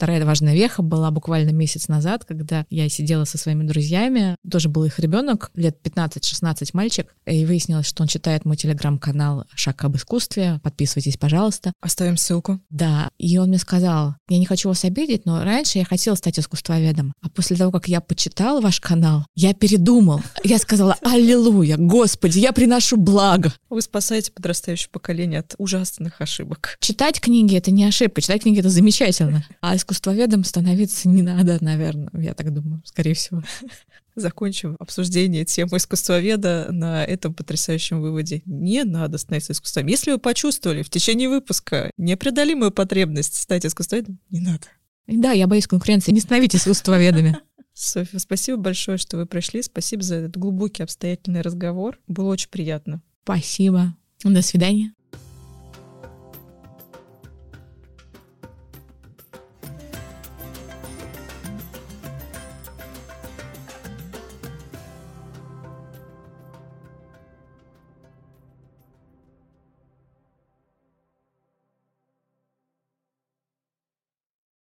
Вторая 0.00 0.24
важная 0.24 0.54
веха 0.54 0.80
была 0.80 1.10
буквально 1.10 1.50
месяц 1.50 1.88
назад, 1.88 2.24
когда 2.24 2.64
я 2.70 2.88
сидела 2.88 3.26
со 3.26 3.36
своими 3.36 3.64
друзьями. 3.64 4.34
Тоже 4.50 4.70
был 4.70 4.84
их 4.84 4.98
ребенок, 4.98 5.50
лет 5.54 5.76
15-16 5.84 6.70
мальчик. 6.72 7.14
И 7.26 7.44
выяснилось, 7.44 7.84
что 7.84 8.02
он 8.02 8.08
читает 8.08 8.46
мой 8.46 8.56
телеграм-канал 8.56 9.44
«Шаг 9.54 9.84
об 9.84 9.96
искусстве». 9.96 10.58
Подписывайтесь, 10.62 11.18
пожалуйста. 11.18 11.74
Оставим 11.82 12.16
ссылку. 12.16 12.60
Да. 12.70 13.10
И 13.18 13.36
он 13.36 13.48
мне 13.48 13.58
сказал, 13.58 14.14
я 14.30 14.38
не 14.38 14.46
хочу 14.46 14.70
вас 14.70 14.86
обидеть, 14.86 15.26
но 15.26 15.44
раньше 15.44 15.76
я 15.76 15.84
хотела 15.84 16.14
стать 16.14 16.38
искусствоведом. 16.38 17.12
А 17.20 17.28
после 17.28 17.56
того, 17.56 17.70
как 17.70 17.86
я 17.86 18.00
почитал 18.00 18.62
ваш 18.62 18.80
канал, 18.80 19.26
я 19.34 19.52
передумал. 19.52 20.22
Я 20.44 20.56
сказала, 20.56 20.96
аллилуйя, 21.02 21.76
господи, 21.76 22.38
я 22.38 22.54
приношу 22.54 22.96
благо. 22.96 23.52
Вы 23.68 23.82
спасаете 23.82 24.32
подрастающее 24.32 24.88
поколение 24.90 25.40
от 25.40 25.56
ужасных 25.58 26.22
ошибок. 26.22 26.78
Читать 26.80 27.20
книги— 27.20 27.54
это 27.58 27.70
не 27.70 27.84
ошибка, 27.84 28.22
читать 28.22 28.44
книги— 28.44 28.60
это 28.60 28.70
замечательно. 28.70 29.44
А 29.60 29.76
искусствоведом 29.90 30.44
становиться 30.44 31.08
не 31.08 31.22
надо, 31.22 31.58
наверное, 31.60 32.10
я 32.14 32.34
так 32.34 32.52
думаю, 32.54 32.80
скорее 32.84 33.14
всего. 33.14 33.42
Закончим 34.14 34.76
обсуждение 34.78 35.44
темы 35.44 35.78
искусствоведа 35.78 36.68
на 36.70 37.04
этом 37.04 37.34
потрясающем 37.34 38.00
выводе. 38.00 38.42
Не 38.44 38.84
надо 38.84 39.18
становиться 39.18 39.52
искусством. 39.52 39.86
Если 39.86 40.12
вы 40.12 40.18
почувствовали 40.18 40.82
в 40.82 40.90
течение 40.90 41.28
выпуска 41.28 41.90
непреодолимую 41.96 42.70
потребность 42.70 43.34
стать 43.34 43.66
искусствоведом, 43.66 44.18
не 44.30 44.40
надо. 44.40 44.66
Да, 45.06 45.32
я 45.32 45.46
боюсь 45.46 45.66
конкуренции. 45.66 46.12
Не 46.12 46.20
становитесь 46.20 46.60
искусствоведами. 46.60 47.38
Софья, 47.74 48.18
спасибо 48.18 48.58
большое, 48.58 48.98
что 48.98 49.16
вы 49.16 49.26
пришли. 49.26 49.62
Спасибо 49.62 50.02
за 50.02 50.16
этот 50.16 50.36
глубокий, 50.36 50.82
обстоятельный 50.82 51.40
разговор. 51.40 51.98
Было 52.06 52.30
очень 52.30 52.50
приятно. 52.50 53.02
Спасибо. 53.24 53.96
До 54.22 54.42
свидания. 54.42 54.92